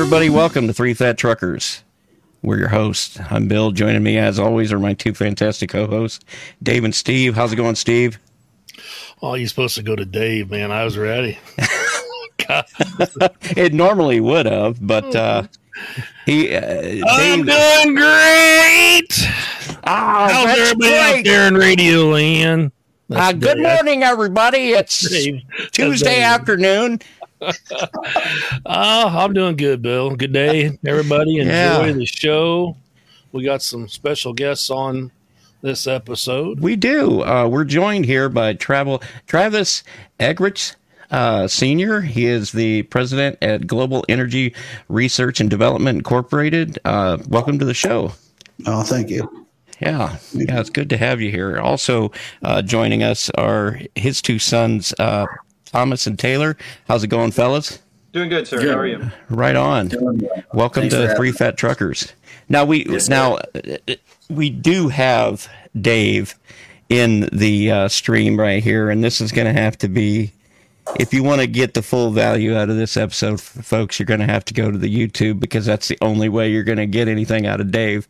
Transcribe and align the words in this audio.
everybody, 0.00 0.30
welcome 0.30 0.66
to 0.66 0.72
Three 0.72 0.94
Fat 0.94 1.18
Truckers. 1.18 1.84
We're 2.40 2.58
your 2.58 2.68
hosts. 2.68 3.18
I'm 3.28 3.48
Bill. 3.48 3.70
Joining 3.70 4.02
me, 4.02 4.16
as 4.16 4.38
always, 4.38 4.72
are 4.72 4.78
my 4.78 4.94
two 4.94 5.12
fantastic 5.12 5.68
co-hosts, 5.68 6.24
Dave 6.62 6.84
and 6.84 6.94
Steve. 6.94 7.34
How's 7.34 7.52
it 7.52 7.56
going, 7.56 7.74
Steve? 7.74 8.18
Oh, 9.20 9.34
you're 9.34 9.46
supposed 9.46 9.74
to 9.74 9.82
go 9.82 9.94
to 9.94 10.06
Dave, 10.06 10.50
man. 10.50 10.72
I 10.72 10.84
was 10.84 10.96
ready. 10.96 11.38
it 13.58 13.74
normally 13.74 14.20
would 14.20 14.46
have, 14.46 14.78
but 14.80 15.14
uh, 15.14 15.42
he. 16.24 16.56
Uh, 16.56 17.04
I'm 17.06 17.44
Dave- 17.44 17.84
doing 17.84 17.94
great. 17.94 19.28
Ah, 19.84 20.30
How's 20.32 20.58
everybody 20.58 20.94
out 20.94 21.24
there 21.24 21.46
in 21.46 21.54
Radio 21.56 22.08
Land? 22.08 22.72
Uh, 23.10 23.32
good 23.32 23.58
morning, 23.58 24.02
everybody. 24.02 24.70
It's. 24.70 25.06
Tuesday 25.72 26.22
afternoon. 26.22 27.00
Oh, 27.42 29.08
I'm 29.08 29.32
doing 29.32 29.56
good, 29.56 29.82
Bill. 29.82 30.14
Good 30.14 30.32
day, 30.32 30.78
everybody. 30.86 31.38
Enjoy 31.38 31.50
Yeah. 31.52 31.92
the 31.92 32.06
show. 32.06 32.76
We 33.32 33.44
got 33.44 33.62
some 33.62 33.88
special 33.88 34.32
guests 34.32 34.70
on 34.70 35.10
this 35.62 35.86
episode. 35.86 36.60
We 36.60 36.76
do. 36.76 37.22
Uh, 37.22 37.46
we're 37.48 37.64
joined 37.64 38.04
here 38.06 38.28
by 38.28 38.54
Travel 38.54 39.02
Travis 39.26 39.82
Eggrichs. 40.18 40.74
Uh, 41.10 41.48
senior, 41.48 42.00
he 42.02 42.26
is 42.26 42.52
the 42.52 42.82
president 42.84 43.36
at 43.42 43.66
Global 43.66 44.04
Energy 44.08 44.54
Research 44.88 45.40
and 45.40 45.50
Development 45.50 45.96
Incorporated. 45.96 46.78
Uh, 46.84 47.18
welcome 47.28 47.58
to 47.58 47.64
the 47.64 47.74
show. 47.74 48.12
Oh, 48.66 48.82
thank 48.82 49.10
you. 49.10 49.46
Yeah, 49.80 50.18
yeah, 50.34 50.60
it's 50.60 50.70
good 50.70 50.90
to 50.90 50.96
have 50.98 51.20
you 51.20 51.30
here. 51.30 51.58
Also 51.58 52.12
uh, 52.42 52.60
joining 52.62 53.02
us 53.02 53.30
are 53.30 53.80
his 53.94 54.20
two 54.20 54.38
sons, 54.38 54.92
uh, 54.98 55.24
Thomas 55.70 56.06
and 56.06 56.18
Taylor. 56.18 56.56
How's 56.88 57.04
it 57.04 57.08
going, 57.08 57.30
fellas? 57.30 57.78
Doing 58.12 58.28
good, 58.28 58.48
sir. 58.48 58.60
How 58.60 58.76
are 58.76 58.86
you? 58.86 59.10
Right 59.28 59.54
on. 59.54 59.90
Welcome 60.52 60.90
Thanks 60.90 60.94
to 60.96 61.14
Three 61.14 61.30
Fat 61.30 61.56
Truckers. 61.56 62.12
Now 62.48 62.64
we 62.64 62.84
Yes, 62.86 63.08
now 63.08 63.36
uh, 63.36 63.76
we 64.28 64.50
do 64.50 64.88
have 64.88 65.48
Dave 65.80 66.34
in 66.88 67.28
the 67.32 67.70
uh, 67.70 67.88
stream 67.88 68.38
right 68.38 68.62
here, 68.62 68.90
and 68.90 69.04
this 69.04 69.20
is 69.20 69.30
going 69.30 69.46
to 69.46 69.60
have 69.60 69.78
to 69.78 69.88
be. 69.88 70.32
If 70.98 71.14
you 71.14 71.22
want 71.22 71.40
to 71.40 71.46
get 71.46 71.74
the 71.74 71.82
full 71.82 72.10
value 72.10 72.56
out 72.56 72.68
of 72.68 72.76
this 72.76 72.96
episode, 72.96 73.40
folks, 73.40 74.00
you're 74.00 74.06
going 74.06 74.18
to 74.18 74.26
have 74.26 74.44
to 74.46 74.54
go 74.54 74.72
to 74.72 74.78
the 74.78 74.92
YouTube 74.92 75.38
because 75.38 75.64
that's 75.64 75.86
the 75.86 75.98
only 76.00 76.28
way 76.28 76.50
you're 76.50 76.64
going 76.64 76.78
to 76.78 76.86
get 76.86 77.06
anything 77.06 77.46
out 77.46 77.60
of 77.60 77.70
Dave. 77.70 78.08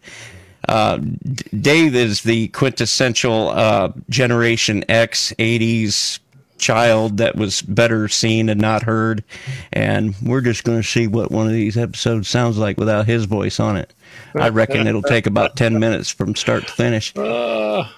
Uh, 0.66 0.96
D- 0.96 1.44
Dave 1.60 1.94
is 1.94 2.22
the 2.22 2.48
quintessential 2.48 3.50
uh, 3.50 3.92
Generation 4.08 4.82
X 4.88 5.34
'80s 5.38 6.20
child 6.60 7.16
that 7.16 7.36
was 7.36 7.62
better 7.62 8.06
seen 8.08 8.48
and 8.48 8.60
not 8.60 8.82
heard, 8.82 9.24
and 9.72 10.14
we're 10.22 10.40
just 10.40 10.64
going 10.64 10.80
to 10.80 10.86
see 10.86 11.06
what 11.06 11.30
one 11.30 11.46
of 11.46 11.52
these 11.52 11.76
episodes 11.76 12.28
sounds 12.28 12.58
like 12.58 12.78
without 12.78 13.06
his 13.06 13.24
voice 13.24 13.58
on 13.58 13.76
it. 13.76 13.92
I 14.34 14.48
reckon 14.50 14.86
it'll 14.86 15.02
take 15.02 15.26
about 15.26 15.56
ten 15.56 15.78
minutes 15.78 16.10
from 16.10 16.34
start 16.36 16.66
to 16.66 16.72
finish. 16.72 17.16
Uh, 17.16 17.88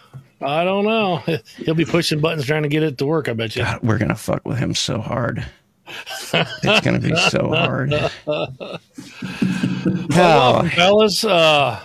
I 0.40 0.64
don't 0.64 0.84
know. 0.84 1.16
He'll 1.58 1.74
be 1.74 1.84
pushing 1.84 2.20
buttons 2.20 2.46
trying 2.46 2.62
to 2.62 2.68
get 2.68 2.82
it 2.82 2.98
to 2.98 3.06
work, 3.06 3.28
I 3.28 3.32
bet 3.34 3.54
you. 3.56 3.62
God, 3.62 3.80
we're 3.82 3.98
gonna 3.98 4.14
fuck 4.16 4.46
with 4.46 4.58
him 4.58 4.74
so 4.74 5.00
hard. 5.00 5.44
It's 6.32 6.80
gonna 6.80 6.98
be 7.00 7.14
so 7.16 7.48
hard. 7.48 7.92
Oh, 10.14 10.68
fellas. 10.74 11.24
Uh, 11.24 11.80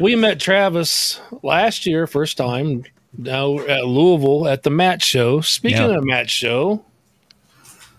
we 0.00 0.16
met 0.16 0.40
Travis 0.40 1.20
last 1.42 1.86
year, 1.86 2.06
first 2.06 2.36
time, 2.36 2.84
now 3.18 3.50
we're 3.50 3.68
at 3.68 3.86
Louisville 3.86 4.48
at 4.48 4.62
the 4.62 4.70
MATS 4.70 5.04
Show. 5.04 5.40
Speaking 5.40 5.78
Yeah. 5.90 5.98
of 5.98 6.04
MATS 6.04 6.30
Show, 6.32 6.84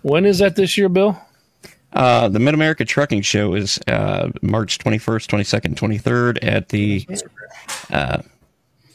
when 0.01 0.25
is 0.25 0.39
that 0.39 0.55
this 0.55 0.77
year, 0.77 0.89
Bill? 0.89 1.19
uh, 1.93 2.27
the 2.29 2.39
Mid 2.39 2.53
America 2.53 2.83
Trucking 2.85 3.21
Show 3.21 3.53
is 3.55 3.79
uh, 3.87 4.29
March 4.41 4.77
twenty 4.79 4.97
first, 4.97 5.29
twenty 5.29 5.43
second, 5.45 5.77
twenty 5.77 5.97
third 5.97 6.37
at 6.39 6.69
the. 6.69 7.07
Uh, 7.89 8.17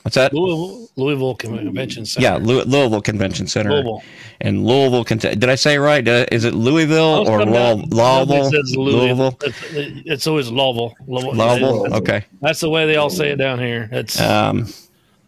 what's 0.03 0.15
that? 0.17 0.33
Louisville, 0.35 0.89
Louisville 0.97 1.35
Convention 1.35 2.05
Center. 2.05 2.23
Yeah, 2.27 2.37
Lou- 2.37 2.65
Louisville 2.65 3.01
Convention 3.03 3.47
Center. 3.47 3.71
Louisville. 3.73 4.03
And 4.43 4.67
Louisville, 4.67 5.05
did 5.05 5.49
I 5.49 5.55
say 5.55 5.75
it 5.75 5.79
right? 5.79 6.03
Did 6.05 6.29
is 6.33 6.45
it 6.45 6.55
Louisville 6.55 7.29
or 7.29 7.45
down. 7.45 7.83
Louisville? 7.91 8.51
Louisville? 8.77 9.39
It's, 9.43 9.59
it's 10.07 10.27
always 10.27 10.51
Louisville. 10.51 10.95
Louisville. 11.07 11.35
Louisville? 11.35 11.95
Okay. 11.97 12.25
That's 12.41 12.61
the 12.61 12.71
way 12.71 12.87
they 12.87 12.97
all 12.97 13.11
say 13.11 13.31
it 13.31 13.37
down 13.37 13.59
here. 13.59 13.89
It's 13.93 14.21
Um, 14.21 14.67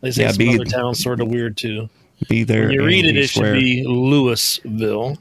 they 0.03 0.11
say 0.11 0.23
yeah, 0.25 0.29
some 0.33 0.39
be- 0.39 0.55
other 0.55 0.65
towns 0.65 1.03
sort 1.03 1.21
of 1.21 1.29
weird 1.29 1.57
too. 1.57 1.89
be 2.29 2.45
there. 2.45 2.65
When 2.65 2.73
you 2.73 2.85
read 2.85 3.05
it, 3.07 3.09
and 3.09 3.15
be 3.17 3.21
it 3.23 3.31
should 3.31 3.55
be 3.55 3.85
Louisville, 3.87 5.17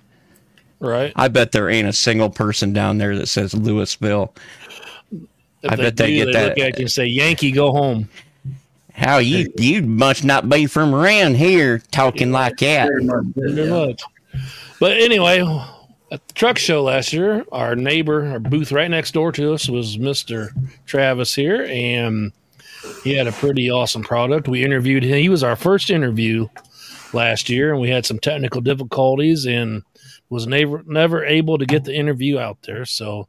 right? 0.79 1.13
I 1.15 1.27
bet 1.29 1.51
there 1.53 1.69
ain't 1.69 1.87
a 1.87 1.93
single 1.93 2.29
person 2.29 2.73
down 2.73 2.97
there 2.97 3.15
that 3.17 3.27
says 3.27 3.53
Louisville. 3.53 4.33
If 5.63 5.71
I 5.71 5.75
bet 5.75 5.95
they 5.95 6.13
get 6.15 6.25
they 6.25 6.31
that- 6.33 6.49
Look 6.49 6.59
at 6.59 6.77
you 6.79 6.83
and 6.83 6.91
say, 6.91 7.05
"Yankee, 7.05 7.51
go 7.51 7.71
home." 7.71 8.09
How 8.93 9.19
you 9.19 9.51
you 9.57 9.83
must 9.83 10.23
not 10.25 10.49
be 10.49 10.65
from 10.65 10.93
around 10.93 11.37
here 11.37 11.81
talking 11.91 12.31
like 12.31 12.57
that. 12.57 12.89
Pretty 12.89 13.69
much. 13.69 14.01
But 14.79 14.97
anyway, 14.97 15.41
at 16.11 16.27
the 16.27 16.33
truck 16.33 16.57
show 16.57 16.83
last 16.83 17.13
year, 17.13 17.45
our 17.51 17.75
neighbor, 17.75 18.25
our 18.27 18.39
booth 18.39 18.71
right 18.71 18.91
next 18.91 19.13
door 19.13 19.31
to 19.31 19.53
us 19.53 19.69
was 19.69 19.97
Mr. 19.97 20.49
Travis 20.85 21.33
here, 21.33 21.65
and 21.69 22.33
he 23.03 23.13
had 23.13 23.27
a 23.27 23.31
pretty 23.31 23.69
awesome 23.69 24.03
product. 24.03 24.47
We 24.47 24.63
interviewed 24.63 25.03
him. 25.03 25.17
He 25.17 25.29
was 25.29 25.43
our 25.43 25.55
first 25.55 25.89
interview 25.89 26.47
last 27.13 27.49
year, 27.49 27.71
and 27.71 27.81
we 27.81 27.89
had 27.89 28.05
some 28.05 28.19
technical 28.19 28.61
difficulties 28.61 29.45
and 29.45 29.83
was 30.29 30.47
never 30.47 30.83
never 30.85 31.25
able 31.25 31.57
to 31.57 31.65
get 31.65 31.83
the 31.83 31.95
interview 31.95 32.39
out 32.39 32.57
there. 32.63 32.85
So 32.85 33.27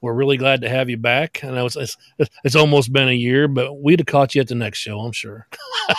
we're 0.00 0.14
really 0.14 0.36
glad 0.36 0.62
to 0.62 0.68
have 0.68 0.88
you 0.88 0.96
back. 0.96 1.44
I 1.44 1.50
know 1.50 1.66
it's 1.66 1.76
it's, 1.76 1.96
it's 2.44 2.56
almost 2.56 2.92
been 2.92 3.08
a 3.08 3.12
year, 3.12 3.48
but 3.48 3.80
we'd 3.80 4.00
have 4.00 4.06
caught 4.06 4.34
you 4.34 4.40
at 4.40 4.48
the 4.48 4.54
next 4.54 4.78
show, 4.78 5.00
I'm 5.00 5.12
sure. 5.12 5.46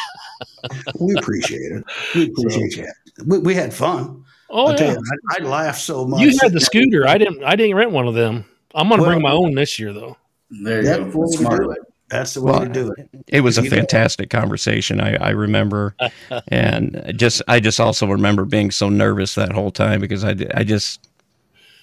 We 1.00 1.16
appreciate 1.18 1.72
it. 1.72 1.84
We 2.16 2.26
appreciate 2.26 2.76
you. 2.76 2.88
We, 3.26 3.40
we 3.40 3.56
had 3.56 3.74
fun. 3.74 4.24
Oh 4.50 4.68
I'll 4.68 4.80
yeah, 4.80 4.94
you, 4.94 5.04
I, 5.32 5.38
I 5.40 5.44
laughed 5.44 5.82
so 5.82 6.06
much. 6.06 6.22
you 6.22 6.38
had 6.42 6.52
the 6.52 6.60
scooter. 6.60 7.08
I 7.08 7.18
didn't. 7.18 7.44
I 7.44 7.56
didn't 7.56 7.76
rent 7.76 7.92
one 7.92 8.08
of 8.08 8.16
them. 8.16 8.46
I'm 8.76 8.90
gonna 8.90 9.04
bring 9.04 9.22
my 9.22 9.32
own 9.32 9.56
this 9.56 9.80
year 9.80 9.94
though. 9.94 10.18
There 10.64 10.82
you 10.82 10.84
That's 10.84 11.00
go. 11.00 11.12
the 11.12 11.18
way 11.18 11.28
to 11.28 11.38
Smart. 11.38 11.78
That's 12.12 12.34
the 12.34 12.42
way 12.42 12.52
Well, 12.52 12.62
to 12.62 12.70
do 12.70 12.94
it. 12.98 13.10
It 13.28 13.42
was 13.42 13.58
a 13.58 13.64
fantastic 13.64 14.30
conversation. 14.30 15.00
I, 15.00 15.16
I 15.16 15.30
remember, 15.30 15.96
and 16.50 17.14
just 17.16 17.42
I 17.48 17.60
just 17.62 17.80
also 17.80 18.06
remember 18.08 18.46
being 18.46 18.70
so 18.72 18.90
nervous 18.90 19.36
that 19.36 19.54
whole 19.54 19.72
time 19.72 20.02
because 20.02 20.24
I, 20.26 20.36
I 20.54 20.64
just 20.64 21.08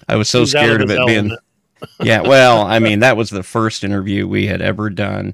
I 0.07 0.15
was 0.15 0.29
so 0.29 0.41
He's 0.41 0.51
scared 0.51 0.81
of 0.81 0.89
his 0.89 0.99
it 0.99 1.07
being. 1.07 1.37
Yeah, 2.03 2.21
well, 2.21 2.63
I 2.63 2.79
mean 2.79 2.99
that 2.99 3.15
was 3.17 3.29
the 3.29 3.41
first 3.43 3.85
interview 3.85 4.27
we 4.27 4.47
had 4.47 4.61
ever 4.61 4.89
done, 4.89 5.33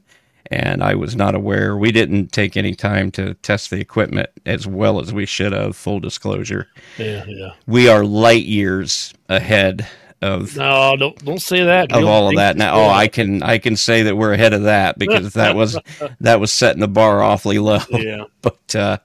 and 0.52 0.84
I 0.84 0.94
was 0.96 1.16
not 1.16 1.34
aware. 1.36 1.76
We 1.76 1.92
didn't 1.92 2.32
take 2.32 2.56
any 2.56 2.76
time 2.76 3.10
to 3.14 3.34
test 3.36 3.72
the 3.72 3.80
equipment 3.80 4.30
as 4.46 4.68
well 4.68 5.00
as 5.02 5.12
we 5.12 5.26
should 5.26 5.54
have. 5.54 5.76
Full 5.76 6.00
disclosure, 6.00 6.68
Yeah, 7.00 7.26
yeah. 7.28 7.50
we 7.66 7.90
are 7.90 8.06
light 8.06 8.46
years 8.46 9.12
ahead 9.28 9.88
of 10.22 10.56
No, 10.58 10.96
don't 10.98 11.24
don't 11.26 11.42
say 11.42 11.64
that. 11.66 11.92
of 11.92 12.00
You'll 12.00 12.10
all 12.10 12.30
of 12.30 12.36
that. 12.36 12.58
Now, 12.58 12.76
oh, 12.76 12.90
I 12.90 13.08
can 13.08 13.44
I 13.44 13.58
can 13.58 13.76
say 13.76 14.04
that 14.04 14.16
we're 14.16 14.34
ahead 14.34 14.54
of 14.54 14.64
that 14.64 14.98
because 14.98 15.34
that 15.34 15.56
was 15.56 15.78
that 16.20 16.40
was 16.40 16.52
setting 16.52 16.80
the 16.82 16.88
bar 16.88 17.22
awfully 17.22 17.60
low. 17.60 17.80
Yeah. 17.90 18.26
But 18.42 18.76
uh, 18.76 18.98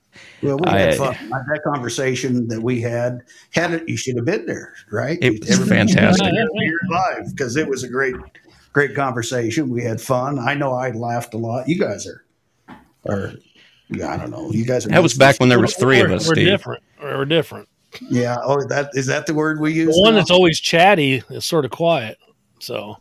Well, 0.42 0.58
we 0.58 0.70
had 0.70 0.90
I- 0.90 0.96
fun. 0.96 1.16
That 1.30 1.60
conversation 1.64 2.48
that 2.48 2.60
we 2.62 2.80
had, 2.80 3.22
had 3.52 3.72
it, 3.72 3.88
you 3.88 3.96
should 3.96 4.16
have 4.16 4.24
been 4.24 4.46
there, 4.46 4.74
right? 4.90 5.18
It 5.20 5.40
was 5.40 5.50
Everybody 5.50 5.92
fantastic. 5.92 6.32
live 6.88 7.30
because 7.30 7.56
it 7.56 7.66
was 7.68 7.82
a 7.84 7.88
great, 7.88 8.14
great 8.72 8.94
conversation. 8.94 9.68
We 9.70 9.82
had 9.82 10.00
fun. 10.00 10.38
I 10.38 10.54
know 10.54 10.72
I 10.74 10.90
laughed 10.90 11.34
a 11.34 11.38
lot. 11.38 11.68
You 11.68 11.78
guys 11.78 12.06
are, 12.06 12.24
are, 13.08 13.32
yeah, 13.88 14.12
I 14.12 14.16
don't 14.18 14.30
know. 14.30 14.50
You 14.52 14.64
guys 14.64 14.86
are. 14.86 14.90
that 14.90 15.02
was 15.02 15.14
back 15.14 15.40
when 15.40 15.48
there 15.48 15.60
was 15.60 15.74
three 15.74 16.00
of 16.00 16.06
We're- 16.08 16.16
us. 16.16 16.28
We're 16.28 16.34
Steve. 16.34 16.46
different. 16.48 16.82
We're 17.02 17.24
different. 17.24 17.68
Yeah. 18.08 18.36
Oh, 18.42 18.62
that 18.68 18.90
is 18.94 19.06
that 19.06 19.26
the 19.26 19.34
word 19.34 19.60
we 19.60 19.72
use? 19.72 19.94
The 19.94 20.00
one 20.00 20.14
now? 20.14 20.20
that's 20.20 20.30
always 20.30 20.60
chatty 20.60 21.22
is 21.30 21.44
sort 21.44 21.64
of 21.64 21.70
quiet. 21.70 22.18
So, 22.60 22.98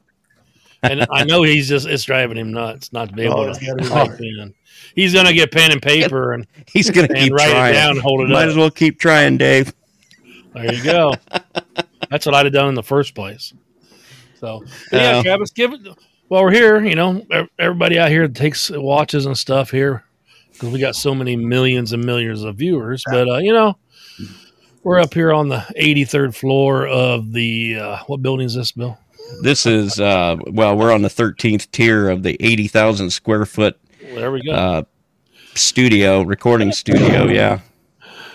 and 0.83 1.05
I 1.11 1.23
know 1.25 1.43
he's 1.43 1.67
just 1.69 1.87
it's 1.87 2.03
driving 2.03 2.37
him 2.37 2.51
nuts 2.51 2.91
not 2.93 3.09
to 3.09 3.15
be 3.15 3.23
able 3.23 3.39
Oh, 3.41 3.49
it's 3.49 3.59
to 3.59 3.65
gotta 3.65 3.83
be 3.83 3.87
type 3.89 4.19
in. 4.21 4.53
He's 4.95 5.13
gonna 5.13 5.33
get 5.33 5.51
pen 5.51 5.71
and 5.71 5.81
paper 5.81 6.33
and 6.33 6.47
He's 6.67 6.89
gonna 6.89 7.07
And 7.09 7.17
keep 7.17 7.33
write 7.33 7.69
it 7.71 7.73
down 7.73 7.91
and 7.91 7.99
hold 8.01 8.21
it 8.21 8.25
up. 8.25 8.29
Might 8.29 8.43
up. 8.43 8.49
as 8.49 8.55
well 8.55 8.71
keep 8.71 8.99
trying, 8.99 9.37
Dave. 9.37 9.73
there 10.53 10.73
you 10.73 10.83
go. 10.83 11.13
That's 12.09 12.25
what 12.25 12.33
I'd 12.33 12.45
have 12.45 12.53
done 12.53 12.69
in 12.69 12.75
the 12.75 12.83
first 12.83 13.13
place. 13.13 13.53
So 14.39 14.63
yeah, 14.91 15.17
Oh. 15.17 15.23
Travis, 15.23 15.51
give 15.51 15.73
it. 15.73 15.81
While 16.29 16.43
we're 16.43 16.51
here, 16.51 16.79
you 16.83 16.95
know, 16.95 17.25
everybody 17.57 17.97
out 17.99 18.09
here 18.09 18.27
takes 18.27 18.69
watches 18.71 19.25
and 19.25 19.37
stuff 19.37 19.71
here 19.71 20.03
because 20.53 20.69
we 20.69 20.79
got 20.79 20.95
so 20.95 21.13
many 21.13 21.35
millions 21.35 21.91
and 21.91 22.05
millions 22.05 22.43
of 22.43 22.55
viewers. 22.55 23.03
But 23.05 23.27
uh, 23.27 23.37
you 23.37 23.51
know, 23.51 23.77
we're 24.83 24.99
up 24.99 25.13
here 25.13 25.31
on 25.33 25.49
the 25.49 25.57
83rd 25.79 26.35
floor 26.35 26.87
of 26.87 27.31
the 27.33 27.77
uh, 27.79 27.97
what 28.07 28.21
building 28.21 28.45
is 28.45 28.55
this, 28.55 28.71
Bill? 28.71 28.97
This 29.41 29.65
is 29.65 29.99
uh, 29.99 30.37
well, 30.47 30.75
we're 30.77 30.91
on 30.93 31.01
the 31.01 31.09
13th 31.09 31.69
tier 31.71 32.09
of 32.09 32.23
the 32.23 32.35
80,000 32.39 33.09
square 33.11 33.45
foot 33.45 33.79
There 34.01 34.31
we 34.31 34.41
go. 34.43 34.51
uh, 34.51 34.83
studio, 35.55 36.21
recording 36.23 36.71
studio. 36.71 37.25
Yeah, 37.25 37.59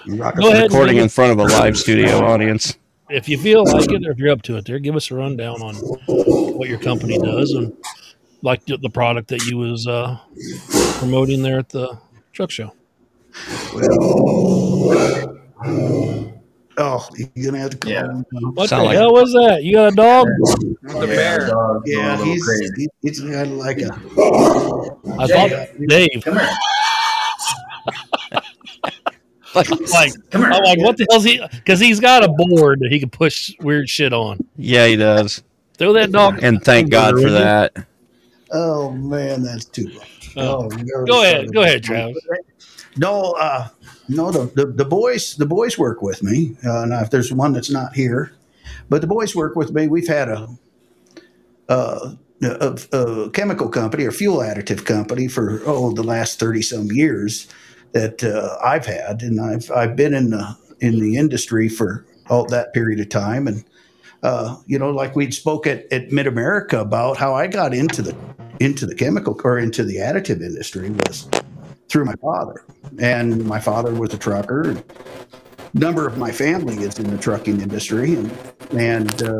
Go 0.06 0.50
ahead. 0.50 0.64
recording 0.70 0.98
in 0.98 1.08
front 1.08 1.32
of 1.32 1.38
a 1.38 1.44
live 1.44 1.76
studio 1.76 2.24
audience. 2.24 2.76
if 3.10 3.28
you 3.28 3.38
feel 3.38 3.64
like 3.64 3.90
it 3.90 4.06
or 4.06 4.12
if 4.12 4.18
you're 4.18 4.30
up 4.30 4.42
to 4.42 4.56
it 4.56 4.64
there 4.64 4.78
give 4.78 4.96
us 4.96 5.10
a 5.10 5.14
rundown 5.14 5.60
on 5.62 5.74
what 5.76 6.68
your 6.68 6.78
company 6.78 7.18
does 7.18 7.50
and 7.52 7.72
like 8.42 8.64
the 8.66 8.76
the 8.78 8.88
product 8.90 9.28
that 9.28 9.42
you 9.46 9.56
was 9.58 9.86
uh, 9.86 10.16
promoting 10.98 11.42
there 11.42 11.58
at 11.58 11.68
the 11.70 11.98
truck 12.32 12.50
show 12.50 12.72
Oh, 16.76 17.06
you're 17.34 17.46
gonna 17.52 17.58
have 17.62 17.70
to 17.70 17.76
come. 17.76 17.92
Yeah. 17.92 18.02
him. 18.06 18.24
what 18.54 18.68
Sound 18.68 18.82
the 18.82 18.86
like- 18.86 18.96
hell 18.96 19.12
was 19.12 19.32
that 19.32 19.62
you 19.62 19.74
got 19.74 19.92
a 19.92 19.96
dog 19.96 20.26
The 20.82 21.06
bear. 21.06 21.48
Yeah, 21.86 22.20
a 22.20 22.24
he's 22.24 22.44
crazy. 22.44 22.70
he- 22.76 22.88
he's 23.02 23.20
kind 23.20 23.32
of 23.34 23.50
like 23.52 23.78
a. 23.78 23.86
i 25.20 25.26
thought 25.26 25.50
dave 25.88 26.24
Come 26.24 26.38
here. 26.38 26.48
Like, 29.54 29.70
like 29.92 30.30
Come 30.30 30.42
here. 30.42 30.50
i'm 30.52 30.64
like 30.64 30.78
what 30.80 30.96
the 30.96 31.06
hell's 31.10 31.22
he 31.24 31.40
because 31.52 31.78
he's 31.78 32.00
got 32.00 32.24
a 32.24 32.28
board 32.28 32.80
that 32.80 32.90
he 32.90 32.98
can 32.98 33.10
push 33.10 33.54
weird 33.60 33.88
shit 33.88 34.12
on 34.12 34.44
yeah, 34.56 34.86
he 34.86 34.96
does, 34.96 35.42
throw 35.78 35.92
that 35.92 36.10
dog 36.10 36.42
and 36.42 36.62
thank 36.64 36.90
God 36.90 37.14
for 37.20 37.30
that. 37.30 37.86
Oh 38.52 38.90
man, 38.92 39.42
that's 39.42 39.64
too 39.64 39.88
much. 39.94 40.32
Oh. 40.36 40.68
oh 40.72 40.76
you're 40.84 41.04
Go 41.04 41.22
ahead. 41.22 41.52
Go 41.52 41.62
ahead, 41.62 41.82
Travis. 41.84 42.16
No, 42.96 43.32
uh, 43.32 43.68
no, 44.08 44.30
the, 44.30 44.44
the 44.54 44.66
the 44.66 44.84
boys 44.84 45.36
the 45.36 45.46
boys 45.46 45.78
work 45.78 46.02
with 46.02 46.22
me. 46.22 46.56
Uh, 46.64 46.84
now, 46.86 47.00
if 47.00 47.10
there's 47.10 47.32
one 47.32 47.52
that's 47.52 47.70
not 47.70 47.94
here, 47.94 48.32
but 48.88 49.00
the 49.00 49.06
boys 49.06 49.34
work 49.34 49.56
with 49.56 49.72
me. 49.72 49.88
We've 49.88 50.08
had 50.08 50.28
a 50.28 50.48
a, 51.68 52.16
a, 52.42 52.78
a 52.92 53.30
chemical 53.30 53.68
company 53.68 54.04
or 54.04 54.12
fuel 54.12 54.38
additive 54.38 54.84
company 54.84 55.28
for 55.28 55.60
oh 55.66 55.92
the 55.92 56.04
last 56.04 56.38
thirty 56.38 56.62
some 56.62 56.86
years 56.92 57.48
that 57.92 58.22
uh, 58.22 58.58
I've 58.64 58.86
had, 58.86 59.22
and 59.22 59.40
I've 59.40 59.70
I've 59.70 59.96
been 59.96 60.14
in 60.14 60.30
the 60.30 60.56
in 60.80 61.00
the 61.00 61.16
industry 61.16 61.68
for 61.68 62.06
all 62.28 62.46
that 62.46 62.72
period 62.74 63.00
of 63.00 63.08
time, 63.08 63.48
and 63.48 63.64
uh, 64.22 64.56
you 64.66 64.78
know, 64.78 64.90
like 64.90 65.14
we'd 65.16 65.34
spoke 65.34 65.66
at, 65.66 65.90
at 65.92 66.10
Mid 66.10 66.26
America 66.26 66.80
about 66.80 67.16
how 67.16 67.34
I 67.34 67.46
got 67.46 67.74
into 67.74 68.02
the 68.02 68.16
into 68.60 68.86
the 68.86 68.94
chemical 68.94 69.38
or 69.44 69.58
into 69.58 69.84
the 69.84 69.96
additive 69.96 70.40
industry 70.40 70.90
was 70.90 71.28
through 71.94 72.04
my 72.04 72.16
father, 72.16 72.64
and 72.98 73.46
my 73.46 73.60
father 73.60 73.94
was 73.94 74.12
a 74.12 74.18
trucker. 74.18 74.72
A 74.72 75.78
number 75.78 76.08
of 76.08 76.18
my 76.18 76.32
family 76.32 76.82
is 76.82 76.98
in 76.98 77.08
the 77.08 77.16
trucking 77.16 77.60
industry, 77.60 78.14
and 78.14 78.32
and 78.72 79.22
um, 79.22 79.36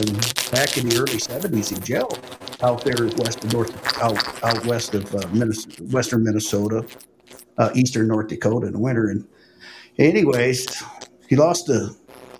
back 0.52 0.78
in 0.78 0.88
the 0.88 0.96
early 0.96 1.18
'70s, 1.18 1.76
in 1.76 1.82
jail 1.82 2.16
out 2.62 2.84
there 2.84 3.08
west 3.18 3.42
of 3.42 3.52
North, 3.52 4.00
out 4.00 4.44
out 4.44 4.64
west 4.66 4.94
of 4.94 5.12
uh, 5.16 5.26
Minnesota, 5.32 5.82
western 5.86 6.22
Minnesota, 6.22 6.86
uh, 7.58 7.70
eastern 7.74 8.06
North 8.06 8.28
Dakota 8.28 8.68
in 8.68 8.72
the 8.74 8.78
winter. 8.78 9.08
And 9.08 9.26
anyways, 9.98 10.80
he 11.28 11.34
lost 11.34 11.66
the. 11.66 11.92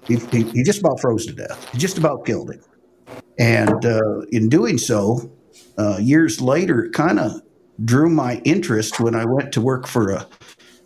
He, 0.07 0.19
he, 0.31 0.45
he 0.45 0.63
just 0.63 0.79
about 0.79 1.01
froze 1.01 1.27
to 1.27 1.33
death. 1.33 1.73
He 1.73 1.79
just 1.79 1.99
about 1.99 2.25
killed 2.25 2.53
him. 2.53 2.63
And 3.41 3.85
uh, 3.85 4.21
in 4.31 4.49
doing 4.49 4.79
so, 4.79 5.29
uh, 5.77 5.97
years 6.01 6.41
later, 6.41 6.85
it 6.85 6.93
kind 6.93 7.19
of 7.19 7.41
drew 7.85 8.09
my 8.09 8.41
interest 8.45 9.01
when 9.01 9.15
I 9.15 9.25
went 9.25 9.53
to 9.53 9.61
work 9.61 9.87
for 9.87 10.11
a 10.11 10.27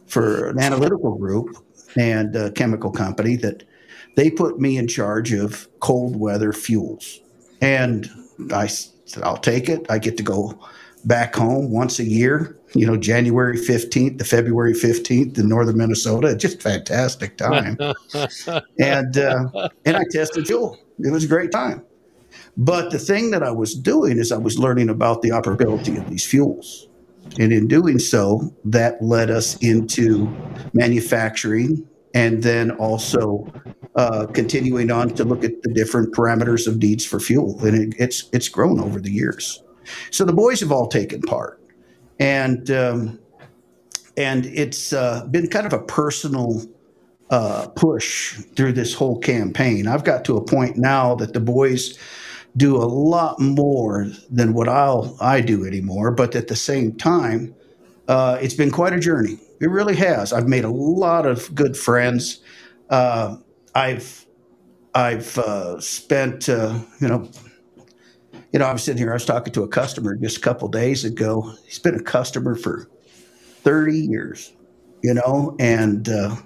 for 0.06 0.48
an 0.48 0.58
analytical 0.58 1.16
group 1.16 1.48
and 1.96 2.34
a 2.34 2.50
chemical 2.52 2.90
company 2.90 3.36
that 3.36 3.64
they 4.16 4.30
put 4.30 4.58
me 4.58 4.76
in 4.78 4.88
charge 4.88 5.32
of 5.32 5.68
cold 5.80 6.16
weather 6.16 6.52
fuels. 6.52 7.20
And 7.60 8.08
I 8.52 8.66
said, 8.66 9.22
I'll 9.22 9.36
take 9.36 9.68
it. 9.68 9.86
I 9.90 9.98
get 9.98 10.16
to 10.16 10.22
go 10.22 10.58
back 11.04 11.34
home 11.34 11.70
once 11.70 11.98
a 11.98 12.04
year, 12.04 12.58
you 12.74 12.86
know, 12.86 12.96
January 12.96 13.56
15th 13.56 14.18
to 14.18 14.24
February 14.24 14.74
15th 14.74 15.38
in 15.38 15.48
northern 15.48 15.76
Minnesota. 15.76 16.34
Just 16.36 16.62
fantastic 16.62 17.36
time. 17.36 17.78
and 18.78 19.18
uh, 19.18 19.68
and 19.84 19.96
I 19.96 20.04
tested 20.10 20.46
fuel. 20.46 20.78
It 20.98 21.12
was 21.12 21.24
a 21.24 21.28
great 21.28 21.52
time. 21.52 21.84
But 22.58 22.90
the 22.90 22.98
thing 22.98 23.30
that 23.30 23.44
I 23.44 23.52
was 23.52 23.74
doing 23.74 24.18
is 24.18 24.32
I 24.32 24.36
was 24.36 24.58
learning 24.58 24.88
about 24.88 25.22
the 25.22 25.30
operability 25.30 25.96
of 25.96 26.10
these 26.10 26.26
fuels. 26.26 26.88
And 27.38 27.52
in 27.52 27.68
doing 27.68 28.00
so, 28.00 28.52
that 28.64 29.00
led 29.00 29.30
us 29.30 29.56
into 29.58 30.28
manufacturing 30.72 31.86
and 32.14 32.42
then 32.42 32.72
also 32.72 33.46
uh, 33.94 34.26
continuing 34.26 34.90
on 34.90 35.10
to 35.10 35.24
look 35.24 35.44
at 35.44 35.62
the 35.62 35.72
different 35.72 36.12
parameters 36.12 36.66
of 36.66 36.78
needs 36.78 37.04
for 37.04 37.20
fuel. 37.20 37.64
And 37.64 37.94
it, 37.94 37.96
it's, 37.98 38.28
it's 38.32 38.48
grown 38.48 38.80
over 38.80 38.98
the 38.98 39.10
years. 39.10 39.62
So 40.10 40.24
the 40.24 40.32
boys 40.32 40.58
have 40.60 40.72
all 40.72 40.88
taken 40.88 41.22
part. 41.22 41.62
And, 42.18 42.68
um, 42.72 43.20
and 44.16 44.46
it's 44.46 44.92
uh, 44.92 45.26
been 45.30 45.46
kind 45.46 45.66
of 45.66 45.72
a 45.72 45.78
personal 45.78 46.62
uh, 47.30 47.68
push 47.76 48.32
through 48.56 48.72
this 48.72 48.94
whole 48.94 49.18
campaign. 49.20 49.86
I've 49.86 50.02
got 50.02 50.24
to 50.24 50.36
a 50.36 50.44
point 50.44 50.76
now 50.76 51.14
that 51.16 51.34
the 51.34 51.40
boys 51.40 51.96
do 52.58 52.76
a 52.76 52.84
lot 52.84 53.40
more 53.40 54.06
than 54.30 54.52
what 54.52 54.68
I'll 54.68 55.16
I 55.20 55.40
do 55.40 55.64
anymore. 55.64 56.10
But 56.10 56.36
at 56.36 56.48
the 56.48 56.56
same 56.56 56.96
time, 56.96 57.54
uh, 58.08 58.38
it's 58.42 58.54
been 58.54 58.70
quite 58.70 58.92
a 58.92 59.00
journey. 59.00 59.38
It 59.60 59.70
really 59.70 59.96
has. 59.96 60.32
I've 60.32 60.48
made 60.48 60.64
a 60.64 60.70
lot 60.70 61.26
of 61.26 61.54
good 61.54 61.76
friends. 61.76 62.40
Uh, 62.90 63.36
I've 63.74 64.26
I've 64.94 65.38
uh, 65.38 65.80
spent 65.80 66.48
uh, 66.48 66.78
you 67.00 67.08
know 67.08 67.30
you 68.52 68.58
know 68.58 68.66
I 68.66 68.72
was 68.72 68.82
sitting 68.82 68.98
here. 68.98 69.10
I 69.10 69.14
was 69.14 69.24
talking 69.24 69.52
to 69.52 69.62
a 69.62 69.68
customer 69.68 70.16
just 70.16 70.38
a 70.38 70.40
couple 70.40 70.68
days 70.68 71.04
ago. 71.04 71.54
He's 71.64 71.78
been 71.78 71.94
a 71.94 72.02
customer 72.02 72.54
for 72.54 72.88
thirty 73.62 73.98
years, 73.98 74.52
you 75.02 75.14
know, 75.14 75.56
and 75.58 76.08
uh, 76.08 76.36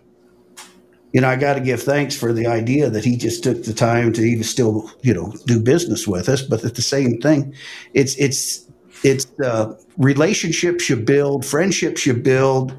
you 1.13 1.21
know, 1.21 1.29
I 1.29 1.37
got 1.37 1.55
to 1.55 1.61
give 1.61 1.83
thanks 1.83 2.17
for 2.17 2.33
the 2.33 2.47
idea 2.47 2.89
that 2.89 3.05
he 3.05 3.17
just 3.17 3.45
took 3.45 3.65
the 3.65 3.75
time 3.75 4.13
to 4.15 4.23
even 4.23 4.45
still, 4.45 4.91
you 5.03 5.13
know, 5.13 5.33
do 5.47 5.61
business 5.61 6.07
with 6.07 6.29
us. 6.29 6.43
But 6.43 6.65
at 6.65 6.75
the 6.75 6.83
same 6.83 7.21
thing, 7.21 7.55
it's 7.93 8.17
it's 8.17 8.67
it's 9.05 9.27
uh, 9.45 9.75
relationships 9.99 10.89
you 10.89 10.97
build, 10.97 11.45
friendships 11.45 12.07
you 12.07 12.15
build. 12.15 12.75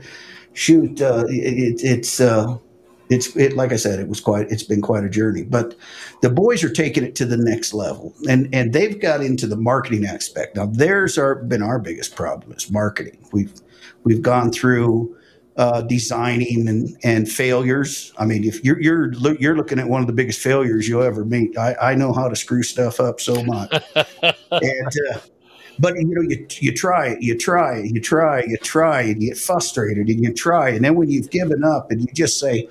Shoot, 0.54 1.02
uh, 1.02 1.26
it, 1.30 1.82
it's 1.84 2.20
uh, 2.20 2.58
it's 3.10 3.36
it 3.36 3.56
like 3.56 3.72
I 3.72 3.76
said, 3.76 4.00
it 4.00 4.08
was 4.08 4.20
quite 4.20 4.50
it's 4.52 4.64
been 4.64 4.82
quite 4.82 5.04
a 5.04 5.10
journey. 5.10 5.44
But 5.44 5.76
the 6.22 6.30
boys 6.30 6.64
are 6.64 6.70
taking 6.70 7.04
it 7.04 7.16
to 7.16 7.26
the 7.26 7.38
next 7.38 7.74
level, 7.74 8.14
and 8.28 8.50
and 8.54 8.74
they've 8.74 9.00
got 9.00 9.22
into 9.22 9.46
the 9.46 9.58
marketing 9.58 10.06
aspect. 10.06 10.56
Now, 10.56 10.66
there's 10.66 11.18
our 11.20 11.36
been 11.36 11.62
our 11.62 11.80
biggest 11.80 12.16
problem 12.16 12.52
is 12.54 12.72
marketing. 12.72 13.28
We've 13.32 13.54
we've 14.04 14.22
gone 14.24 14.52
through 14.52 15.16
uh, 15.58 15.82
designing 15.82 16.68
and, 16.68 16.98
and 17.04 17.30
failures. 17.30 18.12
I 18.18 18.26
mean, 18.26 18.44
if 18.44 18.64
you're 18.64 18.82
you're 18.82 19.14
you're 19.40 19.56
looking 19.56 19.80
at 19.80 19.88
one 19.88 20.02
of 20.02 20.08
the 20.08 20.14
biggest 20.14 20.40
failures 20.40 20.88
you'll 20.88 21.04
ever 21.04 21.26
meet, 21.26 21.58
I, 21.58 21.76
I 21.82 21.96
know 21.96 22.14
how 22.14 22.28
to 22.28 22.36
screw 22.36 22.64
stuff 22.64 23.00
up 23.00 23.20
so 23.20 23.44
much. 23.44 23.72
and 23.96 24.94
uh, 25.12 25.20
but 25.80 25.96
you 25.96 26.06
know, 26.08 26.22
you 26.28 26.48
you 26.60 26.74
try 26.74 27.10
it, 27.10 27.22
you 27.22 27.38
try 27.38 27.78
it, 27.78 27.94
you 27.94 28.02
try, 28.02 28.44
you 28.44 28.58
try, 28.58 29.02
and 29.02 29.22
you 29.22 29.30
get 29.30 29.38
frustrated, 29.38 30.08
and 30.08 30.24
you 30.24 30.34
try, 30.34 30.70
and 30.70 30.84
then 30.84 30.96
when 30.96 31.10
you've 31.10 31.30
given 31.30 31.64
up, 31.64 31.92
and 31.92 32.02
you 32.02 32.08
just 32.14 32.40
say, 32.40 32.68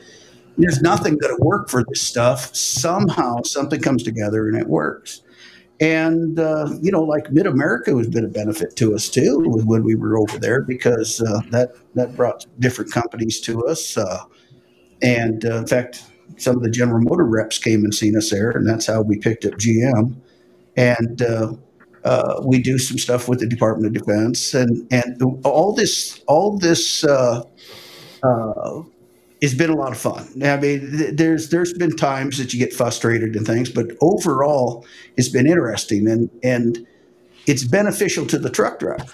there's 0.58 0.80
nothing 0.80 1.18
going 1.18 1.36
to 1.36 1.42
work 1.42 1.68
for 1.68 1.84
this 1.88 2.02
stuff. 2.02 2.54
Somehow 2.54 3.42
something 3.42 3.80
comes 3.80 4.02
together 4.02 4.48
and 4.48 4.56
it 4.56 4.66
works. 4.66 5.22
And, 5.82 6.38
uh, 6.38 6.68
you 6.80 6.92
know, 6.92 7.02
like 7.02 7.32
Mid 7.32 7.44
America 7.44 7.96
has 7.98 8.06
been 8.08 8.24
a 8.24 8.28
benefit 8.28 8.76
to 8.76 8.94
us 8.94 9.08
too 9.08 9.42
when 9.44 9.82
we 9.82 9.96
were 9.96 10.16
over 10.16 10.38
there 10.38 10.62
because 10.62 11.20
uh, 11.20 11.40
that, 11.50 11.72
that 11.96 12.14
brought 12.14 12.46
different 12.60 12.92
companies 12.92 13.40
to 13.40 13.66
us. 13.66 13.98
Uh, 13.98 14.22
and 15.02 15.44
uh, 15.44 15.56
in 15.56 15.66
fact, 15.66 16.04
some 16.36 16.54
of 16.54 16.62
the 16.62 16.70
General 16.70 17.00
Motor 17.00 17.24
reps 17.24 17.58
came 17.58 17.82
and 17.82 17.92
seen 17.92 18.16
us 18.16 18.30
there, 18.30 18.52
and 18.52 18.64
that's 18.64 18.86
how 18.86 19.02
we 19.02 19.18
picked 19.18 19.44
up 19.44 19.54
GM. 19.54 20.14
And 20.76 21.20
uh, 21.20 21.54
uh, 22.04 22.40
we 22.44 22.62
do 22.62 22.78
some 22.78 22.96
stuff 22.96 23.28
with 23.28 23.40
the 23.40 23.48
Department 23.48 23.96
of 23.96 24.04
Defense, 24.04 24.54
and 24.54 24.86
and 24.92 25.20
all 25.44 25.74
this 25.74 26.22
all 26.28 26.56
this 26.56 27.04
uh, 29.42 29.46
uh, 29.46 29.49
has 29.49 29.54
been 29.54 29.70
a 29.70 29.76
lot 29.76 29.92
of 29.92 29.99
fun. 29.99 30.42
I 30.42 30.56
mean, 30.56 30.99
th- 30.99 31.16
there's 31.16 31.50
there's 31.50 31.72
been 31.72 31.96
times 31.96 32.38
that 32.38 32.52
you 32.52 32.58
get 32.58 32.72
frustrated 32.72 33.37
and 33.37 33.46
things, 33.46 33.70
but 33.70 33.87
overall, 34.00 34.87
it's 35.16 35.28
been 35.28 35.46
interesting 35.46 36.08
and 36.08 36.30
and 36.42 36.87
it's 37.46 37.64
beneficial 37.64 38.26
to 38.26 38.38
the 38.38 38.50
truck 38.50 38.78
driver, 38.78 39.12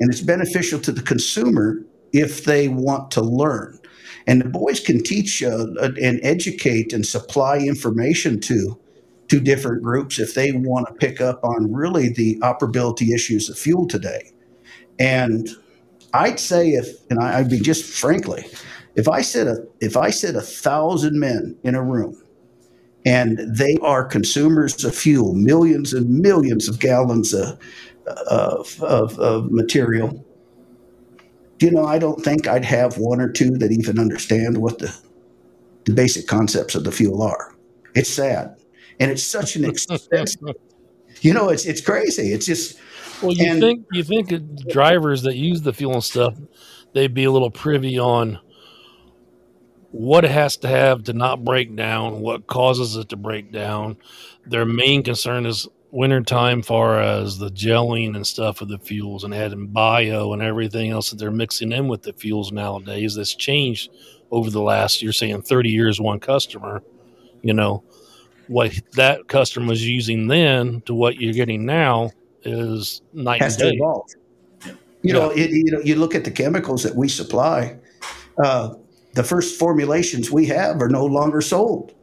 and 0.00 0.10
it's 0.10 0.20
beneficial 0.20 0.80
to 0.80 0.92
the 0.92 1.02
consumer 1.02 1.84
if 2.12 2.44
they 2.44 2.68
want 2.68 3.10
to 3.12 3.20
learn. 3.20 3.78
And 4.26 4.40
the 4.40 4.48
boys 4.48 4.80
can 4.80 5.02
teach 5.02 5.42
uh, 5.42 5.66
and 5.80 6.20
educate 6.22 6.92
and 6.92 7.06
supply 7.06 7.58
information 7.58 8.40
to 8.40 8.78
to 9.28 9.40
different 9.40 9.82
groups 9.82 10.18
if 10.18 10.34
they 10.34 10.52
want 10.52 10.86
to 10.86 10.94
pick 10.94 11.20
up 11.20 11.42
on 11.44 11.72
really 11.72 12.08
the 12.10 12.38
operability 12.40 13.14
issues 13.14 13.48
of 13.48 13.58
fuel 13.58 13.86
today. 13.86 14.30
And 14.98 15.48
I'd 16.12 16.38
say 16.38 16.70
if, 16.70 16.88
and 17.10 17.18
I, 17.18 17.40
would 17.40 17.50
be 17.50 17.58
just 17.58 17.84
frankly, 17.84 18.44
if 18.96 19.08
I 19.08 19.22
said 19.22 19.46
a 19.48 19.64
if 19.80 19.96
I 19.96 20.10
said 20.10 20.36
a 20.36 20.40
thousand 20.40 21.18
men 21.18 21.56
in 21.64 21.74
a 21.74 21.82
room, 21.82 22.20
and 23.04 23.38
they 23.38 23.76
are 23.82 24.04
consumers 24.04 24.84
of 24.84 24.94
fuel, 24.94 25.34
millions 25.34 25.92
and 25.92 26.08
millions 26.08 26.68
of 26.68 26.78
gallons 26.78 27.34
of 27.34 27.58
of, 28.06 28.82
of, 28.82 29.18
of 29.18 29.50
material. 29.50 30.24
You 31.60 31.70
know, 31.70 31.86
I 31.86 31.98
don't 31.98 32.22
think 32.22 32.46
I'd 32.46 32.64
have 32.64 32.98
one 32.98 33.20
or 33.20 33.30
two 33.30 33.56
that 33.58 33.72
even 33.72 33.98
understand 33.98 34.58
what 34.58 34.78
the 34.78 34.94
the 35.84 35.92
basic 35.92 36.26
concepts 36.26 36.74
of 36.74 36.84
the 36.84 36.92
fuel 36.92 37.22
are. 37.22 37.54
It's 37.94 38.10
sad 38.10 38.56
and 39.00 39.10
it's 39.10 39.22
such 39.22 39.56
an 39.56 39.64
expensive. 39.64 40.40
you 41.20 41.32
know, 41.32 41.48
it's 41.48 41.64
it's 41.66 41.80
crazy. 41.80 42.32
It's 42.32 42.46
just. 42.46 42.78
Well, 43.22 43.32
you 43.32 43.50
and, 43.50 43.60
think 43.60 43.86
you 43.92 44.02
think 44.02 44.32
drivers 44.68 45.22
that 45.22 45.36
use 45.36 45.62
the 45.62 45.72
fuel 45.72 45.94
and 45.94 46.04
stuff, 46.04 46.34
they'd 46.92 47.14
be 47.14 47.24
a 47.24 47.30
little 47.30 47.50
privy 47.50 47.98
on 47.98 48.38
what 49.94 50.24
it 50.24 50.30
has 50.32 50.56
to 50.56 50.66
have 50.66 51.04
to 51.04 51.12
not 51.12 51.44
break 51.44 51.76
down, 51.76 52.20
what 52.20 52.48
causes 52.48 52.96
it 52.96 53.08
to 53.10 53.16
break 53.16 53.52
down. 53.52 53.96
Their 54.44 54.64
main 54.64 55.04
concern 55.04 55.46
is 55.46 55.68
wintertime, 55.92 56.62
far 56.62 57.00
as 57.00 57.38
the 57.38 57.48
gelling 57.50 58.16
and 58.16 58.26
stuff 58.26 58.60
of 58.60 58.66
the 58.66 58.78
fuels 58.78 59.22
and 59.22 59.32
adding 59.32 59.68
bio 59.68 60.32
and 60.32 60.42
everything 60.42 60.90
else 60.90 61.10
that 61.10 61.16
they're 61.16 61.30
mixing 61.30 61.70
in 61.70 61.86
with 61.86 62.02
the 62.02 62.12
fuels 62.12 62.50
nowadays. 62.50 63.14
That's 63.14 63.36
changed 63.36 63.92
over 64.32 64.50
the 64.50 64.60
last, 64.60 65.00
you're 65.00 65.12
saying 65.12 65.42
30 65.42 65.70
years, 65.70 66.00
one 66.00 66.18
customer, 66.18 66.82
you 67.42 67.54
know 67.54 67.84
what 68.48 68.72
that 68.94 69.28
customer 69.28 69.68
was 69.68 69.88
using 69.88 70.26
then 70.26 70.80
to 70.82 70.92
what 70.92 71.16
you're 71.16 71.32
getting 71.32 71.64
now 71.64 72.10
is 72.42 73.00
night 73.12 73.40
has 73.40 73.54
and 73.54 73.62
day. 73.62 73.70
to 73.70 73.76
evolve. 73.76 74.10
You 74.66 74.74
yeah. 75.02 75.12
know, 75.12 75.30
it, 75.30 75.50
you 75.50 75.70
know, 75.70 75.80
you 75.80 75.94
look 75.94 76.16
at 76.16 76.24
the 76.24 76.32
chemicals 76.32 76.82
that 76.82 76.96
we 76.96 77.08
supply. 77.08 77.78
Uh, 78.42 78.74
the 79.14 79.24
first 79.24 79.58
formulations 79.58 80.30
we 80.30 80.46
have 80.46 80.80
are 80.80 80.88
no 80.88 81.04
longer 81.04 81.40
sold. 81.40 81.94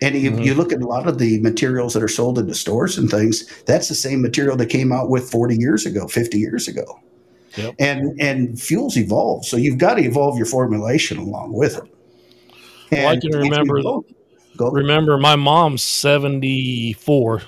And 0.00 0.16
you, 0.16 0.32
mm-hmm. 0.32 0.42
you 0.42 0.54
look 0.54 0.72
at 0.72 0.82
a 0.82 0.86
lot 0.86 1.06
of 1.06 1.18
the 1.18 1.40
materials 1.40 1.94
that 1.94 2.02
are 2.02 2.08
sold 2.08 2.38
in 2.38 2.48
the 2.48 2.54
stores 2.54 2.98
and 2.98 3.08
things, 3.08 3.46
that's 3.64 3.88
the 3.88 3.94
same 3.94 4.20
material 4.20 4.56
that 4.56 4.66
came 4.66 4.92
out 4.92 5.10
with 5.10 5.30
40 5.30 5.56
years 5.56 5.86
ago, 5.86 6.08
50 6.08 6.38
years 6.38 6.66
ago. 6.66 7.00
Yep. 7.56 7.74
And 7.78 8.20
and 8.20 8.60
fuels 8.60 8.96
evolve. 8.96 9.44
So 9.44 9.56
you've 9.56 9.78
got 9.78 9.94
to 9.94 10.02
evolve 10.02 10.36
your 10.36 10.46
formulation 10.46 11.18
along 11.18 11.52
with 11.52 11.76
it. 11.76 11.84
Well, 12.90 13.08
I 13.08 13.18
can 13.18 13.30
remember. 13.30 13.80
Remember, 14.58 15.18
my 15.18 15.36
mom's 15.36 15.82
seventy 15.82 16.92
four, 16.94 17.42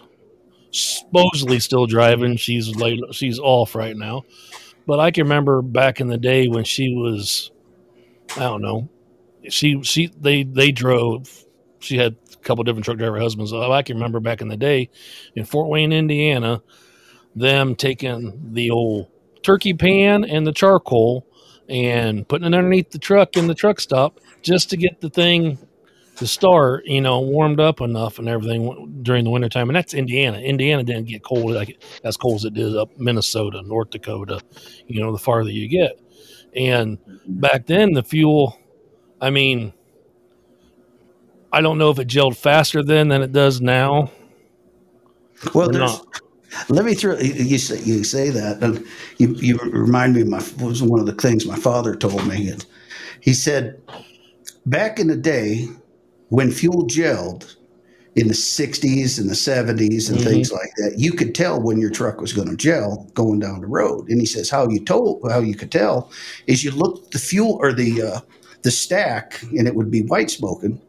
supposedly 0.71 1.61
still 1.61 1.87
driving. 1.87 2.37
She's 2.37 2.75
late. 2.77 3.01
She's 3.13 3.39
off 3.39 3.75
right 3.75 3.97
now, 3.97 4.25
but 4.87 5.01
I 5.01 5.11
can 5.11 5.25
remember 5.25 5.63
back 5.63 6.01
in 6.01 6.09
the 6.09 6.19
day 6.19 6.49
when 6.49 6.65
she 6.65 6.95
was, 6.95 7.51
I 8.37 8.41
don't 8.41 8.63
know, 8.63 8.89
she 9.49 9.83
she 9.83 10.09
they 10.19 10.43
they 10.45 10.73
drove. 10.73 11.45
She 11.81 11.99
had 11.99 12.17
a 12.33 12.37
couple 12.39 12.65
different 12.65 12.85
truck 12.85 12.99
driver 12.99 13.21
husbands. 13.21 13.53
Oh, 13.53 13.71
I 13.71 13.83
can 13.83 13.97
remember 13.97 14.21
back 14.21 14.41
in 14.41 14.49
the 14.49 14.57
day 14.57 14.91
in 15.35 15.45
Fort 15.45 15.69
Wayne, 15.69 15.93
Indiana, 15.93 16.63
them 17.35 17.75
taking 17.77 18.53
the 18.55 18.71
old 18.71 19.09
turkey 19.43 19.75
pan 19.75 20.25
and 20.25 20.47
the 20.47 20.53
charcoal 20.53 21.27
and 21.69 22.27
putting 22.29 22.47
it 22.47 22.57
underneath 22.57 22.91
the 22.91 22.99
truck 22.99 23.37
in 23.37 23.47
the 23.47 23.55
truck 23.55 23.81
stop 23.81 24.21
just 24.43 24.71
to 24.71 24.77
get 24.77 25.01
the 25.01 25.11
thing 25.11 25.59
to 26.17 26.27
start, 26.27 26.85
you 26.87 27.01
know, 27.01 27.21
warmed 27.21 27.61
up 27.61 27.81
enough 27.81 28.19
and 28.19 28.29
everything 28.29 29.01
during 29.03 29.25
the 29.25 29.31
wintertime. 29.31 29.69
And 29.69 29.77
that's 29.77 29.95
Indiana. 29.95 30.39
Indiana 30.39 30.85
didn't 30.85 31.09
get 31.09 31.23
cold 31.25 31.53
like 31.53 31.83
as 32.05 32.17
cold 32.17 32.37
as 32.37 32.45
it 32.45 32.55
did 32.55 32.77
up 32.77 32.97
Minnesota, 32.99 33.63
North 33.63 33.91
Dakota, 33.91 34.41
you 34.87 35.03
know, 35.03 35.13
the 35.13 35.19
farther 35.19 35.51
you 35.51 35.69
get. 35.69 36.01
And 36.57 36.99
mm-hmm. 36.99 37.41
back 37.41 37.67
then, 37.67 37.93
the 37.93 38.03
fuel, 38.03 38.59
I 39.21 39.31
mean, 39.31 39.73
I 41.53 41.61
don't 41.61 41.79
know 41.79 41.91
if 41.91 41.99
it 41.99 42.09
gelled 42.09 42.37
faster 42.37 42.83
then 42.83 43.09
than 43.09 43.23
it 43.23 43.33
does 43.33 43.61
now. 43.61 44.11
Well, 45.55 45.71
let 46.69 46.85
me 46.85 46.95
throw 46.95 47.19
you 47.19 47.59
say 47.59 47.81
you 47.83 48.05
say 48.05 48.31
that, 48.31 48.63
and 48.63 48.85
you, 49.19 49.35
you 49.35 49.57
remind 49.59 50.15
me 50.15 50.23
of 50.23 50.29
my 50.29 50.43
was 50.65 50.83
one 50.83 51.01
of 51.01 51.07
the 51.07 51.15
things 51.15 51.47
my 51.47 51.57
father 51.57 51.95
told 51.97 52.27
me. 52.27 52.55
He 53.21 53.35
said, 53.35 53.81
back 54.67 54.99
in 54.99 55.09
the 55.09 55.17
day, 55.17 55.67
when 56.29 56.51
fuel 56.51 56.87
gelled 56.87 57.57
in 58.17 58.29
the 58.29 58.35
60s 58.35 59.19
and 59.19 59.29
the 59.29 59.35
70s 59.35 60.09
and 60.09 60.19
mm-hmm. 60.19 60.29
things 60.29 60.53
like 60.53 60.71
that, 60.77 60.95
you 60.97 61.13
could 61.13 61.35
tell 61.35 61.61
when 61.61 61.79
your 61.79 61.91
truck 61.91 62.21
was 62.21 62.33
going 62.33 62.49
to 62.49 62.57
gel 62.57 63.11
going 63.15 63.41
down 63.41 63.61
the 63.61 63.67
road. 63.67 64.09
And 64.09 64.21
he 64.21 64.27
says 64.27 64.49
how 64.49 64.69
you 64.69 64.85
told 64.85 65.29
how 65.31 65.41
you 65.41 65.55
could 65.55 65.73
tell 65.73 66.11
is 66.47 66.63
you 66.63 66.71
looked 66.71 67.13
the 67.13 67.19
fuel 67.19 67.59
or 67.61 67.73
the 67.73 68.03
uh, 68.03 68.21
the 68.63 68.71
stack 68.71 69.43
and 69.43 69.67
it 69.67 69.75
would 69.75 69.91
be 69.91 70.03
white 70.03 70.31
smoking, 70.31 70.81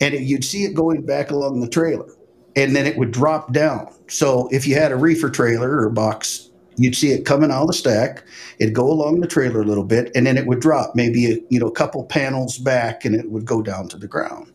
and 0.00 0.14
it, 0.14 0.22
you'd 0.22 0.44
see 0.44 0.64
it 0.64 0.74
going 0.74 1.06
back 1.06 1.30
along 1.30 1.60
the 1.60 1.68
trailer, 1.68 2.08
and 2.56 2.74
then 2.74 2.86
it 2.86 2.98
would 2.98 3.12
drop 3.12 3.52
down. 3.52 3.92
So 4.08 4.48
if 4.50 4.66
you 4.66 4.74
had 4.74 4.92
a 4.92 4.96
reefer 4.96 5.30
trailer 5.30 5.80
or 5.80 5.88
box 5.90 6.50
you'd 6.76 6.94
see 6.94 7.10
it 7.10 7.24
coming 7.24 7.50
out 7.50 7.62
of 7.62 7.68
the 7.68 7.72
stack. 7.72 8.22
It'd 8.58 8.74
go 8.74 8.90
along 8.90 9.20
the 9.20 9.26
trailer 9.26 9.60
a 9.60 9.64
little 9.64 9.84
bit, 9.84 10.10
and 10.14 10.26
then 10.26 10.36
it 10.36 10.46
would 10.46 10.60
drop 10.60 10.94
maybe 10.94 11.32
a, 11.32 11.38
you 11.48 11.58
know 11.58 11.68
a 11.68 11.72
couple 11.72 12.04
panels 12.04 12.58
back, 12.58 13.04
and 13.04 13.14
it 13.14 13.30
would 13.30 13.44
go 13.44 13.62
down 13.62 13.88
to 13.88 13.96
the 13.96 14.08
ground. 14.08 14.52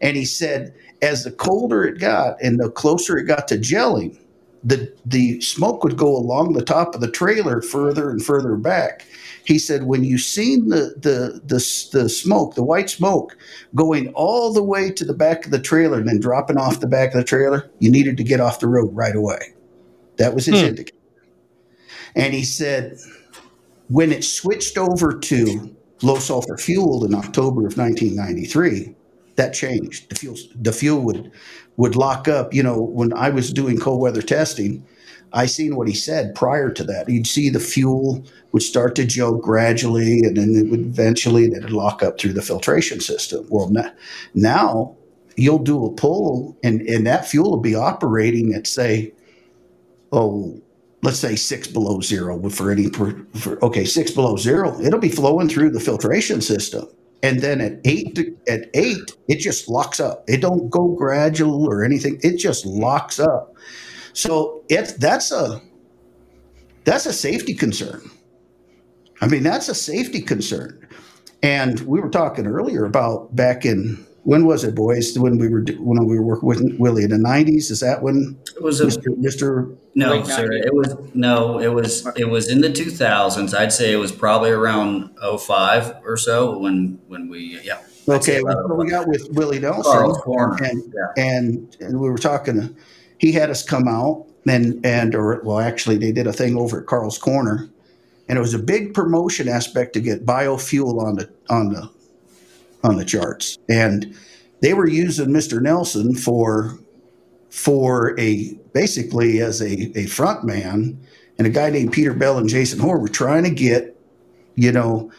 And 0.00 0.16
he 0.16 0.24
said, 0.24 0.74
as 1.02 1.24
the 1.24 1.32
colder 1.32 1.84
it 1.84 1.98
got 1.98 2.40
and 2.40 2.58
the 2.58 2.70
closer 2.70 3.18
it 3.18 3.24
got 3.24 3.48
to 3.48 3.58
gelling, 3.58 4.16
the 4.64 4.92
the 5.04 5.40
smoke 5.40 5.82
would 5.82 5.96
go 5.96 6.16
along 6.16 6.52
the 6.52 6.64
top 6.64 6.94
of 6.94 7.00
the 7.00 7.10
trailer 7.10 7.60
further 7.60 8.10
and 8.10 8.24
further 8.24 8.56
back. 8.56 9.04
He 9.44 9.58
said, 9.58 9.84
when 9.84 10.04
you 10.04 10.18
seen 10.18 10.68
the, 10.68 10.94
the 10.96 11.40
the 11.44 11.98
the 11.98 12.08
smoke, 12.08 12.54
the 12.54 12.62
white 12.62 12.88
smoke, 12.88 13.36
going 13.74 14.08
all 14.14 14.52
the 14.52 14.62
way 14.62 14.90
to 14.92 15.04
the 15.04 15.14
back 15.14 15.44
of 15.44 15.50
the 15.50 15.58
trailer 15.58 15.98
and 15.98 16.08
then 16.08 16.20
dropping 16.20 16.58
off 16.58 16.78
the 16.78 16.86
back 16.86 17.08
of 17.08 17.14
the 17.14 17.24
trailer, 17.24 17.68
you 17.80 17.90
needed 17.90 18.16
to 18.18 18.24
get 18.24 18.40
off 18.40 18.60
the 18.60 18.68
road 18.68 18.94
right 18.94 19.16
away. 19.16 19.40
That 20.18 20.34
was 20.34 20.46
his 20.46 20.60
hmm. 20.60 20.66
indicator. 20.66 20.96
And 22.14 22.34
he 22.34 22.44
said, 22.44 22.98
when 23.88 24.12
it 24.12 24.22
switched 24.22 24.78
over 24.78 25.18
to 25.18 25.76
low 26.02 26.18
sulfur 26.18 26.56
fuel 26.56 27.04
in 27.04 27.14
October 27.14 27.66
of 27.66 27.76
1993, 27.76 28.94
that 29.36 29.54
changed. 29.54 30.10
The 30.10 30.14
fuel 30.14 30.36
the 30.54 30.72
fuel 30.72 31.00
would 31.02 31.30
would 31.76 31.96
lock 31.96 32.28
up. 32.28 32.52
You 32.52 32.62
know, 32.62 32.80
when 32.80 33.12
I 33.12 33.30
was 33.30 33.52
doing 33.52 33.78
cold 33.78 34.00
weather 34.00 34.22
testing, 34.22 34.84
I 35.32 35.46
seen 35.46 35.76
what 35.76 35.88
he 35.88 35.94
said 35.94 36.34
prior 36.34 36.70
to 36.70 36.84
that. 36.84 37.08
You'd 37.08 37.26
see 37.26 37.48
the 37.48 37.60
fuel 37.60 38.24
would 38.52 38.62
start 38.62 38.94
to 38.96 39.06
gel 39.06 39.34
gradually, 39.34 40.20
and 40.20 40.36
then 40.36 40.54
it 40.54 40.70
would 40.70 40.80
eventually 40.80 41.44
it 41.44 41.62
would 41.62 41.72
lock 41.72 42.02
up 42.02 42.18
through 42.18 42.34
the 42.34 42.42
filtration 42.42 43.00
system. 43.00 43.46
Well, 43.48 43.70
now, 43.70 43.92
now 44.34 44.96
you'll 45.36 45.58
do 45.58 45.84
a 45.86 45.92
pull, 45.92 46.56
and 46.62 46.82
and 46.82 47.06
that 47.06 47.26
fuel 47.26 47.50
will 47.50 47.60
be 47.60 47.74
operating 47.74 48.54
at 48.54 48.66
say, 48.66 49.12
oh, 50.12 50.60
let's 51.02 51.18
say 51.18 51.36
six 51.36 51.66
below 51.66 52.00
zero 52.00 52.48
for 52.50 52.70
any 52.70 52.90
for, 52.90 53.26
okay 53.62 53.84
six 53.84 54.10
below 54.10 54.36
zero. 54.36 54.78
It'll 54.80 55.00
be 55.00 55.08
flowing 55.08 55.48
through 55.48 55.70
the 55.70 55.80
filtration 55.80 56.42
system 56.42 56.86
and 57.22 57.40
then 57.40 57.60
at 57.60 57.78
eight 57.84 58.18
at 58.48 58.68
eight 58.74 59.12
it 59.28 59.38
just 59.38 59.68
locks 59.68 60.00
up. 60.00 60.24
It 60.28 60.40
don't 60.40 60.70
go 60.70 60.88
gradual 60.88 61.66
or 61.66 61.84
anything. 61.84 62.18
It 62.22 62.36
just 62.36 62.66
locks 62.66 63.20
up. 63.20 63.54
So 64.12 64.64
it's 64.68 64.92
that's 64.94 65.32
a 65.32 65.62
that's 66.84 67.06
a 67.06 67.12
safety 67.12 67.54
concern. 67.54 68.02
I 69.20 69.28
mean 69.28 69.42
that's 69.42 69.68
a 69.68 69.74
safety 69.74 70.20
concern. 70.20 70.88
And 71.42 71.80
we 71.80 72.00
were 72.00 72.10
talking 72.10 72.46
earlier 72.46 72.84
about 72.84 73.34
back 73.34 73.64
in 73.64 74.06
when 74.24 74.46
was 74.46 74.64
it, 74.64 74.74
boys? 74.74 75.18
When 75.18 75.38
we 75.38 75.48
were 75.48 75.64
when 75.78 76.06
we 76.06 76.18
were 76.18 76.22
working 76.22 76.48
with 76.48 76.78
Willie 76.78 77.04
in 77.04 77.10
the 77.10 77.18
nineties? 77.18 77.70
Is 77.70 77.80
that 77.80 78.02
when 78.02 78.38
it 78.54 78.62
was 78.62 78.80
a, 78.80 78.86
Mr. 78.86 79.08
Mr. 79.18 79.76
No, 79.94 80.22
sir. 80.24 80.52
It 80.52 80.74
was 80.74 80.96
no. 81.14 81.58
It 81.60 81.68
was 81.68 82.06
it 82.16 82.28
was 82.28 82.48
in 82.48 82.60
the 82.60 82.72
two 82.72 82.90
thousands. 82.90 83.54
I'd 83.54 83.72
say 83.72 83.92
it 83.92 83.96
was 83.96 84.12
probably 84.12 84.50
around 84.50 85.10
05 85.20 86.02
or 86.04 86.16
so 86.16 86.58
when 86.58 87.00
when 87.08 87.28
we 87.28 87.60
yeah. 87.62 87.80
Okay, 88.08 88.42
well, 88.42 88.76
we 88.76 88.86
uh, 88.92 88.98
got 88.98 89.08
with 89.08 89.28
Willie 89.30 89.60
Nelson, 89.60 90.12
and, 90.60 90.94
yeah. 90.94 91.24
and 91.24 91.76
and 91.80 92.00
we 92.00 92.10
were 92.10 92.18
talking. 92.18 92.76
He 93.18 93.30
had 93.30 93.50
us 93.50 93.62
come 93.62 93.86
out 93.86 94.26
and 94.46 94.84
and 94.84 95.14
or 95.14 95.40
well, 95.44 95.60
actually, 95.60 95.98
they 95.98 96.12
did 96.12 96.26
a 96.26 96.32
thing 96.32 96.56
over 96.56 96.80
at 96.80 96.86
Carl's 96.86 97.18
Corner, 97.18 97.68
and 98.28 98.38
it 98.38 98.40
was 98.40 98.54
a 98.54 98.58
big 98.58 98.94
promotion 98.94 99.48
aspect 99.48 99.92
to 99.94 100.00
get 100.00 100.26
biofuel 100.26 101.00
on 101.02 101.16
the 101.16 101.30
on 101.48 101.72
the 101.72 101.88
on 102.84 102.96
the 102.96 103.04
charts, 103.04 103.58
and 103.68 104.14
they 104.60 104.74
were 104.74 104.88
using 104.88 105.28
Mr. 105.28 105.60
Nelson 105.60 106.14
for 106.14 106.78
for 107.50 108.18
a 108.18 108.54
basically 108.72 109.40
as 109.40 109.60
a, 109.60 109.96
a 109.98 110.06
front 110.06 110.42
man 110.42 110.98
and 111.38 111.46
a 111.46 111.50
guy 111.50 111.70
named 111.70 111.92
Peter 111.92 112.14
Bell 112.14 112.38
and 112.38 112.48
Jason 112.48 112.78
Hoare 112.78 112.98
were 112.98 113.08
trying 113.08 113.44
to 113.44 113.50
get, 113.50 113.96
you 114.54 114.72
know, 114.72 115.10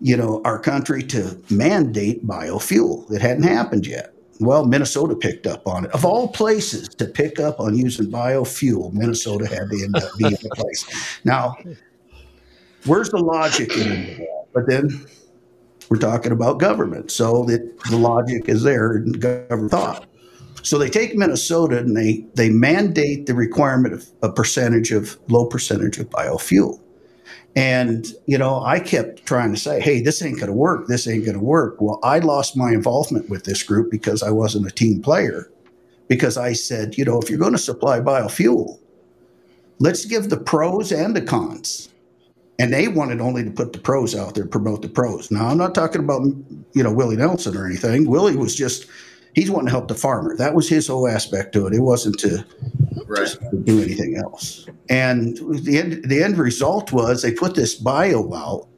you 0.00 0.16
know, 0.16 0.40
our 0.44 0.58
country 0.58 1.02
to 1.02 1.38
mandate 1.50 2.26
biofuel. 2.26 3.10
It 3.12 3.20
hadn't 3.20 3.44
happened 3.44 3.86
yet. 3.86 4.14
Well, 4.40 4.64
Minnesota 4.64 5.14
picked 5.14 5.46
up 5.46 5.66
on 5.66 5.84
it. 5.84 5.90
Of 5.92 6.04
all 6.04 6.28
places 6.28 6.88
to 6.88 7.06
pick 7.06 7.38
up 7.38 7.60
on 7.60 7.76
using 7.76 8.10
biofuel, 8.10 8.92
Minnesota 8.92 9.46
had 9.46 9.70
to 9.70 9.84
end 9.84 9.96
up 9.96 10.10
being 10.18 10.32
the 10.42 10.50
place. 10.54 11.20
Now, 11.24 11.56
where's 12.86 13.10
the 13.10 13.18
logic 13.18 13.76
in 13.76 13.88
that? 14.18 14.46
But 14.52 14.66
then 14.66 15.06
we're 15.92 15.98
talking 15.98 16.32
about 16.32 16.58
government. 16.58 17.10
So 17.10 17.44
the 17.44 17.70
logic 17.90 18.48
is 18.48 18.62
there 18.62 18.96
in 18.96 19.12
government 19.12 19.70
thought. 19.70 20.06
So 20.62 20.78
they 20.78 20.88
take 20.88 21.14
Minnesota 21.14 21.76
and 21.76 21.94
they 21.94 22.24
they 22.32 22.48
mandate 22.48 23.26
the 23.26 23.34
requirement 23.34 23.92
of 23.92 24.08
a 24.22 24.32
percentage 24.32 24.90
of 24.90 25.18
low 25.28 25.44
percentage 25.44 25.98
of 25.98 26.08
biofuel. 26.08 26.80
And 27.54 28.06
you 28.24 28.38
know, 28.38 28.62
I 28.62 28.80
kept 28.80 29.26
trying 29.26 29.52
to 29.52 29.60
say, 29.60 29.82
"Hey, 29.82 30.00
this 30.00 30.22
ain't 30.22 30.36
going 30.36 30.46
to 30.46 30.56
work. 30.56 30.86
This 30.86 31.06
ain't 31.06 31.26
going 31.26 31.36
to 31.36 31.44
work." 31.44 31.78
Well, 31.78 32.00
I 32.02 32.20
lost 32.20 32.56
my 32.56 32.72
involvement 32.72 33.28
with 33.28 33.44
this 33.44 33.62
group 33.62 33.90
because 33.90 34.22
I 34.22 34.30
wasn't 34.30 34.66
a 34.66 34.70
team 34.70 35.02
player. 35.02 35.50
Because 36.08 36.38
I 36.38 36.54
said, 36.54 36.96
you 36.96 37.04
know, 37.04 37.20
if 37.20 37.28
you're 37.28 37.38
going 37.38 37.52
to 37.52 37.58
supply 37.58 38.00
biofuel, 38.00 38.78
let's 39.78 40.06
give 40.06 40.30
the 40.30 40.38
pros 40.38 40.90
and 40.90 41.14
the 41.14 41.20
cons 41.20 41.90
and 42.62 42.72
they 42.72 42.86
wanted 42.86 43.20
only 43.20 43.42
to 43.42 43.50
put 43.50 43.72
the 43.72 43.80
pros 43.80 44.14
out 44.14 44.36
there, 44.36 44.46
promote 44.46 44.82
the 44.82 44.88
pros. 44.88 45.32
Now, 45.32 45.48
I'm 45.48 45.58
not 45.58 45.74
talking 45.74 46.00
about 46.00 46.22
you 46.74 46.82
know 46.84 46.92
Willie 46.92 47.16
Nelson 47.16 47.56
or 47.56 47.66
anything. 47.66 48.08
Willie 48.08 48.36
was 48.36 48.54
just 48.54 48.86
he's 49.34 49.50
wanting 49.50 49.66
to 49.66 49.72
help 49.72 49.88
the 49.88 49.96
farmer. 49.96 50.36
That 50.36 50.54
was 50.54 50.68
his 50.68 50.86
whole 50.86 51.08
aspect 51.08 51.54
to 51.54 51.66
it. 51.66 51.72
It 51.72 51.80
wasn't 51.80 52.20
to, 52.20 52.44
right. 53.06 53.26
to 53.26 53.56
do 53.64 53.82
anything 53.82 54.16
else. 54.16 54.68
And 54.88 55.36
the 55.64 55.76
end 55.76 56.04
the 56.04 56.22
end 56.22 56.38
result 56.38 56.92
was 56.92 57.22
they 57.22 57.32
put 57.32 57.56
this 57.56 57.74
bio 57.74 58.32
out, 58.32 58.68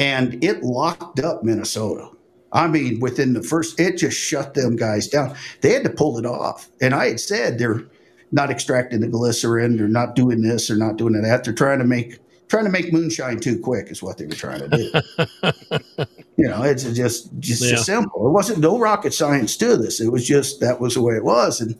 and 0.00 0.42
it 0.42 0.64
locked 0.64 1.20
up 1.20 1.44
Minnesota. 1.44 2.10
I 2.52 2.66
mean, 2.66 2.98
within 2.98 3.32
the 3.32 3.44
first, 3.44 3.78
it 3.78 3.98
just 3.98 4.18
shut 4.18 4.54
them 4.54 4.74
guys 4.74 5.06
down. 5.06 5.36
They 5.60 5.72
had 5.72 5.84
to 5.84 5.90
pull 5.90 6.18
it 6.18 6.26
off. 6.26 6.68
And 6.80 6.94
I 6.94 7.10
had 7.10 7.20
said 7.20 7.58
they're 7.58 7.84
not 8.32 8.50
extracting 8.50 9.02
the 9.02 9.06
glycerin, 9.06 9.76
they're 9.76 9.86
not 9.86 10.16
doing 10.16 10.42
this, 10.42 10.66
they're 10.66 10.76
not 10.76 10.96
doing 10.96 11.12
that. 11.12 11.44
They're 11.44 11.54
trying 11.54 11.78
to 11.78 11.84
make 11.84 12.18
trying 12.48 12.64
to 12.64 12.70
make 12.70 12.92
moonshine 12.92 13.38
too 13.38 13.58
quick 13.58 13.90
is 13.90 14.02
what 14.02 14.18
they 14.18 14.26
were 14.26 14.32
trying 14.32 14.60
to 14.60 14.68
do. 14.68 16.06
you 16.36 16.48
know, 16.48 16.62
it's 16.62 16.84
just 16.84 17.30
just 17.38 17.62
yeah. 17.62 17.76
simple. 17.76 18.26
It 18.26 18.32
wasn't 18.32 18.60
no 18.60 18.78
rocket 18.78 19.14
science 19.14 19.56
to 19.58 19.76
this. 19.76 20.00
It 20.00 20.10
was 20.10 20.26
just 20.26 20.60
that 20.60 20.80
was 20.80 20.94
the 20.94 21.02
way 21.02 21.14
it 21.14 21.24
was, 21.24 21.60
and 21.60 21.78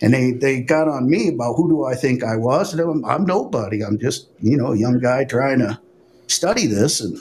and 0.00 0.12
they 0.12 0.32
they 0.32 0.60
got 0.60 0.88
on 0.88 1.08
me 1.08 1.28
about 1.28 1.54
who 1.54 1.68
do 1.68 1.84
I 1.84 1.94
think 1.94 2.22
I 2.24 2.36
was, 2.36 2.72
and 2.72 2.80
I'm, 2.80 3.04
I'm 3.04 3.24
nobody. 3.24 3.82
I'm 3.82 3.98
just 3.98 4.28
you 4.40 4.56
know 4.56 4.72
a 4.72 4.78
young 4.78 4.98
guy 4.98 5.24
trying 5.24 5.60
to 5.60 5.78
study 6.26 6.66
this, 6.66 7.00
and 7.00 7.20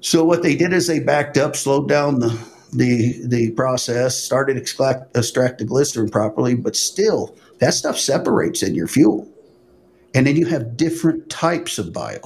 so 0.00 0.24
what 0.24 0.42
they 0.42 0.56
did 0.56 0.72
is 0.72 0.86
they 0.86 1.00
backed 1.00 1.36
up, 1.36 1.56
slowed 1.56 1.88
down 1.88 2.20
the 2.20 2.38
the 2.72 3.26
the 3.26 3.50
process, 3.52 4.22
started 4.22 4.56
extract 4.56 5.16
extract 5.16 5.58
the 5.58 5.64
glycerin 5.64 6.10
properly, 6.10 6.54
but 6.54 6.76
still 6.76 7.36
that 7.58 7.74
stuff 7.74 7.98
separates 7.98 8.62
in 8.62 8.74
your 8.74 8.86
fuel 8.86 9.28
and 10.18 10.26
then 10.26 10.34
you 10.34 10.46
have 10.46 10.76
different 10.76 11.30
types 11.30 11.78
of 11.78 11.92
bio. 11.92 12.18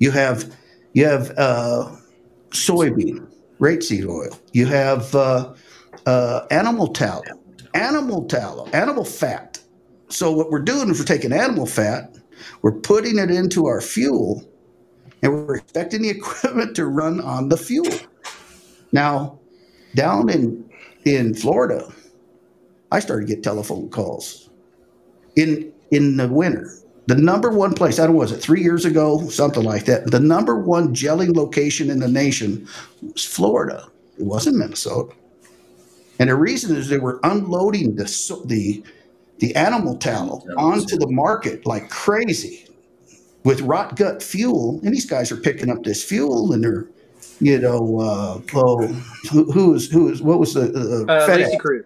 You 0.00 0.10
have 0.10 0.52
you 0.92 1.04
have 1.04 1.30
uh, 1.38 1.94
soybean, 2.50 3.28
rapeseed 3.60 4.08
oil. 4.08 4.36
You 4.52 4.66
have 4.66 5.14
uh, 5.14 5.54
uh, 6.04 6.46
animal 6.50 6.88
tallow, 6.88 7.22
animal 7.74 8.24
tallow, 8.24 8.66
animal 8.72 9.04
fat. 9.04 9.60
So 10.08 10.32
what 10.32 10.50
we're 10.50 10.58
doing 10.58 10.90
is 10.90 10.98
we're 10.98 11.04
taking 11.04 11.32
animal 11.32 11.66
fat, 11.66 12.18
we're 12.62 12.72
putting 12.80 13.20
it 13.20 13.30
into 13.30 13.66
our 13.66 13.80
fuel, 13.80 14.42
and 15.22 15.32
we're 15.32 15.58
expecting 15.58 16.02
the 16.02 16.10
equipment 16.18 16.74
to 16.74 16.86
run 16.86 17.20
on 17.20 17.50
the 17.50 17.56
fuel. 17.56 18.00
Now, 18.90 19.38
down 19.94 20.28
in 20.28 20.68
in 21.04 21.34
Florida, 21.34 21.88
I 22.90 22.98
started 22.98 23.28
to 23.28 23.32
get 23.32 23.44
telephone 23.44 23.90
calls 23.90 24.50
in 25.36 25.72
in 25.92 26.16
the 26.16 26.26
winter 26.26 26.82
the 27.06 27.14
number 27.14 27.50
one 27.50 27.72
place, 27.72 27.98
I 27.98 28.04
don't 28.04 28.14
know, 28.14 28.20
was 28.20 28.32
it 28.32 28.38
three 28.38 28.62
years 28.62 28.84
ago, 28.84 29.28
something 29.28 29.62
like 29.62 29.84
that. 29.84 30.10
The 30.10 30.20
number 30.20 30.58
one 30.58 30.94
gelling 30.94 31.34
location 31.36 31.88
in 31.88 32.00
the 32.00 32.08
nation 32.08 32.66
was 33.00 33.24
Florida. 33.24 33.88
It 34.18 34.24
wasn't 34.24 34.56
Minnesota. 34.56 35.14
And 36.18 36.30
the 36.30 36.34
reason 36.34 36.74
is 36.74 36.88
they 36.88 36.98
were 36.98 37.20
unloading 37.22 37.96
the 37.96 38.04
the 38.46 38.82
the 39.38 39.54
animal 39.54 39.96
tallow 39.96 40.42
onto 40.56 40.96
the 40.96 41.10
market 41.10 41.66
like 41.66 41.90
crazy 41.90 42.66
with 43.44 43.60
rot 43.60 43.96
gut 43.96 44.22
fuel. 44.22 44.80
And 44.82 44.94
these 44.94 45.06
guys 45.06 45.30
are 45.30 45.36
picking 45.36 45.70
up 45.70 45.84
this 45.84 46.02
fuel 46.02 46.52
and 46.52 46.64
they're, 46.64 46.86
you 47.40 47.58
know, 47.58 48.00
uh, 48.00 48.40
oh, 48.54 48.86
who, 49.30 49.52
who 49.52 49.74
is 49.74 49.90
who 49.90 50.08
is 50.08 50.22
what 50.22 50.40
was 50.40 50.54
the 50.54 50.62
uh, 50.62 51.12
uh, 51.12 51.28
FedEx? 51.28 51.58
Crew. 51.58 51.84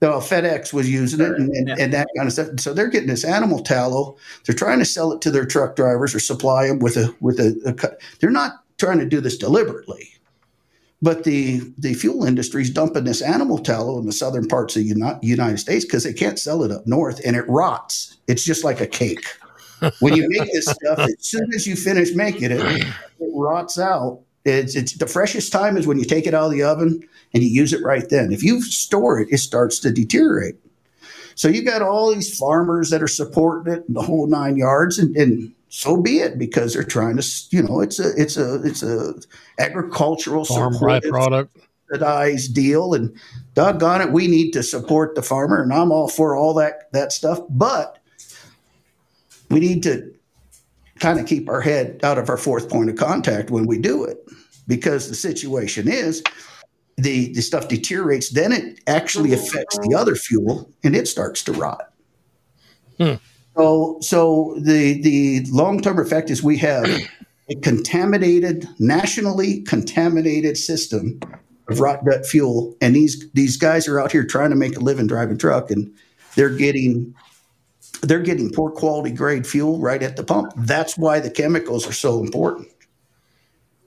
So 0.00 0.12
FedEx 0.20 0.72
was 0.72 0.88
using 0.88 1.20
it 1.20 1.32
and, 1.32 1.50
and, 1.50 1.70
and, 1.70 1.92
that 1.92 2.06
kind 2.16 2.28
of 2.28 2.32
stuff. 2.32 2.48
So 2.60 2.72
they're 2.72 2.88
getting 2.88 3.08
this 3.08 3.24
animal 3.24 3.60
tallow. 3.60 4.16
They're 4.44 4.54
trying 4.54 4.78
to 4.78 4.84
sell 4.84 5.12
it 5.12 5.20
to 5.22 5.30
their 5.30 5.44
truck 5.44 5.74
drivers 5.74 6.14
or 6.14 6.20
supply 6.20 6.68
them 6.68 6.78
with 6.78 6.96
a 6.96 7.14
with 7.20 7.40
a, 7.40 7.60
a 7.66 7.72
cut. 7.72 8.00
They're 8.20 8.30
not 8.30 8.64
trying 8.78 9.00
to 9.00 9.06
do 9.06 9.20
this 9.20 9.36
deliberately, 9.36 10.14
but 11.02 11.24
the 11.24 11.62
the 11.78 11.94
fuel 11.94 12.24
industry 12.24 12.62
is 12.62 12.70
dumping 12.70 13.04
this 13.04 13.22
animal 13.22 13.58
tallow 13.58 13.98
in 13.98 14.06
the 14.06 14.12
southern 14.12 14.46
parts 14.46 14.76
of 14.76 14.84
the 14.84 15.18
United 15.20 15.58
States 15.58 15.84
because 15.84 16.04
they 16.04 16.12
can't 16.12 16.38
sell 16.38 16.62
it 16.62 16.70
up 16.70 16.86
north 16.86 17.20
and 17.26 17.34
it 17.34 17.48
rots. 17.48 18.18
It's 18.28 18.44
just 18.44 18.62
like 18.62 18.80
a 18.80 18.86
cake. 18.86 19.26
when 19.98 20.14
you 20.14 20.28
make 20.28 20.52
this 20.52 20.66
stuff, 20.84 21.00
as 21.00 21.16
soon 21.18 21.52
as 21.54 21.66
you 21.66 21.74
finish 21.74 22.14
making 22.14 22.52
it, 22.52 22.60
it 22.60 22.86
rots 23.34 23.80
out. 23.80 24.20
It's, 24.48 24.74
it's 24.74 24.92
the 24.92 25.06
freshest 25.06 25.52
time 25.52 25.76
is 25.76 25.86
when 25.86 25.98
you 25.98 26.04
take 26.04 26.26
it 26.26 26.34
out 26.34 26.46
of 26.46 26.52
the 26.52 26.62
oven 26.62 27.02
and 27.34 27.42
you 27.42 27.48
use 27.48 27.72
it 27.72 27.82
right 27.82 28.08
then. 28.08 28.32
If 28.32 28.42
you 28.42 28.62
store 28.62 29.20
it, 29.20 29.28
it 29.30 29.38
starts 29.38 29.78
to 29.80 29.90
deteriorate. 29.90 30.56
So 31.34 31.46
you 31.46 31.62
got 31.62 31.82
all 31.82 32.12
these 32.12 32.36
farmers 32.36 32.90
that 32.90 33.02
are 33.02 33.08
supporting 33.08 33.72
it, 33.72 33.84
in 33.86 33.94
the 33.94 34.02
whole 34.02 34.26
nine 34.26 34.56
yards, 34.56 34.98
and, 34.98 35.16
and 35.16 35.52
so 35.68 35.96
be 35.96 36.18
it 36.18 36.36
because 36.36 36.74
they're 36.74 36.82
trying 36.82 37.16
to, 37.16 37.26
you 37.50 37.62
know, 37.62 37.80
it's 37.80 38.00
a 38.00 38.10
it's 38.20 38.36
a 38.36 38.60
it's 38.64 38.82
a 38.82 39.14
agricultural 39.60 40.44
farm 40.44 40.74
byproduct 40.74 41.50
subsidized 41.88 42.54
deal, 42.54 42.92
and 42.92 43.14
doggone 43.54 44.00
it, 44.00 44.10
we 44.10 44.26
need 44.26 44.50
to 44.52 44.64
support 44.64 45.14
the 45.14 45.22
farmer, 45.22 45.62
and 45.62 45.72
I'm 45.72 45.92
all 45.92 46.08
for 46.08 46.34
all 46.34 46.54
that 46.54 46.90
that 46.92 47.12
stuff, 47.12 47.40
but 47.48 47.98
we 49.48 49.60
need 49.60 49.84
to 49.84 50.12
kind 50.98 51.20
of 51.20 51.26
keep 51.26 51.48
our 51.48 51.60
head 51.60 52.00
out 52.02 52.18
of 52.18 52.28
our 52.28 52.36
fourth 52.36 52.68
point 52.68 52.90
of 52.90 52.96
contact 52.96 53.50
when 53.50 53.66
we 53.66 53.78
do 53.78 54.04
it 54.04 54.26
because 54.68 55.08
the 55.08 55.14
situation 55.14 55.88
is 55.88 56.22
the, 56.96 57.32
the 57.32 57.40
stuff 57.40 57.66
deteriorates, 57.66 58.30
then 58.30 58.52
it 58.52 58.80
actually 58.86 59.32
affects 59.32 59.78
the 59.78 59.96
other 59.96 60.14
fuel 60.14 60.70
and 60.84 60.94
it 60.94 61.08
starts 61.08 61.42
to 61.44 61.52
rot. 61.52 61.92
Hmm. 62.98 63.14
So, 63.56 63.98
so 64.00 64.54
the 64.60 65.02
the 65.02 65.44
long 65.50 65.80
term 65.80 65.98
effect 65.98 66.30
is 66.30 66.44
we 66.44 66.58
have 66.58 66.86
a 67.48 67.56
contaminated, 67.56 68.68
nationally 68.78 69.62
contaminated 69.62 70.56
system 70.56 71.18
of 71.68 71.80
rot 71.80 72.04
gut 72.04 72.24
fuel, 72.24 72.76
and 72.80 72.94
these 72.94 73.28
these 73.32 73.56
guys 73.56 73.88
are 73.88 74.00
out 74.00 74.12
here 74.12 74.24
trying 74.24 74.50
to 74.50 74.56
make 74.56 74.76
a 74.76 74.80
living 74.80 75.08
driving 75.08 75.38
truck, 75.38 75.72
and 75.72 75.92
they're 76.36 76.54
getting 76.54 77.12
they're 78.02 78.20
getting 78.20 78.50
poor 78.52 78.70
quality 78.70 79.10
grade 79.10 79.44
fuel 79.44 79.80
right 79.80 80.04
at 80.04 80.14
the 80.14 80.22
pump. 80.22 80.52
That's 80.56 80.96
why 80.96 81.18
the 81.18 81.30
chemicals 81.30 81.84
are 81.84 81.92
so 81.92 82.22
important 82.22 82.68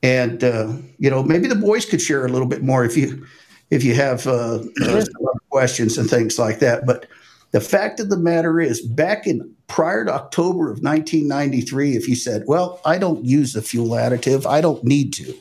and 0.04 0.44
uh, 0.44 0.74
you 0.98 1.10
know 1.10 1.24
maybe 1.24 1.48
the 1.48 1.56
boys 1.56 1.86
could 1.86 2.02
share 2.02 2.26
a 2.26 2.30
little 2.30 2.48
bit 2.48 2.64
more 2.64 2.84
if 2.84 2.98
you 2.98 3.26
if 3.70 3.84
you 3.84 3.94
have 3.96 4.28
uh, 4.28 4.60
uh, 4.84 5.04
questions 5.50 5.98
and 5.98 6.10
things 6.10 6.38
like 6.38 6.60
that. 6.60 6.86
But 6.86 7.08
the 7.52 7.62
fact 7.62 8.00
of 8.00 8.10
the 8.10 8.18
matter 8.18 8.60
is, 8.60 8.82
back 8.82 9.28
in 9.28 9.54
prior 9.68 10.06
to 10.06 10.14
October 10.14 10.72
of 10.72 10.82
1993, 10.82 11.96
if 11.96 12.08
you 12.08 12.16
said, 12.16 12.44
"Well, 12.48 12.80
I 12.86 12.98
don't 12.98 13.24
use 13.24 13.54
the 13.54 13.62
fuel 13.62 13.90
additive, 13.90 14.46
I 14.46 14.62
don't 14.62 14.84
need 14.84 15.14
to," 15.14 15.34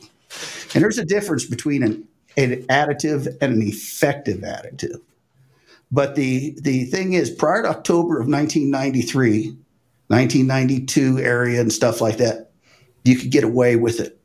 And 0.73 0.83
there's 0.83 0.97
a 0.97 1.05
difference 1.05 1.45
between 1.45 1.83
an, 1.83 2.07
an 2.37 2.63
additive 2.67 3.27
and 3.41 3.53
an 3.53 3.61
effective 3.61 4.39
additive. 4.39 5.01
But 5.91 6.15
the, 6.15 6.55
the 6.61 6.85
thing 6.85 7.13
is, 7.13 7.29
prior 7.29 7.63
to 7.63 7.69
October 7.69 8.21
of 8.21 8.27
1993, 8.27 9.47
1992 10.07 11.19
area 11.19 11.59
and 11.59 11.71
stuff 11.71 11.99
like 11.99 12.17
that, 12.17 12.51
you 13.03 13.17
could 13.17 13.29
get 13.29 13.43
away 13.43 13.75
with 13.75 13.99
it 13.99 14.20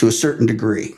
to 0.00 0.08
a 0.08 0.12
certain 0.12 0.46
degree. 0.46 0.94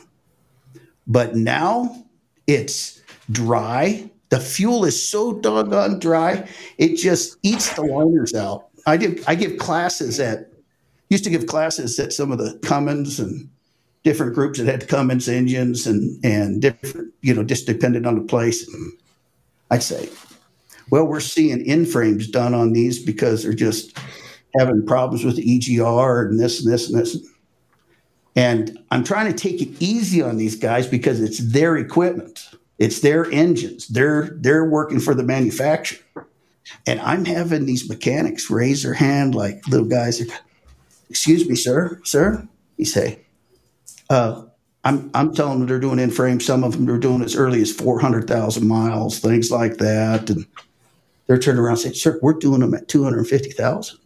But 1.07 1.35
now 1.35 2.05
it's 2.47 3.01
dry. 3.31 4.09
The 4.29 4.39
fuel 4.39 4.85
is 4.85 5.09
so 5.09 5.33
doggone 5.39 5.99
dry, 5.99 6.47
it 6.77 6.95
just 6.95 7.37
eats 7.43 7.73
the 7.73 7.83
liners 7.83 8.33
out. 8.33 8.67
I 8.87 8.95
did 8.95 9.21
I 9.27 9.35
give 9.35 9.57
classes 9.57 10.21
at 10.21 10.53
used 11.09 11.25
to 11.25 11.29
give 11.29 11.47
classes 11.47 11.99
at 11.99 12.13
some 12.13 12.31
of 12.31 12.37
the 12.37 12.57
Cummins 12.63 13.19
and 13.19 13.49
different 14.03 14.33
groups 14.33 14.57
that 14.57 14.67
had 14.67 14.87
Cummins 14.87 15.27
engines 15.27 15.85
and 15.85 16.23
and 16.23 16.61
different, 16.61 17.13
you 17.21 17.33
know, 17.33 17.43
just 17.43 17.67
depended 17.67 18.05
on 18.05 18.15
the 18.15 18.23
place. 18.23 18.65
I'd 19.69 19.83
say, 19.83 20.09
well, 20.91 21.05
we're 21.05 21.19
seeing 21.19 21.65
in 21.65 21.85
frames 21.85 22.29
done 22.29 22.53
on 22.53 22.71
these 22.71 23.03
because 23.03 23.43
they're 23.43 23.53
just 23.53 23.97
having 24.57 24.85
problems 24.85 25.25
with 25.25 25.35
the 25.35 25.59
EGR 25.59 26.29
and 26.29 26.39
this 26.39 26.63
and 26.63 26.73
this 26.73 26.89
and 26.89 26.99
this. 26.99 27.17
And 28.35 28.79
I'm 28.89 29.03
trying 29.03 29.31
to 29.31 29.37
take 29.37 29.61
it 29.61 29.81
easy 29.81 30.21
on 30.21 30.37
these 30.37 30.55
guys 30.55 30.87
because 30.87 31.21
it's 31.21 31.39
their 31.39 31.77
equipment. 31.77 32.49
It's 32.79 33.01
their 33.01 33.29
engines. 33.31 33.87
They're 33.87 34.31
they're 34.35 34.65
working 34.65 34.99
for 34.99 35.13
the 35.13 35.23
manufacturer. 35.23 36.27
And 36.87 36.99
I'm 37.01 37.25
having 37.25 37.65
these 37.65 37.87
mechanics 37.87 38.49
raise 38.49 38.83
their 38.83 38.93
hand 38.93 39.35
like 39.35 39.67
little 39.67 39.85
guys. 39.85 40.21
Excuse 41.09 41.47
me, 41.47 41.55
sir, 41.55 42.01
sir. 42.03 42.47
He 42.77 42.85
say, 42.85 43.19
uh, 44.09 44.43
I'm 44.83 45.11
I'm 45.13 45.33
telling 45.33 45.59
them 45.59 45.67
they're 45.67 45.79
doing 45.79 45.99
in 45.99 46.09
frame. 46.09 46.39
Some 46.39 46.63
of 46.63 46.73
them 46.73 46.89
are 46.89 46.97
doing 46.97 47.21
as 47.21 47.35
early 47.35 47.61
as 47.61 47.71
four 47.71 47.99
hundred 47.99 48.27
thousand 48.27 48.67
miles, 48.67 49.19
things 49.19 49.51
like 49.51 49.77
that. 49.77 50.29
And 50.29 50.45
they're 51.27 51.39
turning 51.39 51.61
around 51.61 51.73
and 51.73 51.81
saying, 51.81 51.95
"Sir, 51.95 52.19
we're 52.21 52.33
doing 52.33 52.61
them 52.61 52.73
at 52.73 52.87
two 52.87 53.03
hundred 53.03 53.25
fifty 53.27 53.51
thousand. 53.51 53.99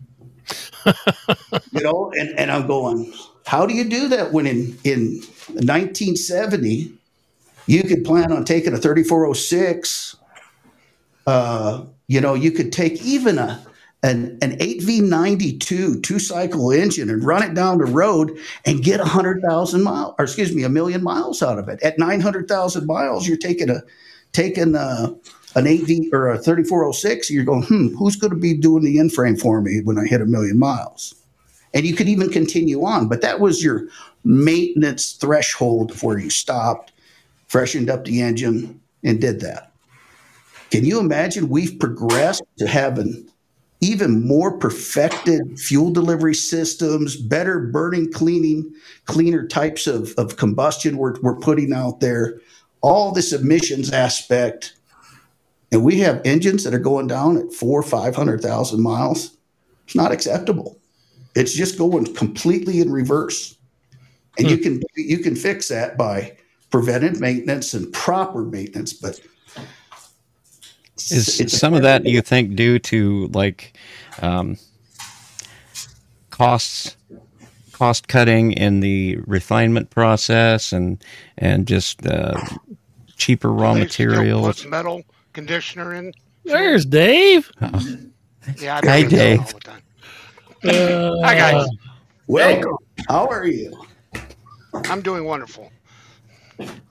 you 1.71 1.81
know, 1.81 2.11
and, 2.15 2.37
and 2.39 2.51
I'm 2.51 2.67
going, 2.67 3.13
how 3.47 3.65
do 3.65 3.73
you 3.73 3.85
do 3.85 4.09
that 4.09 4.33
when 4.33 4.45
in 4.45 4.77
in 4.83 5.21
1970 5.47 6.91
you 7.65 7.83
could 7.83 8.03
plan 8.03 8.31
on 8.31 8.43
taking 8.43 8.73
a 8.73 8.77
3406 8.77 10.17
uh, 11.27 11.85
you 12.07 12.19
know 12.19 12.33
you 12.33 12.51
could 12.51 12.73
take 12.73 13.01
even 13.01 13.37
a 13.39 13.65
an, 14.03 14.37
an 14.41 14.57
8v92 14.57 16.03
two 16.03 16.19
cycle 16.19 16.71
engine 16.71 17.09
and 17.09 17.23
run 17.23 17.41
it 17.41 17.53
down 17.53 17.77
the 17.77 17.85
road 17.85 18.37
and 18.65 18.83
get 18.83 18.99
100,000 18.99 19.81
miles 19.81 20.13
or 20.19 20.23
excuse 20.25 20.53
me 20.53 20.63
a 20.63 20.69
million 20.69 21.01
miles 21.01 21.41
out 21.41 21.57
of 21.57 21.67
it. 21.67 21.81
At 21.81 21.97
900,000 21.97 22.85
miles 22.85 23.27
you're 23.27 23.37
taking 23.37 23.69
a 23.69 23.81
taking 24.33 24.75
a 24.75 25.15
an 25.55 25.65
8v 25.65 26.13
or 26.13 26.29
a 26.29 26.37
3406 26.37 27.31
you're 27.31 27.45
going 27.45 27.63
hmm 27.63 27.95
who's 27.95 28.17
going 28.17 28.33
to 28.33 28.39
be 28.39 28.53
doing 28.55 28.83
the 28.83 28.99
in 28.99 29.09
frame 29.09 29.37
for 29.37 29.61
me 29.61 29.81
when 29.81 29.97
I 29.97 30.05
hit 30.05 30.21
a 30.21 30.25
million 30.25 30.59
miles 30.59 31.15
and 31.73 31.85
you 31.85 31.95
could 31.95 32.09
even 32.09 32.29
continue 32.29 32.83
on 32.83 33.07
but 33.07 33.21
that 33.21 33.39
was 33.39 33.63
your 33.63 33.87
maintenance 34.23 35.13
threshold 35.13 35.91
where 36.01 36.17
you 36.17 36.29
stopped 36.29 36.91
freshened 37.47 37.89
up 37.89 38.05
the 38.05 38.21
engine 38.21 38.79
and 39.03 39.21
did 39.21 39.39
that 39.39 39.71
can 40.69 40.83
you 40.83 40.99
imagine 40.99 41.49
we've 41.49 41.79
progressed 41.79 42.43
to 42.57 42.67
having 42.67 43.27
even 43.79 44.25
more 44.25 44.57
perfected 44.57 45.59
fuel 45.59 45.91
delivery 45.91 46.33
systems, 46.33 47.15
better 47.15 47.59
burning, 47.59 48.11
cleaning, 48.11 48.73
cleaner 49.05 49.45
types 49.45 49.85
of, 49.85 50.13
of 50.17 50.37
combustion 50.37 50.97
we're, 50.97 51.19
we're 51.21 51.39
putting 51.39 51.71
out 51.73 51.99
there, 51.99 52.39
all 52.81 53.11
this 53.11 53.33
emissions 53.33 53.91
aspect. 53.91 54.73
And 55.71 55.83
we 55.83 55.99
have 55.99 56.21
engines 56.25 56.63
that 56.63 56.73
are 56.73 56.79
going 56.79 57.07
down 57.07 57.37
at 57.37 57.53
four, 57.53 57.83
500,000 57.83 58.81
miles. 58.81 59.37
It's 59.85 59.95
not 59.95 60.11
acceptable. 60.11 60.77
It's 61.37 61.53
just 61.53 61.77
going 61.77 62.13
completely 62.15 62.81
in 62.81 62.91
reverse. 62.91 63.57
And 64.37 64.47
hmm. 64.47 64.53
you 64.53 64.57
can 64.57 64.81
you 64.95 65.19
can 65.19 65.35
fix 65.35 65.67
that 65.69 65.97
by 65.97 66.37
preventive 66.69 67.19
maintenance 67.19 67.73
and 67.73 67.91
proper 67.93 68.43
maintenance, 68.43 68.93
but 68.93 69.19
is 71.11 71.57
some 71.57 71.73
of 71.73 71.83
that, 71.83 72.03
do 72.03 72.11
you 72.11 72.21
think, 72.21 72.55
due 72.55 72.79
to 72.79 73.27
like 73.27 73.77
um, 74.21 74.57
costs, 76.31 76.97
cost 77.71 78.07
cutting 78.07 78.51
in 78.53 78.79
the 78.79 79.17
refinement 79.25 79.89
process, 79.89 80.73
and 80.73 81.03
and 81.37 81.67
just 81.67 82.05
uh, 82.05 82.39
cheaper 83.15 83.51
raw 83.51 83.73
materials? 83.73 84.65
metal 84.65 85.03
conditioner 85.33 85.93
in. 85.93 86.13
There's 86.43 86.85
Dave. 86.85 87.51
Oh. 87.61 87.97
Yeah, 88.57 88.79
hi 88.83 89.03
Dave. 89.03 89.53
Uh, 90.67 91.15
hi 91.23 91.33
guys. 91.33 91.65
Welcome. 92.27 92.75
How 93.07 93.25
are 93.27 93.47
you? 93.47 93.85
I'm 94.89 95.01
doing 95.01 95.23
wonderful. 95.23 95.71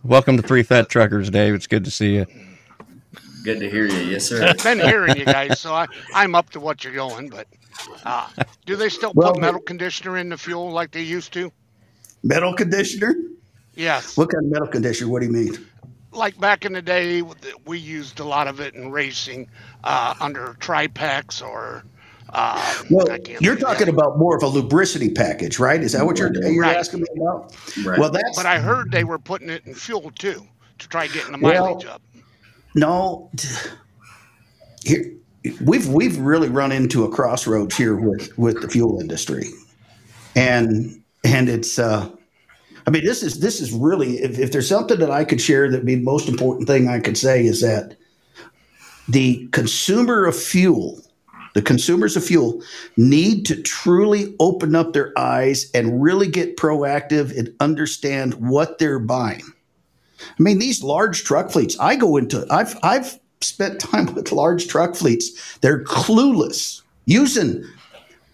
Welcome 0.03 0.39
to 0.39 0.43
Three 0.43 0.63
Fat 0.63 0.89
Truckers, 0.89 1.29
Dave. 1.29 1.53
It's 1.53 1.67
good 1.67 1.85
to 1.85 1.91
see 1.91 2.15
you. 2.15 2.27
Good 3.45 3.61
to 3.61 3.69
hear 3.69 3.85
you. 3.85 3.99
Yes, 3.99 4.29
sir. 4.29 4.47
I've 4.47 4.65
been 4.65 4.81
hearing 4.81 5.19
you 5.19 5.27
guys, 5.27 5.61
so 5.61 5.75
I, 5.75 5.87
I'm 6.15 6.35
up 6.35 6.49
to 6.51 6.61
what 6.61 6.85
you're 6.85 6.95
going. 6.95 7.29
But 7.29 7.49
uh, 8.07 8.31
do 8.65 8.77
they 8.77 8.89
still 8.89 9.13
well, 9.15 9.35
put 9.35 9.43
metal 9.43 9.61
conditioner 9.61 10.17
in 10.17 10.31
the 10.31 10.39
fuel 10.39 10.71
like 10.71 10.91
they 10.91 11.03
used 11.03 11.35
to? 11.35 11.53
Metal 12.23 12.55
conditioner? 12.55 13.15
Yes. 13.75 14.17
What 14.17 14.31
kind 14.31 14.47
of 14.47 14.51
metal 14.51 14.69
conditioner? 14.69 15.11
What 15.11 15.21
do 15.21 15.27
you 15.27 15.33
mean? 15.33 15.67
Like 16.13 16.41
back 16.41 16.65
in 16.65 16.73
the 16.73 16.81
day, 16.81 17.23
we 17.67 17.79
used 17.79 18.21
a 18.21 18.25
lot 18.25 18.49
of 18.49 18.59
it 18.59 18.73
in 18.73 18.91
racing 18.91 19.51
uh, 19.85 20.15
under 20.19 20.55
Tripex 20.61 21.47
or. 21.47 21.85
Uh, 22.37 22.83
well, 22.91 23.07
you're 23.41 23.57
talking 23.57 23.87
that. 23.87 23.95
about 23.95 24.19
more 24.19 24.37
of 24.37 24.43
a 24.43 24.47
lubricity 24.47 25.09
package, 25.09 25.59
right? 25.59 25.83
Is 25.83 25.93
that 25.93 26.05
what 26.05 26.19
you're, 26.19 26.31
you're 26.35 26.61
right. 26.61 26.77
asking 26.77 27.01
me 27.01 27.07
about? 27.17 27.57
Right. 27.83 27.99
Well, 27.99 28.11
that's. 28.11 28.37
But 28.37 28.45
I 28.45 28.59
heard 28.59 28.93
they 28.93 29.05
were 29.05 29.19
putting 29.19 29.49
it 29.49 29.65
in 29.65 29.73
fuel 29.73 30.13
too 30.19 30.47
to 30.79 30.89
try 30.89 31.07
getting 31.07 31.33
the 31.33 31.39
mileage 31.39 31.87
well, 31.87 31.95
up. 31.95 32.03
No, 32.75 33.31
here 34.85 35.15
we've 35.65 35.89
we've 35.89 36.19
really 36.19 36.49
run 36.51 36.73
into 36.73 37.05
a 37.05 37.11
crossroads 37.11 37.75
here 37.75 37.97
with 37.97 38.37
with 38.37 38.61
the 38.61 38.69
fuel 38.69 39.01
industry, 39.01 39.47
and 40.35 41.03
and 41.25 41.49
it's. 41.49 41.79
Uh, 41.79 42.11
I 42.87 42.91
mean, 42.91 43.03
this 43.03 43.23
is 43.23 43.41
this 43.41 43.63
is 43.63 43.73
really 43.73 44.19
if, 44.19 44.39
if 44.39 44.53
there's 44.53 44.69
something 44.69 44.99
that 44.99 45.11
I 45.11 45.25
could 45.25 45.41
share 45.41 45.71
that 45.71 45.87
be 45.87 45.95
the 45.95 46.03
most 46.03 46.29
important 46.29 46.69
thing 46.69 46.87
I 46.87 47.01
could 47.01 47.17
say 47.17 47.47
is 47.47 47.63
that 47.63 47.97
the 49.09 49.49
consumer 49.53 50.27
of 50.27 50.37
fuel, 50.37 51.01
the 51.57 51.63
consumers 51.63 52.19
of 52.19 52.23
fuel, 52.23 52.63
need 52.99 53.47
to 53.47 53.57
truly 53.63 54.37
open 54.39 54.77
up 54.77 54.93
their 54.93 55.19
eyes 55.19 55.71
and 55.73 56.03
really 56.03 56.29
get 56.29 56.59
proactive 56.59 57.35
and 57.35 57.51
understand 57.61 58.35
what 58.35 58.79
they're 58.79 58.99
buying. 58.99 59.41
I 60.21 60.43
mean, 60.43 60.59
these 60.59 60.83
large 60.83 61.25
truck 61.25 61.51
fleets, 61.51 61.75
I 61.81 61.97
go 61.97 62.19
into, 62.19 62.47
I've, 62.51 62.79
I've 62.83 63.19
spent 63.41 63.81
time 63.81 64.05
with 64.15 64.33
large 64.33 64.69
truck 64.69 64.95
fleets. 64.97 65.57
They're 65.61 65.83
clueless 65.83 66.83
using, 67.07 67.65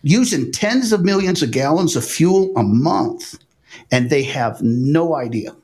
using 0.02 0.50
tens 0.50 0.90
of 0.90 1.04
millions 1.04 1.44
of 1.44 1.52
gallons 1.52 1.94
of 1.94 2.04
fuel 2.04 2.52
a 2.56 2.64
month, 2.64 3.38
and 3.92 4.10
they 4.10 4.24
have 4.24 4.60
no 4.62 5.14
idea. 5.14 5.54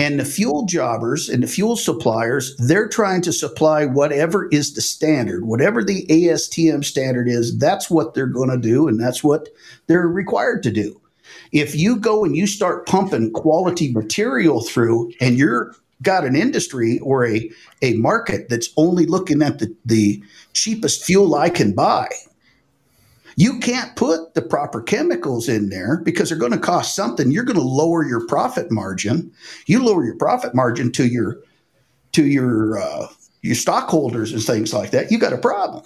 And 0.00 0.18
the 0.18 0.24
fuel 0.24 0.64
jobbers 0.64 1.28
and 1.28 1.42
the 1.42 1.46
fuel 1.46 1.76
suppliers, 1.76 2.56
they're 2.56 2.88
trying 2.88 3.20
to 3.20 3.34
supply 3.34 3.84
whatever 3.84 4.48
is 4.48 4.72
the 4.72 4.80
standard, 4.80 5.44
whatever 5.44 5.84
the 5.84 6.06
ASTM 6.06 6.86
standard 6.86 7.28
is, 7.28 7.58
that's 7.58 7.90
what 7.90 8.14
they're 8.14 8.26
going 8.26 8.48
to 8.48 8.56
do, 8.56 8.88
and 8.88 8.98
that's 8.98 9.22
what 9.22 9.50
they're 9.88 10.08
required 10.08 10.62
to 10.62 10.70
do. 10.70 10.98
If 11.52 11.74
you 11.76 11.96
go 11.96 12.24
and 12.24 12.34
you 12.34 12.46
start 12.46 12.86
pumping 12.86 13.30
quality 13.32 13.92
material 13.92 14.62
through 14.62 15.12
and 15.20 15.36
you're 15.36 15.74
got 16.00 16.24
an 16.24 16.34
industry 16.34 16.98
or 17.00 17.26
a, 17.26 17.50
a 17.82 17.92
market 17.96 18.48
that's 18.48 18.70
only 18.78 19.04
looking 19.04 19.42
at 19.42 19.58
the, 19.58 19.76
the 19.84 20.22
cheapest 20.54 21.04
fuel 21.04 21.34
I 21.34 21.50
can 21.50 21.74
buy, 21.74 22.08
you 23.36 23.58
can't 23.58 23.94
put 23.96 24.34
the 24.34 24.42
proper 24.42 24.82
chemicals 24.82 25.48
in 25.48 25.68
there 25.68 26.00
because 26.04 26.28
they're 26.28 26.38
going 26.38 26.52
to 26.52 26.58
cost 26.58 26.94
something. 26.94 27.30
You're 27.30 27.44
going 27.44 27.58
to 27.58 27.62
lower 27.62 28.04
your 28.04 28.26
profit 28.26 28.70
margin. 28.70 29.32
You 29.66 29.84
lower 29.84 30.04
your 30.04 30.16
profit 30.16 30.54
margin 30.54 30.92
to 30.92 31.06
your 31.06 31.38
to 32.12 32.26
your 32.26 32.78
uh, 32.78 33.08
your 33.42 33.54
stockholders 33.54 34.32
and 34.32 34.42
things 34.42 34.72
like 34.72 34.90
that. 34.90 35.10
You 35.10 35.18
got 35.18 35.32
a 35.32 35.38
problem. 35.38 35.84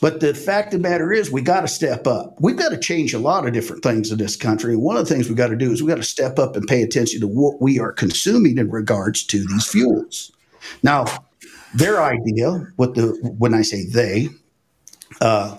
But 0.00 0.20
the 0.20 0.34
fact 0.34 0.74
of 0.74 0.82
the 0.82 0.88
matter 0.88 1.12
is, 1.12 1.30
we 1.30 1.40
got 1.40 1.62
to 1.62 1.68
step 1.68 2.06
up. 2.06 2.36
We've 2.38 2.58
got 2.58 2.68
to 2.70 2.78
change 2.78 3.14
a 3.14 3.18
lot 3.18 3.46
of 3.46 3.54
different 3.54 3.82
things 3.82 4.12
in 4.12 4.18
this 4.18 4.36
country. 4.36 4.74
And 4.74 4.82
one 4.82 4.98
of 4.98 5.08
the 5.08 5.14
things 5.14 5.30
we 5.30 5.34
got 5.34 5.48
to 5.48 5.56
do 5.56 5.72
is 5.72 5.82
we 5.82 5.88
got 5.88 5.94
to 5.94 6.02
step 6.02 6.38
up 6.38 6.56
and 6.56 6.66
pay 6.66 6.82
attention 6.82 7.20
to 7.20 7.26
what 7.26 7.62
we 7.62 7.80
are 7.80 7.90
consuming 7.90 8.58
in 8.58 8.70
regards 8.70 9.24
to 9.24 9.38
these 9.46 9.66
fuels. 9.66 10.30
Now, 10.82 11.06
their 11.74 12.02
idea, 12.02 12.66
what 12.76 12.94
the 12.94 13.18
when 13.38 13.54
I 13.54 13.62
say 13.62 13.86
they, 13.86 14.28
uh, 15.22 15.58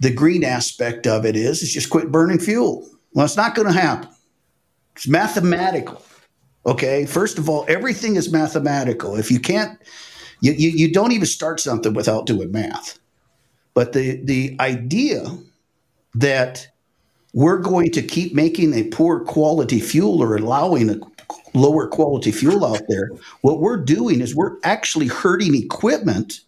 the 0.00 0.12
green 0.12 0.42
aspect 0.44 1.06
of 1.06 1.24
it 1.24 1.36
is, 1.36 1.62
is 1.62 1.72
just 1.72 1.90
quit 1.90 2.10
burning 2.10 2.38
fuel. 2.38 2.88
Well, 3.12 3.24
it's 3.24 3.36
not 3.36 3.54
going 3.54 3.68
to 3.68 3.78
happen. 3.78 4.08
It's 4.96 5.06
mathematical. 5.06 6.02
Okay. 6.66 7.06
First 7.06 7.38
of 7.38 7.48
all, 7.48 7.64
everything 7.68 8.16
is 8.16 8.32
mathematical. 8.32 9.16
If 9.16 9.30
you 9.30 9.38
can't, 9.38 9.78
you, 10.40 10.52
you, 10.52 10.70
you 10.70 10.92
don't 10.92 11.12
even 11.12 11.26
start 11.26 11.60
something 11.60 11.94
without 11.94 12.26
doing 12.26 12.50
math. 12.50 12.98
But 13.74 13.92
the, 13.92 14.20
the 14.24 14.56
idea 14.58 15.24
that 16.14 16.66
we're 17.32 17.58
going 17.58 17.90
to 17.92 18.02
keep 18.02 18.34
making 18.34 18.74
a 18.74 18.84
poor 18.84 19.20
quality 19.20 19.80
fuel 19.80 20.22
or 20.22 20.36
allowing 20.36 20.90
a 20.90 20.98
lower 21.54 21.86
quality 21.86 22.32
fuel 22.32 22.64
out 22.64 22.82
there, 22.88 23.10
what 23.42 23.60
we're 23.60 23.76
doing 23.76 24.20
is 24.20 24.34
we're 24.34 24.56
actually 24.64 25.06
hurting 25.06 25.54
equipment 25.54 26.40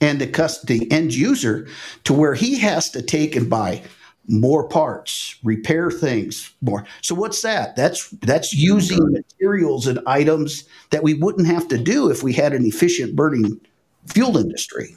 and 0.00 0.20
the, 0.20 0.60
the 0.66 0.90
end 0.90 1.14
user 1.14 1.66
to 2.04 2.12
where 2.12 2.34
he 2.34 2.58
has 2.58 2.90
to 2.90 3.02
take 3.02 3.34
and 3.34 3.50
buy 3.50 3.82
more 4.28 4.68
parts, 4.68 5.36
repair 5.42 5.90
things 5.90 6.54
more. 6.60 6.84
So 7.00 7.14
what's 7.14 7.40
that? 7.42 7.76
That's 7.76 8.10
that's 8.10 8.52
using 8.52 9.00
materials 9.10 9.86
and 9.86 10.00
items 10.06 10.64
that 10.90 11.02
we 11.02 11.14
wouldn't 11.14 11.46
have 11.46 11.66
to 11.68 11.78
do 11.78 12.10
if 12.10 12.22
we 12.22 12.34
had 12.34 12.52
an 12.52 12.66
efficient 12.66 13.16
burning 13.16 13.58
fuel 14.06 14.36
industry. 14.36 14.94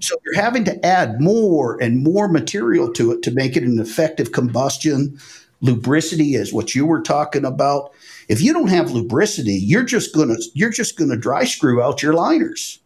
So 0.00 0.16
you're 0.24 0.42
having 0.42 0.64
to 0.64 0.84
add 0.84 1.20
more 1.20 1.80
and 1.80 2.02
more 2.02 2.26
material 2.26 2.92
to 2.94 3.12
it 3.12 3.22
to 3.22 3.30
make 3.30 3.56
it 3.56 3.62
an 3.62 3.78
effective 3.78 4.32
combustion. 4.32 5.18
Lubricity 5.62 6.34
is 6.34 6.52
what 6.52 6.74
you 6.74 6.86
were 6.86 7.02
talking 7.02 7.44
about. 7.44 7.92
If 8.28 8.40
you 8.40 8.52
don't 8.52 8.68
have 8.68 8.90
lubricity, 8.90 9.58
you're 9.60 9.84
just 9.84 10.12
gonna 10.12 10.36
you're 10.54 10.70
just 10.70 10.98
gonna 10.98 11.16
dry 11.16 11.44
screw 11.44 11.82
out 11.82 12.02
your 12.02 12.14
liners. 12.14 12.80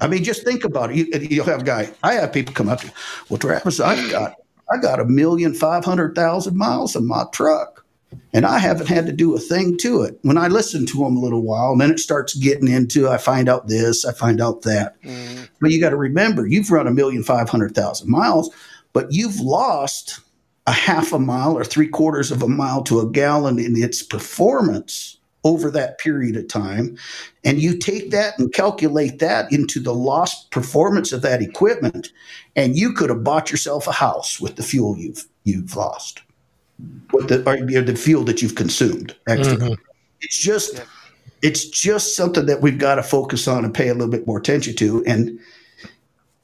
I 0.00 0.08
mean, 0.08 0.24
just 0.24 0.44
think 0.44 0.64
about 0.64 0.90
it. 0.90 0.96
You, 0.96 1.06
you'll 1.28 1.46
have 1.46 1.62
a 1.62 1.64
guy. 1.64 1.90
I 2.02 2.14
have 2.14 2.32
people 2.32 2.54
come 2.54 2.68
up 2.68 2.80
to, 2.80 2.86
you, 2.86 2.92
well, 3.28 3.38
Travis, 3.38 3.80
I've 3.80 4.10
got 4.10 4.34
I 4.72 4.78
got 4.78 5.00
a 5.00 5.04
million 5.04 5.54
five 5.54 5.84
hundred 5.84 6.14
thousand 6.14 6.56
miles 6.56 6.96
in 6.96 7.06
my 7.06 7.24
truck, 7.32 7.84
and 8.32 8.44
I 8.44 8.58
haven't 8.58 8.88
had 8.88 9.06
to 9.06 9.12
do 9.12 9.34
a 9.34 9.38
thing 9.38 9.76
to 9.78 10.02
it. 10.02 10.18
When 10.22 10.38
I 10.38 10.48
listen 10.48 10.86
to 10.86 10.98
them 10.98 11.16
a 11.16 11.20
little 11.20 11.42
while, 11.42 11.72
and 11.72 11.80
then 11.80 11.92
it 11.92 12.00
starts 12.00 12.34
getting 12.34 12.68
into, 12.68 13.08
I 13.08 13.18
find 13.18 13.48
out 13.48 13.68
this, 13.68 14.04
I 14.04 14.12
find 14.12 14.40
out 14.40 14.62
that. 14.62 15.00
Mm. 15.02 15.48
But 15.60 15.70
you 15.70 15.80
got 15.80 15.90
to 15.90 15.96
remember, 15.96 16.46
you've 16.46 16.70
run 16.70 16.86
a 16.86 16.92
million 16.92 17.22
five 17.22 17.48
hundred 17.48 17.74
thousand 17.74 18.10
miles, 18.10 18.50
but 18.92 19.12
you've 19.12 19.40
lost 19.40 20.20
a 20.66 20.72
half 20.72 21.12
a 21.12 21.18
mile 21.18 21.56
or 21.56 21.64
three 21.64 21.88
quarters 21.88 22.32
of 22.32 22.42
a 22.42 22.48
mile 22.48 22.82
to 22.82 22.98
a 22.98 23.08
gallon 23.08 23.58
in 23.58 23.76
its 23.76 24.02
performance 24.02 25.18
over 25.46 25.70
that 25.70 25.98
period 25.98 26.36
of 26.36 26.48
time. 26.48 26.98
And 27.44 27.62
you 27.62 27.78
take 27.78 28.10
that 28.10 28.36
and 28.36 28.52
calculate 28.52 29.20
that 29.20 29.50
into 29.52 29.78
the 29.78 29.94
lost 29.94 30.50
performance 30.50 31.12
of 31.12 31.22
that 31.22 31.40
equipment, 31.40 32.10
and 32.56 32.76
you 32.76 32.92
could 32.92 33.10
have 33.10 33.22
bought 33.22 33.52
yourself 33.52 33.86
a 33.86 33.92
house 33.92 34.40
with 34.40 34.56
the 34.56 34.64
fuel 34.64 34.98
you've 34.98 35.24
you've 35.44 35.76
lost, 35.76 36.22
with 37.12 37.28
the 37.28 37.48
or 37.48 37.82
the 37.82 37.94
fuel 37.94 38.24
that 38.24 38.42
you've 38.42 38.56
consumed. 38.56 39.14
Mm-hmm. 39.28 39.74
It's 40.20 40.38
just 40.38 40.82
it's 41.42 41.68
just 41.68 42.16
something 42.16 42.46
that 42.46 42.60
we've 42.60 42.78
got 42.78 42.96
to 42.96 43.04
focus 43.04 43.46
on 43.46 43.64
and 43.64 43.72
pay 43.72 43.88
a 43.88 43.94
little 43.94 44.10
bit 44.10 44.26
more 44.26 44.38
attention 44.38 44.74
to. 44.76 45.04
And 45.06 45.38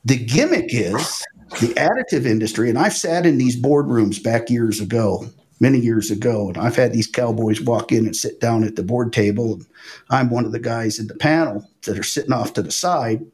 the 0.04 0.16
gimmick 0.16 0.66
is 0.68 1.24
the 1.60 1.74
additive 1.74 2.24
industry, 2.24 2.70
and 2.70 2.78
I've 2.78 2.94
sat 2.94 3.26
in 3.26 3.38
these 3.38 3.60
boardrooms 3.60 4.22
back 4.22 4.48
years 4.48 4.80
ago 4.80 5.26
many 5.62 5.78
years 5.78 6.10
ago. 6.10 6.48
And 6.48 6.58
I've 6.58 6.76
had 6.76 6.92
these 6.92 7.06
cowboys 7.06 7.60
walk 7.60 7.92
in 7.92 8.04
and 8.04 8.16
sit 8.16 8.40
down 8.40 8.64
at 8.64 8.74
the 8.74 8.82
board 8.82 9.12
table. 9.12 9.54
And 9.54 9.66
I'm 10.10 10.28
one 10.28 10.44
of 10.44 10.50
the 10.52 10.58
guys 10.58 10.98
in 10.98 11.06
the 11.06 11.14
panel 11.14 11.66
that 11.82 11.98
are 11.98 12.02
sitting 12.02 12.32
off 12.32 12.52
to 12.54 12.62
the 12.62 12.72
side. 12.72 13.24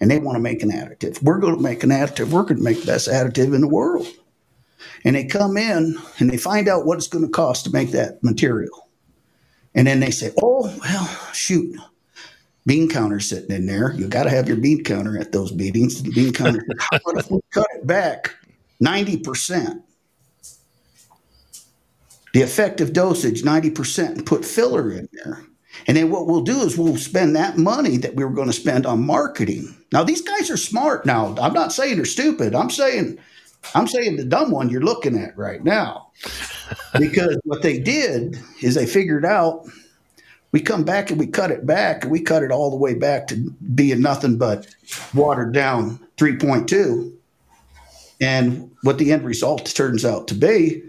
And 0.00 0.10
they 0.10 0.18
want 0.18 0.36
to 0.36 0.40
make 0.42 0.62
an 0.62 0.72
additive. 0.72 1.22
We're 1.22 1.38
going 1.38 1.54
to 1.54 1.62
make 1.62 1.84
an 1.84 1.90
additive. 1.90 2.30
We're 2.30 2.42
going 2.42 2.56
to 2.56 2.62
make 2.62 2.80
the 2.80 2.86
best 2.86 3.08
additive 3.08 3.54
in 3.54 3.60
the 3.60 3.68
world. 3.68 4.08
And 5.04 5.14
they 5.14 5.26
come 5.26 5.56
in 5.56 5.96
and 6.18 6.30
they 6.30 6.38
find 6.38 6.66
out 6.66 6.86
what 6.86 6.96
it's 6.96 7.08
going 7.08 7.24
to 7.24 7.30
cost 7.30 7.66
to 7.66 7.70
make 7.70 7.90
that 7.90 8.24
material. 8.24 8.88
And 9.74 9.86
then 9.86 10.00
they 10.00 10.10
say, 10.10 10.32
oh, 10.42 10.74
well, 10.80 11.32
shoot, 11.32 11.78
bean 12.66 12.88
counter 12.88 13.20
sitting 13.20 13.54
in 13.54 13.66
there. 13.66 13.92
You 13.94 14.08
got 14.08 14.24
to 14.24 14.30
have 14.30 14.48
your 14.48 14.56
bean 14.56 14.82
counter 14.82 15.18
at 15.18 15.32
those 15.32 15.52
meetings. 15.52 16.02
The 16.02 16.10
bean 16.10 16.32
counter, 16.32 16.64
what 17.02 17.18
if 17.18 17.30
we 17.30 17.40
cut 17.52 17.66
it 17.74 17.86
back 17.86 18.34
90%? 18.82 19.82
The 22.32 22.40
effective 22.40 22.92
dosage 22.92 23.42
90% 23.42 24.08
and 24.08 24.26
put 24.26 24.44
filler 24.44 24.90
in 24.90 25.08
there. 25.12 25.44
And 25.86 25.96
then 25.96 26.10
what 26.10 26.26
we'll 26.26 26.42
do 26.42 26.60
is 26.60 26.76
we'll 26.76 26.96
spend 26.96 27.34
that 27.36 27.56
money 27.56 27.96
that 27.98 28.14
we 28.14 28.24
were 28.24 28.30
going 28.30 28.48
to 28.48 28.52
spend 28.52 28.86
on 28.86 29.06
marketing. 29.06 29.74
Now 29.92 30.04
these 30.04 30.22
guys 30.22 30.50
are 30.50 30.56
smart. 30.56 31.06
Now 31.06 31.34
I'm 31.40 31.54
not 31.54 31.72
saying 31.72 31.96
they're 31.96 32.04
stupid. 32.04 32.54
I'm 32.54 32.70
saying 32.70 33.18
I'm 33.74 33.86
saying 33.86 34.16
the 34.16 34.24
dumb 34.24 34.50
one 34.50 34.68
you're 34.68 34.82
looking 34.82 35.16
at 35.16 35.36
right 35.36 35.62
now. 35.62 36.10
because 36.98 37.38
what 37.44 37.62
they 37.62 37.78
did 37.78 38.38
is 38.60 38.74
they 38.74 38.86
figured 38.86 39.24
out 39.24 39.66
we 40.52 40.60
come 40.60 40.84
back 40.84 41.10
and 41.10 41.18
we 41.18 41.26
cut 41.26 41.50
it 41.50 41.66
back 41.66 42.02
and 42.02 42.12
we 42.12 42.20
cut 42.20 42.42
it 42.42 42.52
all 42.52 42.70
the 42.70 42.76
way 42.76 42.94
back 42.94 43.26
to 43.28 43.36
being 43.74 44.02
nothing 44.02 44.36
but 44.36 44.66
watered 45.14 45.52
down 45.52 45.98
3.2. 46.18 47.12
And 48.20 48.70
what 48.82 48.98
the 48.98 49.12
end 49.12 49.24
result 49.24 49.66
turns 49.66 50.04
out 50.04 50.28
to 50.28 50.34
be 50.34 50.82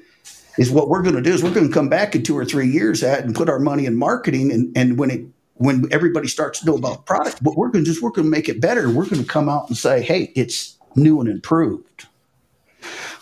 is 0.58 0.72
what 0.72 0.90
we're 0.90 1.02
going 1.02 1.16
to 1.16 1.22
do 1.22 1.34
is 1.34 1.44
we're 1.44 1.54
going 1.54 1.68
to 1.68 1.74
come 1.74 1.90
back 1.90 2.16
in 2.16 2.24
two 2.24 2.38
or 2.38 2.46
three 2.46 2.68
years 2.68 3.04
at 3.04 3.24
and 3.24 3.36
put 3.36 3.50
our 3.50 3.60
money 3.60 3.86
in 3.86 3.96
marketing 3.96 4.52
and, 4.52 4.76
and 4.78 4.98
when 4.98 5.10
it 5.10 5.26
when 5.56 5.88
everybody 5.92 6.28
starts 6.28 6.60
to 6.60 6.66
know 6.66 6.76
about 6.76 7.06
product 7.06 7.44
but 7.44 7.56
we're 7.56 7.70
going 7.70 7.84
to 7.84 7.90
just 7.90 8.02
we're 8.02 8.10
going 8.10 8.26
to 8.26 8.32
make 8.32 8.50
it 8.50 8.62
better. 8.62 8.90
We're 8.90 9.06
going 9.06 9.22
to 9.22 9.28
come 9.28 9.50
out 9.50 9.68
and 9.68 9.78
say 9.78 10.02
hey 10.02 10.32
it's 10.36 10.78
new 10.96 11.20
and 11.20 11.30
improved. 11.30 12.08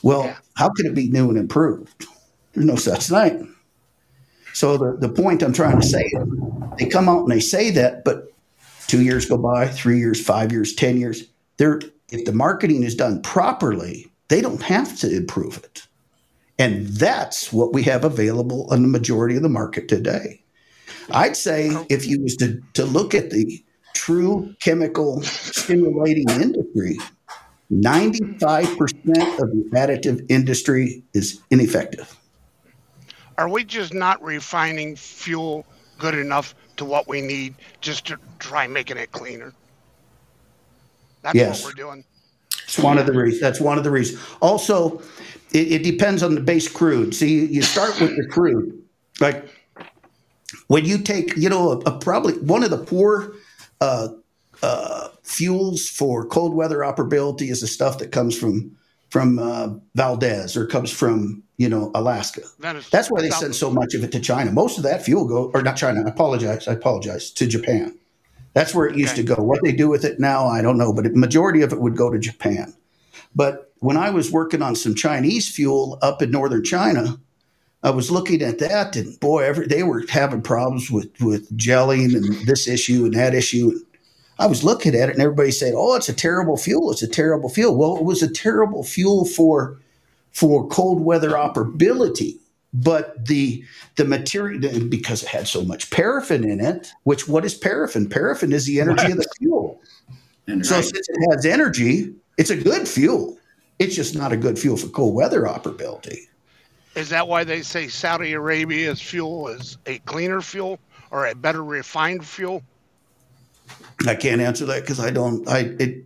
Well 0.01 0.25
yeah. 0.25 0.37
how 0.55 0.69
can 0.69 0.85
it 0.85 0.95
be 0.95 1.09
new 1.09 1.29
and 1.29 1.37
improved? 1.37 2.05
There's 2.53 2.65
no 2.65 2.75
such 2.75 3.03
thing. 3.03 3.53
So 4.53 4.77
the, 4.77 4.97
the 4.97 5.09
point 5.09 5.43
i'm 5.43 5.53
trying 5.53 5.79
to 5.79 5.87
say 5.87 6.03
they 6.77 6.85
come 6.85 7.07
out 7.07 7.21
and 7.21 7.31
they 7.31 7.39
say 7.39 7.71
that 7.71 8.03
but 8.03 8.31
two 8.87 9.01
years 9.01 9.25
go 9.25 9.37
by 9.37 9.67
three 9.67 9.97
years 9.97 10.23
five 10.23 10.51
years 10.51 10.73
ten 10.73 10.97
years 10.97 11.23
they're 11.57 11.81
if 12.11 12.25
the 12.25 12.33
marketing 12.33 12.83
is 12.83 12.95
done 12.95 13.21
properly 13.21 14.11
they 14.27 14.41
don't 14.41 14.61
have 14.61 14.97
to 14.99 15.15
improve 15.15 15.57
it 15.57 15.87
and 16.59 16.87
that's 16.87 17.51
what 17.51 17.73
we 17.73 17.83
have 17.83 18.03
available 18.03 18.71
in 18.73 18.81
the 18.81 18.87
majority 18.87 19.35
of 19.35 19.41
the 19.41 19.49
market 19.49 19.87
today. 19.87 20.43
I'd 21.11 21.37
say 21.37 21.69
oh. 21.71 21.85
if 21.89 22.07
you 22.07 22.21
was 22.21 22.35
to, 22.37 22.61
to 22.73 22.85
look 22.85 23.13
at 23.13 23.31
the 23.31 23.63
true 23.93 24.53
chemical 24.59 25.21
stimulating 25.23 26.29
industry, 26.29 26.97
95% 27.71 29.39
of 29.39 29.49
the 29.51 29.69
additive 29.73 30.25
industry 30.29 31.03
is 31.13 31.41
ineffective. 31.49 32.17
Are 33.37 33.49
we 33.49 33.63
just 33.63 33.93
not 33.93 34.21
refining 34.21 34.95
fuel 34.95 35.65
good 35.97 36.15
enough 36.15 36.53
to 36.77 36.85
what 36.85 37.07
we 37.07 37.21
need 37.21 37.55
just 37.79 38.05
to 38.07 38.17
try 38.39 38.67
making 38.67 38.97
it 38.97 39.11
cleaner? 39.11 39.53
That's 41.21 41.35
yes. 41.35 41.63
what 41.63 41.73
we're 41.73 41.81
doing. 41.81 42.03
It's 42.71 42.79
one 42.79 42.97
of 42.97 43.05
the 43.05 43.13
reasons. 43.13 43.41
That's 43.41 43.59
one 43.59 43.77
of 43.77 43.83
the 43.83 43.91
reasons. 43.91 44.23
Also, 44.39 45.01
it, 45.51 45.71
it 45.71 45.83
depends 45.83 46.23
on 46.23 46.35
the 46.35 46.41
base 46.41 46.69
crude. 46.69 47.13
See, 47.13 47.45
you 47.45 47.61
start 47.61 47.99
with 47.99 48.15
the 48.15 48.25
crude. 48.27 48.81
Like 49.19 49.45
when 50.67 50.85
you 50.85 50.99
take, 50.99 51.35
you 51.35 51.49
know, 51.49 51.71
a, 51.71 51.77
a 51.79 51.99
probably 51.99 52.33
one 52.35 52.63
of 52.63 52.69
the 52.69 52.77
poor 52.77 53.33
uh, 53.81 54.07
uh, 54.63 55.09
fuels 55.23 55.89
for 55.89 56.25
cold 56.25 56.53
weather 56.53 56.77
operability 56.77 57.51
is 57.51 57.59
the 57.59 57.67
stuff 57.67 57.97
that 57.97 58.13
comes 58.13 58.37
from 58.37 58.77
from 59.09 59.39
uh, 59.39 59.73
Valdez 59.95 60.55
or 60.55 60.65
comes 60.65 60.91
from 60.91 61.43
you 61.57 61.67
know 61.67 61.91
Alaska. 61.93 62.43
That 62.59 62.81
That's 62.89 63.11
why 63.11 63.21
they 63.21 63.31
send 63.31 63.53
so 63.53 63.69
much 63.69 63.93
of 63.95 64.05
it 64.05 64.13
to 64.13 64.21
China. 64.21 64.53
Most 64.53 64.77
of 64.77 64.85
that 64.85 65.03
fuel 65.03 65.27
go 65.27 65.51
or 65.53 65.61
not 65.61 65.75
China. 65.75 66.03
I 66.05 66.09
apologize. 66.09 66.69
I 66.69 66.73
apologize 66.73 67.31
to 67.31 67.47
Japan. 67.47 67.97
That's 68.53 68.75
where 68.75 68.87
it 68.87 68.97
used 68.97 69.13
okay. 69.13 69.23
to 69.23 69.35
go. 69.35 69.43
What 69.43 69.61
they 69.63 69.71
do 69.71 69.87
with 69.87 70.03
it 70.03 70.19
now, 70.19 70.47
I 70.47 70.61
don't 70.61 70.77
know, 70.77 70.93
but 70.93 71.05
the 71.05 71.11
majority 71.11 71.61
of 71.61 71.71
it 71.71 71.79
would 71.79 71.95
go 71.95 72.09
to 72.09 72.19
Japan. 72.19 72.73
But 73.33 73.71
when 73.79 73.97
I 73.97 74.09
was 74.09 74.31
working 74.31 74.61
on 74.61 74.75
some 74.75 74.93
Chinese 74.93 75.49
fuel 75.49 75.97
up 76.01 76.21
in 76.21 76.31
northern 76.31 76.63
China, 76.63 77.17
I 77.83 77.89
was 77.89 78.11
looking 78.11 78.41
at 78.41 78.59
that, 78.59 78.95
and 78.95 79.19
boy, 79.19 79.43
every, 79.43 79.65
they 79.65 79.83
were 79.83 80.05
having 80.09 80.41
problems 80.41 80.91
with 80.91 81.09
with 81.19 81.55
gelling 81.57 82.15
and 82.15 82.47
this 82.47 82.67
issue 82.67 83.05
and 83.05 83.13
that 83.15 83.33
issue. 83.33 83.79
I 84.37 84.45
was 84.45 84.63
looking 84.63 84.93
at 84.95 85.09
it, 85.09 85.13
and 85.13 85.21
everybody 85.21 85.51
said, 85.51 85.73
"Oh, 85.75 85.95
it's 85.95 86.09
a 86.09 86.13
terrible 86.13 86.57
fuel. 86.57 86.91
It's 86.91 87.01
a 87.01 87.07
terrible 87.07 87.49
fuel." 87.49 87.75
Well, 87.75 87.97
it 87.97 88.03
was 88.03 88.21
a 88.21 88.31
terrible 88.31 88.83
fuel 88.83 89.25
for 89.25 89.79
for 90.31 90.67
cold 90.67 91.01
weather 91.01 91.31
operability, 91.31 92.37
but 92.73 93.25
the 93.25 93.63
the 93.97 94.05
material 94.05 94.87
because 94.87 95.23
it 95.23 95.29
had 95.29 95.47
so 95.47 95.63
much 95.63 95.89
paraffin 95.89 96.49
in 96.49 96.59
it. 96.59 96.91
Which 97.03 97.27
what 97.27 97.45
is 97.45 97.53
paraffin? 97.53 98.09
Paraffin 98.09 98.53
is 98.53 98.65
the 98.65 98.79
energy 98.79 99.03
right. 99.03 99.11
of 99.11 99.17
the 99.17 99.27
fuel. 99.37 99.81
And 100.47 100.65
so 100.65 100.75
right. 100.75 100.83
since 100.83 101.07
it 101.09 101.31
has 101.31 101.45
energy, 101.45 102.13
it's 102.37 102.49
a 102.49 102.57
good 102.57 102.87
fuel. 102.87 103.37
It's 103.79 103.95
just 103.95 104.15
not 104.15 104.31
a 104.31 104.37
good 104.37 104.57
fuel 104.57 104.77
for 104.77 104.87
cold 104.87 105.15
weather 105.15 105.43
operability. 105.43 106.27
Is 106.95 107.09
that 107.09 107.27
why 107.27 107.43
they 107.43 107.61
say 107.61 107.87
Saudi 107.87 108.33
Arabia's 108.33 109.01
fuel 109.01 109.47
is 109.47 109.77
a 109.85 109.97
cleaner 109.99 110.41
fuel 110.41 110.77
or 111.09 111.27
a 111.27 111.35
better 111.35 111.63
refined 111.63 112.25
fuel? 112.25 112.63
I 114.05 114.15
can't 114.15 114.41
answer 114.41 114.65
that 114.65 114.81
because 114.81 114.99
I 114.99 115.11
don't. 115.11 115.47
I 115.47 115.75
it. 115.79 116.05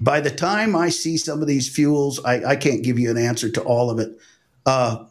By 0.00 0.20
the 0.20 0.30
time 0.30 0.76
I 0.76 0.90
see 0.90 1.16
some 1.16 1.40
of 1.40 1.48
these 1.48 1.68
fuels, 1.68 2.22
I, 2.22 2.44
I 2.44 2.56
can't 2.56 2.82
give 2.82 2.98
you 2.98 3.10
an 3.10 3.16
answer 3.16 3.48
to 3.50 3.62
all 3.62 3.90
of 3.90 3.98
it. 3.98 4.18
Uh, 4.66 5.06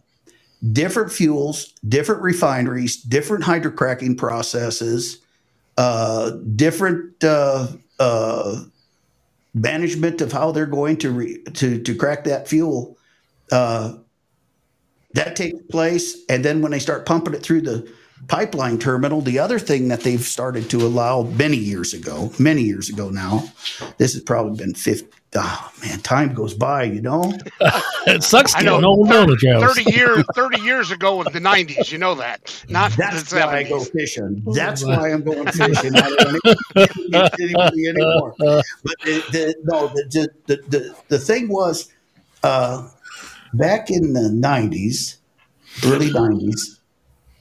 different 0.72 1.12
fuels, 1.12 1.74
different 1.88 2.22
refineries, 2.22 2.98
different 2.98 3.44
hydrocracking 3.44 4.18
processes, 4.18 5.20
uh, 5.78 6.32
different 6.56 7.24
uh, 7.24 7.68
uh, 8.00 8.64
management 9.54 10.22
of 10.22 10.32
how 10.32 10.52
they're 10.52 10.66
going 10.66 10.98
to 10.98 11.12
re- 11.12 11.44
to 11.54 11.82
to 11.82 11.96
crack 11.96 12.24
that 12.24 12.48
fuel. 12.48 12.98
Uh, 13.52 13.94
that 15.14 15.36
takes 15.36 15.62
place, 15.70 16.18
and 16.30 16.44
then 16.44 16.62
when 16.62 16.72
they 16.72 16.80
start 16.80 17.06
pumping 17.06 17.34
it 17.34 17.42
through 17.42 17.62
the 17.62 17.90
pipeline 18.28 18.78
terminal, 18.78 19.22
the 19.22 19.40
other 19.40 19.60
thing 19.60 19.88
that 19.88 20.02
they've 20.02 20.22
started 20.22 20.70
to 20.70 20.86
allow 20.86 21.24
many 21.24 21.58
years 21.58 21.94
ago, 21.94 22.32
many 22.40 22.64
years 22.64 22.90
ago 22.90 23.10
now, 23.10 23.44
this 23.98 24.14
has 24.14 24.24
probably 24.24 24.58
been 24.58 24.74
50. 24.74 25.08
Oh 25.38 25.72
man, 25.82 26.00
time 26.00 26.34
goes 26.34 26.54
by, 26.54 26.84
you 26.84 27.02
know. 27.02 27.34
it 28.08 28.24
sucks 28.24 28.56
I 28.56 28.64
getting 28.64 28.82
know. 28.82 28.88
old, 28.88 29.10
don't 29.10 29.30
it, 29.30 29.40
Travis? 29.40 29.76
Thirty 29.76 29.92
years, 29.92 30.24
thirty 30.34 30.62
years 30.62 30.92
ago 30.92 31.22
in 31.22 31.32
the 31.34 31.40
nineties. 31.40 31.92
You 31.92 31.98
know 31.98 32.16
that, 32.16 32.64
not 32.70 32.92
That's 32.94 33.30
the 33.30 33.42
why 33.42 33.58
I 33.58 33.64
go 33.64 33.80
seventies. 33.80 33.90
fishing. 33.90 34.44
That's 34.54 34.84
why 34.84 35.12
I'm 35.12 35.24
going 35.24 35.48
fishing. 35.48 35.96
I 35.96 36.10
don't 36.10 36.46
want 37.12 37.34
to 37.34 37.44
anybody 37.44 37.88
anymore. 37.90 38.34
But 38.40 38.96
the, 39.04 39.24
the, 39.32 39.56
no, 39.66 39.88
the, 39.88 40.30
the, 40.48 40.56
the, 40.70 40.96
the 41.10 41.20
thing 41.20 41.50
was, 41.50 41.92
uh, 42.44 42.90
back 43.54 43.90
in 43.90 44.14
the 44.14 44.30
90s, 44.30 45.18
early 45.86 46.10
90s, 46.10 46.80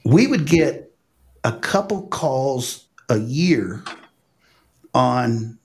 we 0.03 0.27
would 0.27 0.45
get 0.45 0.91
a 1.43 1.51
couple 1.53 2.07
calls 2.07 2.85
a 3.09 3.19
year 3.19 3.83
on 4.93 5.57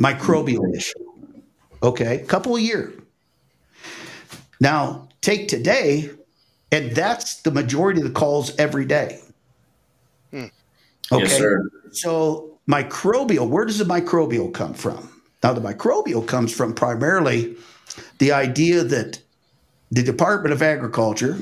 microbial 0.00 0.74
issue. 0.74 1.09
Okay, 1.82 2.24
couple 2.28 2.56
a 2.56 2.60
year. 2.60 2.92
Now, 4.60 5.08
take 5.22 5.48
today, 5.48 6.10
and 6.70 6.94
that's 6.94 7.42
the 7.42 7.50
majority 7.50 8.00
of 8.00 8.06
the 8.06 8.12
calls 8.12 8.54
every 8.56 8.84
day. 8.84 9.20
Hmm. 10.30 10.46
Okay. 11.10 11.22
Yes, 11.22 11.36
sir. 11.36 11.68
So, 11.92 12.58
microbial, 12.68 13.48
where 13.48 13.64
does 13.64 13.78
the 13.78 13.84
microbial 13.84 14.52
come 14.52 14.74
from? 14.74 15.08
Now, 15.42 15.54
the 15.54 15.60
microbial 15.60 16.26
comes 16.26 16.54
from 16.54 16.74
primarily 16.74 17.56
the 18.18 18.32
idea 18.32 18.84
that 18.84 19.20
the 19.90 20.02
Department 20.02 20.52
of 20.52 20.62
Agriculture, 20.62 21.38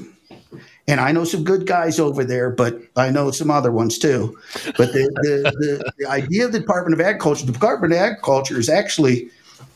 and 0.87 1.01
I 1.01 1.13
know 1.13 1.25
some 1.25 1.45
good 1.45 1.67
guys 1.67 1.99
over 1.99 2.25
there, 2.25 2.49
but 2.49 2.81
I 2.97 3.11
know 3.11 3.31
some 3.31 3.51
other 3.51 3.73
ones 3.73 3.99
too. 3.99 4.39
But 4.79 4.93
the, 4.93 5.11
the, 5.23 5.53
the, 5.59 5.93
the 5.99 6.07
idea 6.09 6.47
of 6.47 6.53
the 6.53 6.61
Department 6.61 6.99
of 6.99 7.05
Agriculture, 7.05 7.45
the 7.45 7.53
Department 7.53 7.93
of 7.93 7.99
Agriculture 7.99 8.59
is 8.59 8.69
actually, 8.69 9.29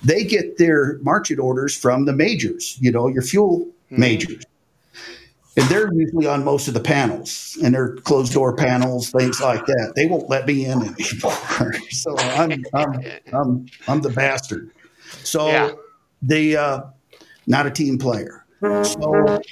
they 0.03 0.25
get 0.25 0.59
their 0.59 0.99
marching 0.99 1.39
orders 1.39 1.77
from 1.77 2.05
the 2.05 2.13
majors, 2.13 2.77
you 2.81 2.91
know, 2.91 3.09
your 3.09 3.23
fuel 3.23 3.69
majors. 3.91 4.45
And 5.57 5.69
they're 5.69 5.93
usually 5.93 6.27
on 6.27 6.45
most 6.45 6.67
of 6.67 6.73
the 6.75 6.81
panels, 6.81 7.59
and 7.63 7.75
they're 7.75 7.97
closed 7.97 8.33
door 8.33 8.57
panels, 8.57 9.11
things 9.11 9.39
like 9.41 9.67
that. 9.67 9.93
They 9.95 10.07
won't 10.07 10.31
let 10.31 10.47
me 10.47 10.65
in 10.65 10.79
anymore. 10.83 11.75
so 11.91 12.17
I'm, 12.19 12.65
I'm, 12.73 13.01
I'm, 13.35 13.67
I'm 13.87 14.01
the 14.01 14.11
bastard. 14.11 14.71
So 15.25 15.47
Yeah. 15.49 15.71
the 16.23 16.57
uh, 16.57 16.81
not 17.47 17.67
a 17.67 17.71
team 17.71 17.99
player. 17.99 18.47
So 18.63 19.43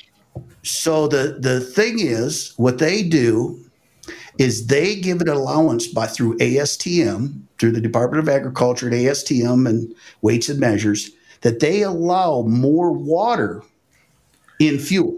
so 0.63 1.09
the 1.09 1.37
the 1.39 1.61
thing 1.61 1.99
is, 1.99 2.55
what 2.57 2.79
they 2.79 3.03
do 3.03 3.70
is 4.41 4.69
they 4.69 4.97
give 4.97 5.21
an 5.21 5.29
allowance 5.29 5.87
by 5.87 6.07
through 6.07 6.35
ASTM, 6.39 7.43
through 7.59 7.73
the 7.73 7.81
Department 7.81 8.23
of 8.23 8.29
Agriculture 8.29 8.87
at 8.87 8.95
ASTM 8.95 9.69
and 9.69 9.95
weights 10.23 10.49
and 10.49 10.59
measures, 10.59 11.11
that 11.43 11.61
they 11.61 11.83
allow 11.83 12.41
more 12.43 12.91
water 12.91 13.63
in 14.59 14.79
fuel. 14.79 15.15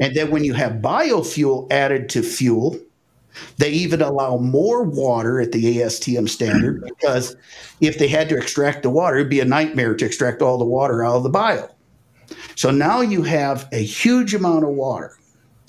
And 0.00 0.16
then 0.16 0.30
when 0.30 0.42
you 0.42 0.54
have 0.54 0.80
biofuel 0.80 1.70
added 1.70 2.08
to 2.10 2.22
fuel, 2.22 2.80
they 3.58 3.70
even 3.72 4.00
allow 4.00 4.38
more 4.38 4.84
water 4.84 5.38
at 5.38 5.52
the 5.52 5.76
ASTM 5.76 6.30
standard 6.30 6.82
because 6.98 7.36
if 7.82 7.98
they 7.98 8.08
had 8.08 8.30
to 8.30 8.38
extract 8.38 8.84
the 8.84 8.90
water, 8.90 9.16
it'd 9.16 9.28
be 9.28 9.40
a 9.40 9.44
nightmare 9.44 9.94
to 9.94 10.06
extract 10.06 10.40
all 10.40 10.56
the 10.56 10.64
water 10.64 11.04
out 11.04 11.16
of 11.16 11.24
the 11.24 11.28
bio. 11.28 11.68
So 12.54 12.70
now 12.70 13.02
you 13.02 13.22
have 13.24 13.68
a 13.70 13.82
huge 13.82 14.34
amount 14.34 14.64
of 14.64 14.70
water 14.70 15.18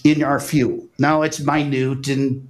in 0.03 0.23
our 0.23 0.39
fuel. 0.39 0.87
Now 0.97 1.21
it's 1.21 1.39
minute 1.39 2.07
and 2.07 2.47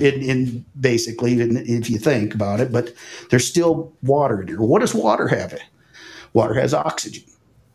in, 0.00 0.22
in 0.22 0.64
basically, 0.80 1.40
in, 1.40 1.56
if 1.56 1.90
you 1.90 1.98
think 1.98 2.34
about 2.34 2.60
it, 2.60 2.72
but 2.72 2.94
there's 3.30 3.46
still 3.46 3.92
water 4.02 4.42
in 4.42 4.48
here. 4.48 4.60
What 4.60 4.80
does 4.80 4.94
water 4.94 5.28
have? 5.28 5.58
Water 6.32 6.54
has 6.54 6.72
oxygen. 6.72 7.24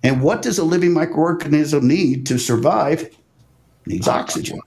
And 0.03 0.21
what 0.21 0.41
does 0.41 0.57
a 0.57 0.63
living 0.63 0.91
microorganism 0.91 1.83
need 1.83 2.25
to 2.27 2.37
survive? 2.37 3.13
Needs 3.85 4.07
oxygen. 4.07 4.59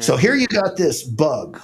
So 0.00 0.16
here 0.16 0.34
you 0.34 0.46
got 0.46 0.76
this 0.76 1.02
bug. 1.02 1.60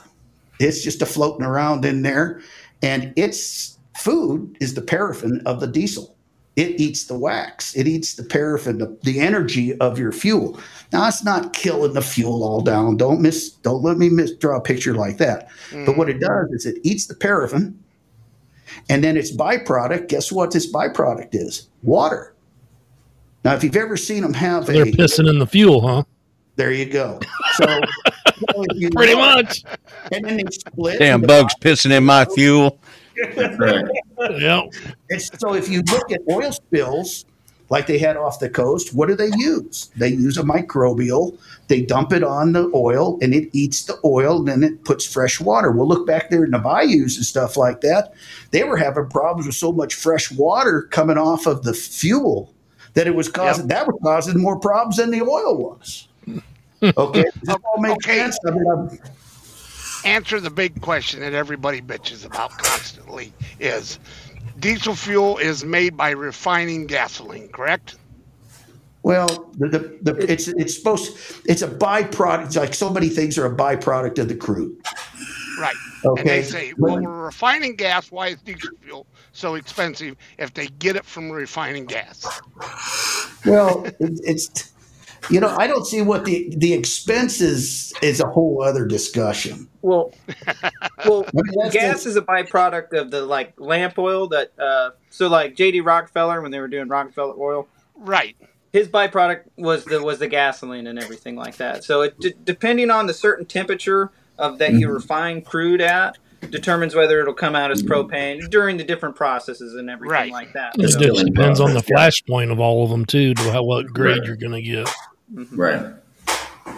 It's 0.58 0.82
just 0.82 1.02
a 1.02 1.06
floating 1.06 1.46
around 1.46 1.84
in 1.84 2.02
there, 2.02 2.40
and 2.82 3.12
its 3.16 3.78
food 3.96 4.56
is 4.60 4.74
the 4.74 4.82
paraffin 4.82 5.42
of 5.46 5.60
the 5.60 5.66
diesel. 5.66 6.16
It 6.58 6.80
eats 6.80 7.04
the 7.04 7.16
wax. 7.16 7.76
It 7.76 7.86
eats 7.86 8.14
the 8.14 8.24
paraffin, 8.24 8.78
the, 8.78 8.98
the 9.04 9.20
energy 9.20 9.78
of 9.78 9.96
your 9.96 10.10
fuel. 10.10 10.58
Now 10.92 11.06
it's 11.06 11.22
not 11.22 11.52
killing 11.52 11.92
the 11.92 12.02
fuel 12.02 12.42
all 12.42 12.62
down. 12.62 12.96
Don't 12.96 13.22
miss. 13.22 13.50
Don't 13.50 13.84
let 13.84 13.96
me 13.96 14.08
miss, 14.08 14.32
draw 14.32 14.56
a 14.56 14.60
picture 14.60 14.92
like 14.92 15.18
that. 15.18 15.50
But 15.86 15.96
what 15.96 16.08
it 16.08 16.16
mm. 16.16 16.26
does 16.26 16.50
is 16.50 16.66
it 16.66 16.80
eats 16.82 17.06
the 17.06 17.14
paraffin, 17.14 17.78
and 18.88 19.04
then 19.04 19.16
its 19.16 19.30
byproduct. 19.30 20.08
Guess 20.08 20.32
what? 20.32 20.50
This 20.50 20.72
byproduct 20.72 21.28
is 21.30 21.68
water. 21.84 22.34
Now, 23.44 23.54
if 23.54 23.62
you've 23.62 23.76
ever 23.76 23.96
seen 23.96 24.22
them 24.22 24.34
have 24.34 24.66
They're 24.66 24.82
a, 24.82 24.86
pissing 24.86 25.30
in 25.30 25.38
the 25.38 25.46
fuel, 25.46 25.80
huh? 25.80 26.02
there 26.56 26.72
you 26.72 26.86
go. 26.86 27.20
So 27.52 27.66
so 28.24 28.64
if 28.70 28.92
Pretty 28.94 29.14
look, 29.14 29.44
much. 29.44 29.62
and 30.10 30.24
then 30.24 30.38
they 30.38 30.44
split. 30.50 30.98
Damn 30.98 31.22
into 31.22 31.28
bugs 31.28 31.54
pissing 31.60 31.92
in 31.96 32.02
my 32.02 32.24
fuel. 32.24 32.80
Right. 33.58 33.84
Yeah. 34.40 34.62
It's, 35.08 35.30
so 35.38 35.54
if 35.54 35.68
you 35.68 35.80
look 35.92 36.10
at 36.10 36.20
oil 36.30 36.50
spills 36.50 37.24
like 37.70 37.86
they 37.86 37.98
had 37.98 38.16
off 38.16 38.40
the 38.40 38.50
coast, 38.50 38.92
what 38.94 39.06
do 39.08 39.14
they 39.14 39.30
use? 39.36 39.90
They 39.96 40.08
use 40.08 40.38
a 40.38 40.42
microbial. 40.42 41.38
They 41.68 41.82
dump 41.82 42.12
it 42.12 42.24
on 42.24 42.52
the 42.52 42.68
oil 42.74 43.16
and 43.22 43.32
it 43.32 43.48
eats 43.52 43.84
the 43.84 43.96
oil 44.04 44.38
and 44.38 44.48
then 44.48 44.64
it 44.64 44.84
puts 44.84 45.06
fresh 45.06 45.40
water. 45.40 45.70
We'll 45.70 45.86
look 45.86 46.04
back 46.06 46.30
there 46.30 46.42
in 46.44 46.50
the 46.50 46.58
bayous 46.58 47.16
and 47.16 47.24
stuff 47.26 47.56
like 47.56 47.80
that. 47.82 48.12
They 48.50 48.64
were 48.64 48.76
having 48.76 49.06
problems 49.08 49.46
with 49.46 49.54
so 49.54 49.70
much 49.70 49.94
fresh 49.94 50.32
water 50.32 50.82
coming 50.90 51.18
off 51.18 51.46
of 51.46 51.62
the 51.62 51.74
fuel 51.74 52.52
that 52.94 53.06
it 53.06 53.14
was 53.14 53.28
causing 53.28 53.68
that 53.68 53.86
was 53.86 54.00
causing 54.02 54.40
more 54.40 54.58
problems 54.58 54.96
than 54.96 55.10
the 55.12 55.22
oil 55.22 55.56
was. 55.56 56.08
Okay, 56.82 57.22
does 57.22 57.32
that 57.44 57.60
all 57.64 57.80
make 57.80 57.92
Okay. 57.98 58.16
sense? 58.18 58.38
I 58.46 58.50
mean, 58.50 58.66
I'm- 58.68 58.98
Answer 60.04 60.40
the 60.40 60.50
big 60.50 60.80
question 60.80 61.20
that 61.20 61.34
everybody 61.34 61.80
bitches 61.80 62.24
about 62.24 62.50
constantly: 62.58 63.32
is 63.60 63.98
diesel 64.58 64.94
fuel 64.94 65.38
is 65.38 65.64
made 65.64 65.96
by 65.96 66.10
refining 66.10 66.86
gasoline, 66.86 67.48
correct? 67.48 67.96
Well, 69.02 69.50
the, 69.56 69.68
the, 69.68 70.12
the, 70.12 70.30
it's 70.32 70.48
it's 70.48 70.76
supposed 70.76 71.16
it's 71.46 71.62
a 71.62 71.68
byproduct. 71.68 72.56
Like 72.56 72.74
so 72.74 72.90
many 72.90 73.08
things 73.08 73.38
are 73.38 73.46
a 73.46 73.54
byproduct 73.54 74.18
of 74.18 74.28
the 74.28 74.34
crude. 74.34 74.76
Right. 75.58 75.74
Okay. 76.04 76.20
And 76.20 76.28
they 76.28 76.42
say, 76.42 76.74
well, 76.78 77.00
we're 77.00 77.24
refining 77.24 77.74
gas. 77.74 78.12
Why 78.12 78.28
is 78.28 78.40
diesel 78.42 78.70
fuel 78.82 79.06
so 79.32 79.54
expensive 79.54 80.16
if 80.38 80.54
they 80.54 80.66
get 80.66 80.96
it 80.96 81.04
from 81.04 81.30
refining 81.30 81.86
gas? 81.86 82.24
Well, 83.46 83.86
it's 84.00 84.72
you 85.30 85.40
know 85.40 85.56
I 85.58 85.66
don't 85.66 85.86
see 85.86 86.02
what 86.02 86.24
the 86.24 86.52
the 86.56 86.72
expense 86.72 87.40
is 87.40 87.92
is 88.02 88.20
a 88.20 88.26
whole 88.26 88.62
other 88.62 88.84
discussion. 88.84 89.68
Well, 89.82 90.12
well, 91.06 91.24
I 91.26 91.30
mean, 91.34 91.54
that's 91.62 91.74
gas 91.74 92.06
is 92.06 92.16
a 92.16 92.22
byproduct 92.22 92.92
of 92.98 93.10
the 93.10 93.22
like 93.22 93.54
lamp 93.58 93.98
oil 93.98 94.28
that. 94.28 94.52
Uh, 94.58 94.90
so 95.10 95.28
like 95.28 95.54
J.D. 95.56 95.80
Rockefeller 95.80 96.40
when 96.40 96.50
they 96.50 96.60
were 96.60 96.68
doing 96.68 96.88
Rockefeller 96.88 97.34
oil, 97.38 97.68
Right. 97.94 98.36
his 98.72 98.88
byproduct 98.88 99.42
was 99.56 99.84
the 99.84 100.02
was 100.02 100.18
the 100.18 100.28
gasoline 100.28 100.86
and 100.86 100.98
everything 100.98 101.36
like 101.36 101.56
that. 101.56 101.84
So 101.84 102.02
it 102.02 102.18
d- 102.20 102.34
depending 102.44 102.90
on 102.90 103.06
the 103.06 103.14
certain 103.14 103.46
temperature 103.46 104.10
of 104.38 104.58
that 104.58 104.70
Mm-hmm. 104.70 104.78
you 104.80 104.88
refine 104.92 105.42
crude 105.42 105.80
at 105.80 106.18
determines 106.50 106.94
whether 106.94 107.20
it'll 107.20 107.34
come 107.34 107.56
out 107.56 107.72
as 107.72 107.82
propane 107.82 108.48
during 108.50 108.76
the 108.76 108.84
different 108.84 109.16
processes 109.16 109.74
and 109.74 109.90
everything 109.90 110.12
Right. 110.12 110.30
like 110.32 110.52
that. 110.52 110.76
It 110.78 110.88
So- 110.90 111.00
just 111.00 111.24
depends 111.26 111.58
on 111.60 111.74
the 111.74 111.82
flash 111.82 112.24
point 112.26 112.50
of 112.52 112.60
all 112.60 112.84
of 112.84 112.90
them 112.90 113.04
too, 113.04 113.34
to 113.34 113.52
how 113.52 113.64
what 113.64 113.86
grade 113.86 114.22
you're 114.24 114.36
gonna 114.36 114.62
get. 114.62 114.88
Right. 115.52 115.86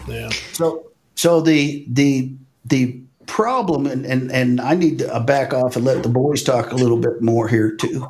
Yeah. 0.09 0.31
So 0.53 0.87
so 1.15 1.41
the 1.43 1.85
the 1.91 2.33
the 2.65 3.01
problem 3.27 3.87
and 3.87 4.05
and 4.05 4.33
and 4.33 4.61
I 4.61 4.75
need 4.75 4.99
to 4.99 5.21
back 5.21 5.55
off 5.55 5.77
and 5.77 5.85
let 5.85 6.03
the 6.03 6.09
boys 6.09 6.43
talk 6.43 6.73
a 6.73 6.75
little 6.75 6.99
bit 6.99 7.23
more 7.23 7.47
here 7.47 7.71
too. 7.75 8.07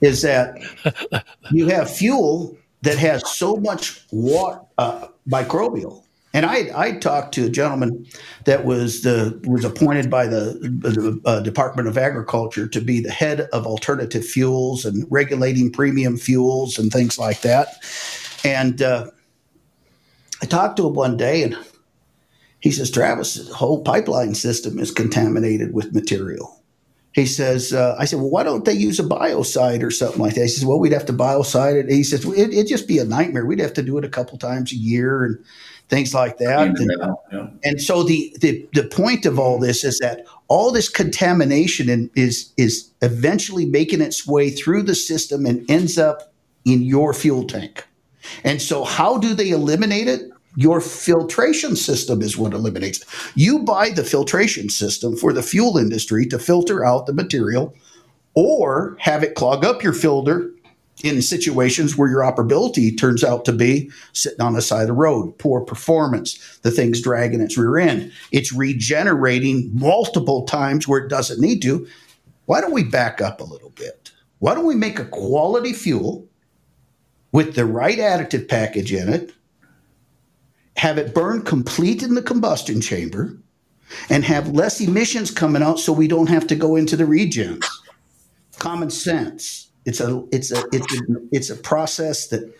Is 0.00 0.22
that 0.22 0.58
you 1.50 1.68
have 1.68 1.90
fuel 1.90 2.56
that 2.82 2.98
has 2.98 3.28
so 3.28 3.56
much 3.56 4.04
water, 4.12 4.60
uh, 4.76 5.08
microbial. 5.28 6.04
And 6.34 6.44
I 6.44 6.70
I 6.76 6.92
talked 6.92 7.34
to 7.34 7.46
a 7.46 7.48
gentleman 7.48 8.06
that 8.44 8.66
was 8.66 9.00
the 9.00 9.40
was 9.46 9.64
appointed 9.64 10.10
by 10.10 10.26
the, 10.26 10.58
the 10.60 11.20
uh, 11.24 11.40
Department 11.40 11.88
of 11.88 11.96
Agriculture 11.96 12.68
to 12.68 12.80
be 12.80 13.00
the 13.00 13.10
head 13.10 13.48
of 13.52 13.66
alternative 13.66 14.24
fuels 14.24 14.84
and 14.84 15.06
regulating 15.10 15.72
premium 15.72 16.18
fuels 16.18 16.78
and 16.78 16.92
things 16.92 17.18
like 17.18 17.40
that. 17.40 17.68
And 18.44 18.82
uh, 18.82 19.10
I 20.42 20.46
talked 20.46 20.76
to 20.76 20.86
him 20.86 20.94
one 20.94 21.16
day 21.16 21.42
and 21.42 21.56
he 22.60 22.70
says, 22.70 22.90
Travis, 22.90 23.34
the 23.34 23.54
whole 23.54 23.82
pipeline 23.82 24.34
system 24.34 24.78
is 24.78 24.90
contaminated 24.90 25.72
with 25.72 25.94
material. 25.94 26.58
He 27.12 27.26
says, 27.26 27.72
uh, 27.72 27.96
I 27.98 28.04
said, 28.04 28.18
well, 28.20 28.30
why 28.30 28.42
don't 28.42 28.64
they 28.64 28.74
use 28.74 29.00
a 29.00 29.04
biocide 29.04 29.82
or 29.82 29.90
something 29.90 30.20
like 30.20 30.34
that? 30.34 30.42
He 30.42 30.48
says, 30.48 30.64
well, 30.64 30.78
we'd 30.78 30.92
have 30.92 31.06
to 31.06 31.12
biocide 31.12 31.74
it. 31.74 31.90
He 31.90 32.04
says, 32.04 32.24
well, 32.24 32.38
it, 32.38 32.54
would 32.54 32.68
just 32.68 32.86
be 32.86 32.98
a 32.98 33.04
nightmare. 33.04 33.46
We'd 33.46 33.60
have 33.60 33.72
to 33.74 33.82
do 33.82 33.98
it 33.98 34.04
a 34.04 34.08
couple 34.08 34.38
times 34.38 34.72
a 34.72 34.76
year 34.76 35.24
and 35.24 35.44
things 35.88 36.14
like 36.14 36.38
that. 36.38 36.68
And, 36.68 37.12
yeah. 37.32 37.48
and, 37.64 37.80
so 37.80 38.02
the, 38.02 38.36
the, 38.40 38.68
the 38.74 38.84
point 38.84 39.24
of 39.24 39.38
all 39.38 39.58
this 39.58 39.84
is 39.84 39.98
that 40.00 40.26
all 40.48 40.70
this 40.70 40.88
contamination 40.88 41.88
in, 41.88 42.10
is, 42.14 42.52
is 42.56 42.90
eventually 43.02 43.64
making 43.64 44.00
its 44.00 44.26
way 44.26 44.50
through 44.50 44.82
the 44.82 44.94
system 44.94 45.46
and 45.46 45.68
ends 45.70 45.98
up 45.98 46.32
in 46.64 46.82
your 46.82 47.14
fuel 47.14 47.44
tank. 47.44 47.84
And 48.44 48.60
so 48.60 48.84
how 48.84 49.18
do 49.18 49.34
they 49.34 49.50
eliminate 49.50 50.08
it? 50.08 50.27
Your 50.58 50.80
filtration 50.80 51.76
system 51.76 52.20
is 52.20 52.36
what 52.36 52.52
eliminates. 52.52 53.02
It. 53.02 53.06
You 53.36 53.60
buy 53.60 53.90
the 53.90 54.02
filtration 54.02 54.70
system 54.70 55.16
for 55.16 55.32
the 55.32 55.40
fuel 55.40 55.78
industry 55.78 56.26
to 56.26 56.38
filter 56.40 56.84
out 56.84 57.06
the 57.06 57.12
material 57.12 57.76
or 58.34 58.96
have 58.98 59.22
it 59.22 59.36
clog 59.36 59.64
up 59.64 59.84
your 59.84 59.92
filter 59.92 60.50
in 61.04 61.22
situations 61.22 61.96
where 61.96 62.10
your 62.10 62.22
operability 62.22 62.98
turns 62.98 63.22
out 63.22 63.44
to 63.44 63.52
be 63.52 63.88
sitting 64.12 64.40
on 64.40 64.54
the 64.54 64.60
side 64.60 64.80
of 64.80 64.86
the 64.88 64.94
road, 64.94 65.38
poor 65.38 65.60
performance, 65.60 66.58
the 66.62 66.72
thing's 66.72 67.00
dragging 67.00 67.40
its 67.40 67.56
rear 67.56 67.78
end. 67.78 68.10
It's 68.32 68.52
regenerating 68.52 69.70
multiple 69.72 70.44
times 70.44 70.88
where 70.88 70.98
it 70.98 71.08
doesn't 71.08 71.40
need 71.40 71.62
to. 71.62 71.86
Why 72.46 72.60
don't 72.60 72.72
we 72.72 72.82
back 72.82 73.20
up 73.20 73.40
a 73.40 73.44
little 73.44 73.70
bit? 73.70 74.10
Why 74.40 74.54
don't 74.54 74.66
we 74.66 74.74
make 74.74 74.98
a 74.98 75.04
quality 75.04 75.72
fuel 75.72 76.26
with 77.30 77.54
the 77.54 77.64
right 77.64 77.98
additive 77.98 78.48
package 78.48 78.92
in 78.92 79.08
it 79.08 79.32
have 80.78 80.96
it 80.96 81.12
burn 81.12 81.42
complete 81.42 82.02
in 82.04 82.14
the 82.14 82.22
combustion 82.22 82.80
chamber, 82.80 83.36
and 84.08 84.24
have 84.24 84.50
less 84.50 84.80
emissions 84.80 85.30
coming 85.30 85.62
out 85.62 85.80
so 85.80 85.92
we 85.92 86.06
don't 86.06 86.28
have 86.28 86.46
to 86.46 86.54
go 86.54 86.76
into 86.76 86.96
the 86.96 87.04
regens. 87.04 87.64
Common 88.58 88.90
sense. 88.90 89.70
It's 89.84 90.00
a 90.00 90.24
it's 90.30 90.52
a 90.52 90.64
it's 90.72 90.94
a 90.94 91.00
it's 91.32 91.50
a 91.50 91.56
process 91.56 92.28
that 92.28 92.54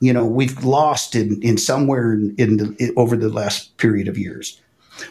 you 0.00 0.12
know 0.12 0.26
we've 0.26 0.62
lost 0.62 1.14
in 1.14 1.40
in 1.42 1.56
somewhere 1.56 2.12
in, 2.12 2.34
in 2.36 2.56
the 2.58 2.76
in, 2.78 2.92
over 2.96 3.16
the 3.16 3.28
last 3.30 3.76
period 3.78 4.08
of 4.08 4.18
years. 4.18 4.60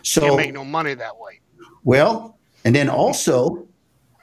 So 0.04 0.26
you 0.26 0.38
make 0.38 0.54
no 0.54 0.66
money 0.66 0.94
that 0.94 1.18
way. 1.18 1.40
Well, 1.84 2.38
and 2.66 2.76
then 2.76 2.90
also 2.90 3.67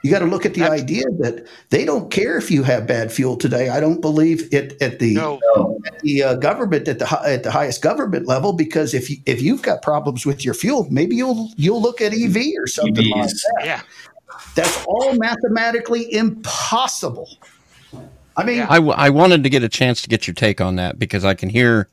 you 0.05 0.11
got 0.11 0.19
to 0.19 0.25
look 0.25 0.45
at 0.45 0.53
the 0.53 0.59
That's, 0.59 0.83
idea 0.83 1.05
that 1.17 1.47
they 1.71 1.83
don't 1.83 2.11
care 2.11 2.37
if 2.37 2.51
you 2.51 2.61
have 2.61 2.85
bad 2.85 3.11
fuel 3.11 3.35
today. 3.35 3.69
I 3.69 3.79
don't 3.79 4.01
believe 4.01 4.53
it 4.53 4.79
at 4.79 4.99
the 4.99 5.15
no. 5.15 5.39
at 5.87 5.97
the 6.01 6.21
uh, 6.21 6.35
government 6.35 6.87
at 6.87 6.99
the 6.99 7.21
at 7.25 7.41
the 7.41 7.49
highest 7.49 7.81
government 7.81 8.27
level 8.27 8.53
because 8.53 8.93
if 8.93 9.09
you, 9.09 9.17
if 9.25 9.41
you've 9.41 9.63
got 9.63 9.81
problems 9.81 10.23
with 10.23 10.45
your 10.45 10.53
fuel, 10.53 10.85
maybe 10.91 11.15
you'll 11.15 11.49
you'll 11.57 11.81
look 11.81 12.01
at 12.01 12.13
EV 12.13 12.37
or 12.59 12.67
something 12.67 13.03
EVs. 13.03 13.15
like 13.15 13.29
that. 13.31 13.65
Yeah, 13.65 13.81
that's 14.53 14.85
all 14.85 15.15
mathematically 15.15 16.13
impossible. 16.13 17.27
I 18.37 18.43
mean, 18.43 18.61
I, 18.61 18.75
I 18.75 19.09
wanted 19.09 19.41
to 19.41 19.49
get 19.49 19.63
a 19.63 19.69
chance 19.69 20.03
to 20.03 20.07
get 20.07 20.27
your 20.27 20.35
take 20.35 20.61
on 20.61 20.75
that 20.75 20.99
because 20.99 21.25
I 21.25 21.33
can 21.33 21.49
hear 21.49 21.89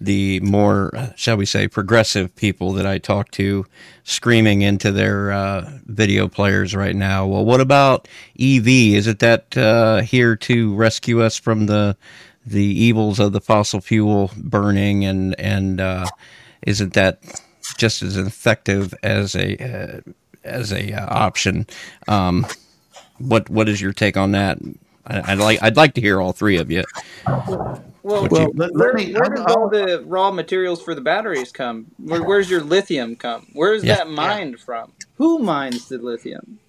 the 0.00 0.40
more, 0.40 0.92
shall 1.16 1.36
we 1.36 1.46
say, 1.46 1.68
progressive 1.68 2.34
people 2.36 2.72
that 2.74 2.86
I 2.86 2.98
talk 2.98 3.30
to 3.32 3.66
screaming 4.04 4.62
into 4.62 4.92
their 4.92 5.32
uh, 5.32 5.70
video 5.86 6.28
players 6.28 6.74
right 6.74 6.94
now. 6.94 7.26
Well, 7.26 7.44
what 7.44 7.60
about 7.60 8.08
EV? 8.38 8.68
Is 8.68 9.06
it 9.06 9.20
that 9.20 9.56
uh, 9.56 10.02
here 10.02 10.36
to 10.36 10.74
rescue 10.74 11.22
us 11.22 11.36
from 11.38 11.66
the 11.66 11.96
the 12.44 12.64
evils 12.64 13.18
of 13.18 13.32
the 13.32 13.40
fossil 13.40 13.80
fuel 13.80 14.30
burning, 14.36 15.04
and 15.04 15.38
and 15.40 15.80
uh, 15.80 16.06
isn't 16.62 16.92
that 16.92 17.20
just 17.76 18.02
as 18.02 18.16
effective 18.16 18.94
as 19.02 19.34
a 19.34 19.56
uh, 19.58 20.00
as 20.44 20.72
a 20.72 20.92
uh, 20.92 21.06
option? 21.08 21.66
Um, 22.06 22.46
what 23.18 23.50
what 23.50 23.68
is 23.68 23.80
your 23.80 23.92
take 23.92 24.16
on 24.16 24.32
that? 24.32 24.58
I'd 25.06 25.38
like 25.38 25.62
I'd 25.62 25.76
like 25.76 25.94
to 25.94 26.00
hear 26.00 26.20
all 26.20 26.32
three 26.32 26.58
of 26.58 26.70
you. 26.70 26.84
Well, 28.06 28.28
well 28.30 28.52
let, 28.54 28.72
where, 28.72 28.92
me, 28.92 29.12
where 29.12 29.28
does 29.28 29.44
all 29.46 29.68
the 29.68 30.04
raw 30.06 30.30
materials 30.30 30.80
for 30.80 30.94
the 30.94 31.00
batteries 31.00 31.50
come? 31.50 31.86
Where, 31.98 32.22
where's 32.22 32.48
your 32.48 32.60
lithium 32.60 33.16
come? 33.16 33.48
Where's 33.52 33.82
yeah, 33.82 33.96
that 33.96 34.08
mined 34.08 34.52
yeah. 34.52 34.64
from? 34.64 34.92
Who 35.16 35.40
mines 35.40 35.88
the 35.88 35.98
lithium 35.98 36.60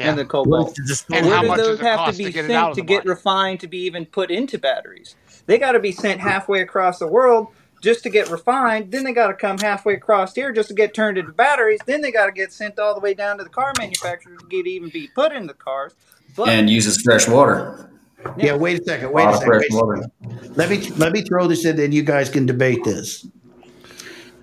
yeah. 0.00 0.08
and 0.08 0.18
the 0.18 0.24
cobalt? 0.24 0.76
and 1.12 1.26
where 1.26 1.42
do 1.42 1.56
those 1.56 1.78
have 1.78 2.10
to 2.10 2.18
be 2.18 2.32
to 2.32 2.44
sent 2.44 2.74
to 2.74 2.82
get 2.82 3.04
refined 3.04 3.60
to 3.60 3.68
be 3.68 3.78
even 3.84 4.04
put 4.04 4.32
into 4.32 4.58
batteries? 4.58 5.14
They 5.46 5.58
got 5.58 5.72
to 5.72 5.78
be 5.78 5.92
sent 5.92 6.20
halfway 6.20 6.60
across 6.60 6.98
the 6.98 7.06
world 7.06 7.46
just 7.80 8.02
to 8.02 8.10
get 8.10 8.28
refined. 8.28 8.90
Then 8.90 9.04
they 9.04 9.12
got 9.12 9.28
to 9.28 9.34
come 9.34 9.58
halfway 9.58 9.94
across 9.94 10.34
here 10.34 10.50
just 10.50 10.70
to 10.70 10.74
get 10.74 10.92
turned 10.92 11.18
into 11.18 11.30
batteries. 11.30 11.78
Then 11.86 12.00
they 12.00 12.10
got 12.10 12.26
to 12.26 12.32
get 12.32 12.52
sent 12.52 12.80
all 12.80 12.94
the 12.94 13.00
way 13.00 13.14
down 13.14 13.38
to 13.38 13.44
the 13.44 13.50
car 13.50 13.72
manufacturers 13.78 14.40
to 14.40 14.48
get 14.48 14.66
even 14.66 14.88
be 14.88 15.06
put 15.14 15.30
in 15.30 15.46
the 15.46 15.54
cars. 15.54 15.94
But, 16.34 16.48
and 16.48 16.68
uses 16.68 17.00
fresh 17.00 17.28
water. 17.28 17.88
Yeah, 18.36 18.54
wait 18.54 18.80
a 18.80 18.84
second. 18.84 19.12
Wait 19.12 19.26
a 19.26 19.36
second. 19.36 19.50
Wait 19.50 19.64
a 19.66 20.02
second. 20.02 20.56
Let 20.56 20.70
me 20.70 20.90
let 20.90 21.12
me 21.12 21.22
throw 21.22 21.46
this 21.46 21.64
in, 21.64 21.78
and 21.80 21.92
you 21.92 22.02
guys 22.02 22.28
can 22.28 22.46
debate 22.46 22.84
this. 22.84 23.26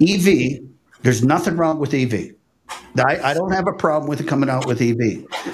EV. 0.01 0.59
There's 1.03 1.23
nothing 1.23 1.57
wrong 1.57 1.79
with 1.79 1.93
EV. 1.93 2.31
I, 2.99 3.31
I 3.31 3.33
don't 3.33 3.51
have 3.51 3.67
a 3.67 3.73
problem 3.73 4.09
with 4.09 4.19
it 4.19 4.27
coming 4.27 4.49
out 4.49 4.65
with 4.65 4.81
EV. 4.81 4.99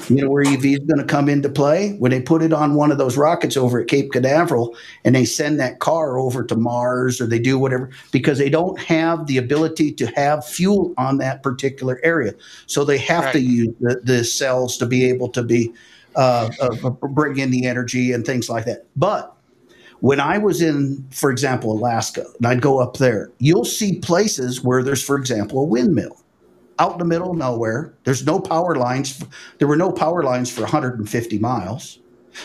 You 0.09 0.21
know 0.21 0.29
where 0.29 0.43
EV 0.43 0.65
is 0.65 0.79
going 0.79 0.99
to 0.99 1.05
come 1.05 1.27
into 1.27 1.49
play 1.49 1.93
when 1.99 2.11
they 2.11 2.21
put 2.21 2.41
it 2.41 2.53
on 2.53 2.75
one 2.75 2.91
of 2.91 2.97
those 2.97 3.17
rockets 3.17 3.57
over 3.57 3.81
at 3.81 3.87
Cape 3.87 4.11
Canaveral, 4.11 4.75
and 5.03 5.15
they 5.15 5.25
send 5.25 5.59
that 5.59 5.79
car 5.79 6.17
over 6.17 6.43
to 6.43 6.55
Mars, 6.55 7.19
or 7.19 7.27
they 7.27 7.39
do 7.39 7.59
whatever 7.59 7.89
because 8.11 8.37
they 8.37 8.49
don't 8.49 8.79
have 8.79 9.27
the 9.27 9.37
ability 9.37 9.91
to 9.93 10.07
have 10.15 10.45
fuel 10.45 10.93
on 10.97 11.17
that 11.17 11.43
particular 11.43 11.99
area. 12.03 12.33
So 12.65 12.85
they 12.85 12.97
have 12.99 13.25
right. 13.25 13.33
to 13.33 13.39
use 13.39 13.75
the, 13.79 13.99
the 14.03 14.23
cells 14.23 14.77
to 14.77 14.85
be 14.85 15.05
able 15.09 15.29
to 15.29 15.43
be 15.43 15.73
uh, 16.15 16.49
bring 16.89 17.37
in 17.37 17.51
the 17.51 17.65
energy 17.65 18.11
and 18.11 18.25
things 18.25 18.49
like 18.49 18.65
that. 18.65 18.85
But 18.95 19.35
when 19.99 20.19
I 20.19 20.37
was 20.37 20.61
in, 20.61 21.07
for 21.11 21.31
example, 21.31 21.71
Alaska, 21.71 22.25
and 22.37 22.47
I'd 22.47 22.61
go 22.61 22.79
up 22.79 22.97
there, 22.97 23.31
you'll 23.39 23.65
see 23.65 23.99
places 23.99 24.61
where 24.61 24.83
there's, 24.83 25.03
for 25.03 25.15
example, 25.15 25.61
a 25.61 25.63
windmill 25.63 26.21
out 26.79 26.93
in 26.93 26.97
the 26.97 27.05
middle 27.05 27.31
of 27.31 27.37
nowhere. 27.37 27.93
There's 28.03 28.25
no 28.25 28.39
power 28.39 28.75
lines. 28.75 29.23
There 29.59 29.67
were 29.67 29.77
no 29.77 29.91
power 29.91 30.23
lines 30.23 30.51
for 30.51 30.61
150 30.61 31.39
miles. 31.39 31.99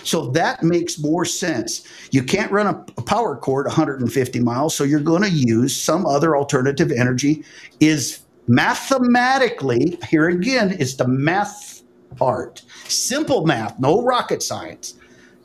So 0.04 0.28
that 0.28 0.62
makes 0.62 0.98
more 0.98 1.24
sense. 1.24 1.82
You 2.10 2.22
can't 2.22 2.52
run 2.52 2.66
a, 2.66 2.84
a 2.98 3.02
power 3.02 3.36
cord 3.36 3.66
150 3.66 4.40
miles, 4.40 4.74
so 4.74 4.84
you're 4.84 5.00
going 5.00 5.22
to 5.22 5.30
use 5.30 5.74
some 5.74 6.06
other 6.06 6.36
alternative 6.36 6.92
energy. 6.92 7.42
Is 7.80 8.20
mathematically 8.46 9.98
here 10.08 10.28
again 10.28 10.72
is 10.72 10.96
the 10.96 11.06
math 11.08 11.82
part 12.16 12.62
Simple 12.88 13.46
math, 13.46 13.78
no 13.78 14.02
rocket 14.02 14.42
science. 14.42 14.94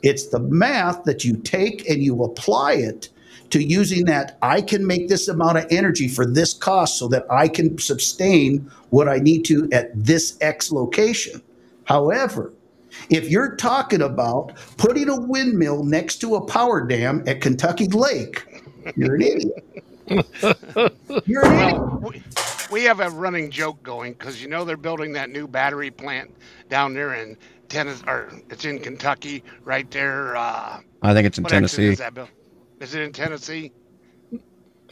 It's 0.02 0.28
the 0.28 0.40
math 0.40 1.04
that 1.04 1.24
you 1.24 1.36
take 1.36 1.88
and 1.88 2.02
you 2.02 2.22
apply 2.24 2.74
it 2.74 3.08
to 3.50 3.62
using 3.62 4.04
that 4.06 4.38
I 4.42 4.60
can 4.60 4.86
make 4.86 5.08
this 5.08 5.28
amount 5.28 5.58
of 5.58 5.66
energy 5.70 6.08
for 6.08 6.26
this 6.26 6.52
cost 6.52 6.98
so 6.98 7.08
that 7.08 7.24
I 7.30 7.48
can 7.48 7.78
sustain 7.78 8.70
what 8.90 9.08
I 9.08 9.18
need 9.18 9.44
to 9.46 9.68
at 9.72 9.90
this 9.94 10.36
X 10.40 10.72
location. 10.72 11.42
However, 11.84 12.52
if 13.10 13.30
you're 13.30 13.56
talking 13.56 14.02
about 14.02 14.56
putting 14.76 15.08
a 15.08 15.20
windmill 15.20 15.84
next 15.84 16.16
to 16.18 16.36
a 16.36 16.44
power 16.46 16.86
dam 16.86 17.22
at 17.26 17.40
Kentucky 17.40 17.86
Lake, 17.88 18.44
you're 18.96 19.16
an 19.16 19.22
idiot. 19.22 19.84
You're 21.26 21.46
an 21.46 22.02
idiot 22.02 22.22
we 22.70 22.82
have 22.84 23.00
a 23.00 23.08
running 23.10 23.50
joke 23.50 23.82
going 23.82 24.12
because 24.12 24.42
you 24.42 24.48
know 24.48 24.64
they're 24.64 24.76
building 24.76 25.12
that 25.12 25.30
new 25.30 25.46
battery 25.46 25.90
plant 25.90 26.34
down 26.68 26.94
there 26.94 27.14
in 27.14 27.36
Tennessee, 27.68 28.04
or 28.06 28.32
it's 28.50 28.64
in 28.64 28.78
Kentucky, 28.78 29.42
right 29.64 29.90
there. 29.90 30.36
Uh, 30.36 30.80
I 31.02 31.14
think 31.14 31.26
it's 31.26 31.38
in 31.38 31.44
Tennessee. 31.44 31.88
Is, 31.88 31.98
that, 31.98 32.14
Bill? 32.14 32.28
is 32.80 32.94
it 32.94 33.02
in 33.02 33.12
Tennessee? 33.12 33.72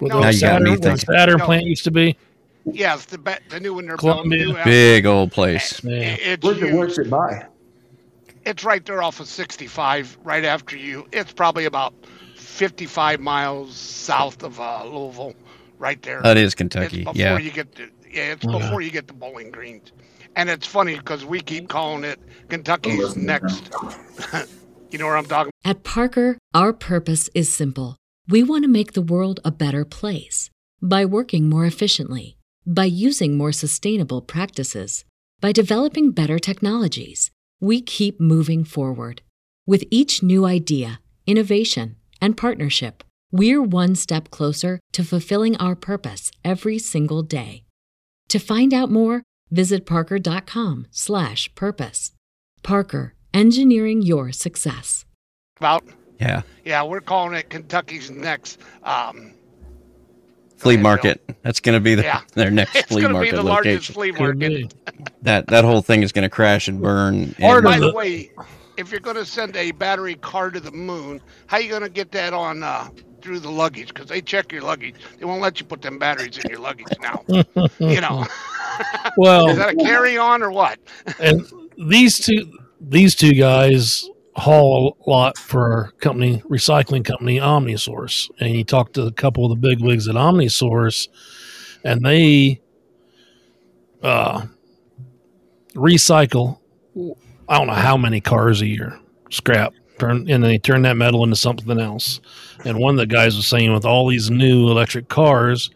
no, 0.00 0.20
now 0.20 0.28
you 0.28 0.32
Saturn, 0.32 0.64
got 0.64 0.70
me 0.70 0.76
thinking. 0.76 0.96
Saturn 0.96 1.38
no. 1.38 1.44
plant 1.44 1.64
used 1.64 1.84
to 1.84 1.90
be. 1.90 2.16
Yes, 2.64 3.06
the 3.06 3.18
the 3.48 3.58
new 3.58 3.74
one 3.74 3.86
they're 3.86 3.96
Columbia. 3.96 4.44
building. 4.44 4.64
Big 4.64 5.06
old 5.06 5.32
place. 5.32 5.82
Yeah. 5.82 6.16
It's 6.20 6.44
where's, 6.44 6.62
it, 6.62 6.74
where's 6.74 6.98
it 6.98 7.10
by? 7.10 7.46
It's 8.44 8.64
right 8.64 8.84
there 8.84 9.02
off 9.02 9.20
of 9.20 9.28
65, 9.28 10.18
right 10.24 10.44
after 10.44 10.76
you. 10.76 11.06
It's 11.12 11.32
probably 11.32 11.64
about 11.64 11.94
55 12.52 13.20
miles 13.20 13.74
south 13.74 14.42
of 14.42 14.60
uh, 14.60 14.84
Louisville 14.84 15.34
right 15.78 16.00
there. 16.02 16.20
That 16.22 16.36
is 16.36 16.54
Kentucky. 16.54 16.98
It's 16.98 17.12
before 17.12 17.14
yeah. 17.14 17.38
You 17.38 17.50
get 17.50 17.74
to, 17.76 17.88
yeah, 18.10 18.32
it's 18.32 18.44
before 18.44 18.82
you 18.82 18.90
get 18.90 19.08
to 19.08 19.14
Bowling 19.14 19.50
Greens, 19.50 19.90
and 20.36 20.50
it's 20.50 20.66
funny 20.66 20.96
because 20.96 21.24
we 21.24 21.40
keep 21.40 21.68
calling 21.68 22.04
it 22.04 22.20
Kentucky's 22.48 23.16
next. 23.16 23.70
you 24.90 24.98
know 24.98 25.06
where 25.06 25.16
I'm 25.16 25.24
talking. 25.24 25.50
At 25.64 25.82
Parker, 25.82 26.38
our 26.54 26.72
purpose 26.72 27.30
is 27.34 27.52
simple. 27.52 27.96
We 28.28 28.42
want 28.42 28.64
to 28.64 28.68
make 28.68 28.92
the 28.92 29.02
world 29.02 29.40
a 29.44 29.50
better 29.50 29.84
place 29.84 30.50
by 30.80 31.04
working 31.04 31.48
more 31.48 31.64
efficiently, 31.64 32.36
by 32.66 32.84
using 32.84 33.36
more 33.36 33.52
sustainable 33.52 34.20
practices, 34.20 35.04
by 35.40 35.52
developing 35.52 36.12
better 36.12 36.38
technologies. 36.38 37.30
We 37.60 37.80
keep 37.80 38.20
moving 38.20 38.64
forward 38.64 39.22
with 39.66 39.84
each 39.90 40.22
new 40.22 40.44
idea, 40.44 41.00
innovation, 41.26 41.96
and 42.22 42.36
partnership 42.36 43.02
we're 43.34 43.62
one 43.62 43.94
step 43.94 44.30
closer 44.30 44.78
to 44.92 45.02
fulfilling 45.02 45.56
our 45.56 45.74
purpose 45.74 46.30
every 46.44 46.78
single 46.78 47.22
day. 47.22 47.64
To 48.28 48.38
find 48.38 48.74
out 48.74 48.90
more, 48.90 49.22
visit 49.50 49.86
parker.com/purpose. 49.86 52.12
Parker, 52.62 53.14
engineering 53.32 54.02
your 54.02 54.32
success. 54.32 55.06
About 55.56 55.82
Yeah. 56.20 56.42
yeah, 56.64 56.82
we're 56.84 57.00
calling 57.00 57.34
it 57.34 57.48
Kentucky's 57.50 58.10
next 58.10 58.58
um, 58.84 59.32
Flea 60.58 60.76
market. 60.76 61.20
That's 61.42 61.58
going 61.60 61.74
to 61.76 61.80
be 61.80 61.94
the, 61.96 62.02
Yeah. 62.02 62.20
their 62.34 62.50
next 62.50 62.76
it's 62.80 62.88
flea 62.88 63.00
going 63.02 63.14
be 63.14 63.18
market 63.32 63.36
the 63.36 63.42
largest 63.42 63.96
location. 63.96 64.04
flea 64.12 64.12
market. 64.12 64.74
That 65.22 65.46
that 65.48 65.64
whole 65.64 65.80
thing 65.82 66.02
is 66.02 66.12
going 66.12 66.22
to 66.24 66.28
crash 66.30 66.68
and 66.68 66.80
burn. 66.82 67.34
Part 67.40 67.56
and- 67.58 67.64
By 67.64 67.78
the 67.80 67.86
the- 67.86 67.92
way, 67.94 68.30
if 68.76 68.90
you're 68.90 69.00
going 69.00 69.16
to 69.16 69.26
send 69.26 69.56
a 69.56 69.70
battery 69.72 70.14
car 70.16 70.50
to 70.50 70.60
the 70.60 70.70
moon, 70.72 71.20
how 71.46 71.56
are 71.58 71.60
you 71.60 71.68
going 71.68 71.82
to 71.82 71.88
get 71.90 72.10
that 72.12 72.32
on 72.32 72.62
uh, 72.62 72.88
through 73.20 73.40
the 73.40 73.50
luggage? 73.50 73.88
Because 73.88 74.08
they 74.08 74.20
check 74.20 74.52
your 74.52 74.62
luggage. 74.62 74.96
They 75.18 75.24
won't 75.24 75.42
let 75.42 75.60
you 75.60 75.66
put 75.66 75.82
them 75.82 75.98
batteries 75.98 76.38
in 76.38 76.50
your 76.50 76.60
luggage 76.60 76.86
now. 77.00 77.24
you 77.78 78.00
know, 78.00 78.26
Well, 79.16 79.50
is 79.50 79.58
that 79.58 79.74
a 79.74 79.76
carry-on 79.76 80.42
or 80.42 80.50
what? 80.50 80.78
and 81.18 81.46
these 81.88 82.18
two 82.18 82.50
these 82.80 83.14
two 83.14 83.32
guys 83.32 84.08
haul 84.34 84.96
a 85.06 85.10
lot 85.10 85.36
for 85.38 85.82
a 85.82 85.92
company 86.00 86.42
recycling 86.48 87.04
company 87.04 87.38
omnisource 87.38 88.30
and 88.40 88.54
you 88.54 88.64
talk 88.64 88.92
to 88.92 89.02
a 89.02 89.12
couple 89.12 89.44
of 89.44 89.50
the 89.50 89.68
big 89.68 89.82
wigs 89.82 90.08
at 90.08 90.14
omnisource 90.14 91.08
and 91.84 92.04
they 92.04 92.60
uh 94.02 94.46
recycle 95.74 96.58
i 97.48 97.58
don't 97.58 97.66
know 97.66 97.72
how 97.72 97.96
many 97.96 98.20
cars 98.20 98.60
a 98.60 98.66
year 98.66 98.98
scrap 99.30 99.72
turn 99.98 100.28
and 100.30 100.42
they 100.42 100.58
turn 100.58 100.82
that 100.82 100.96
metal 100.96 101.22
into 101.24 101.36
something 101.36 101.78
else 101.78 102.20
and 102.64 102.78
one 102.78 102.94
of 102.94 102.98
the 102.98 103.06
guys 103.06 103.36
was 103.36 103.46
saying 103.46 103.72
with 103.72 103.84
all 103.84 104.08
these 104.08 104.30
new 104.30 104.68
electric 104.68 105.08
cars 105.08 105.70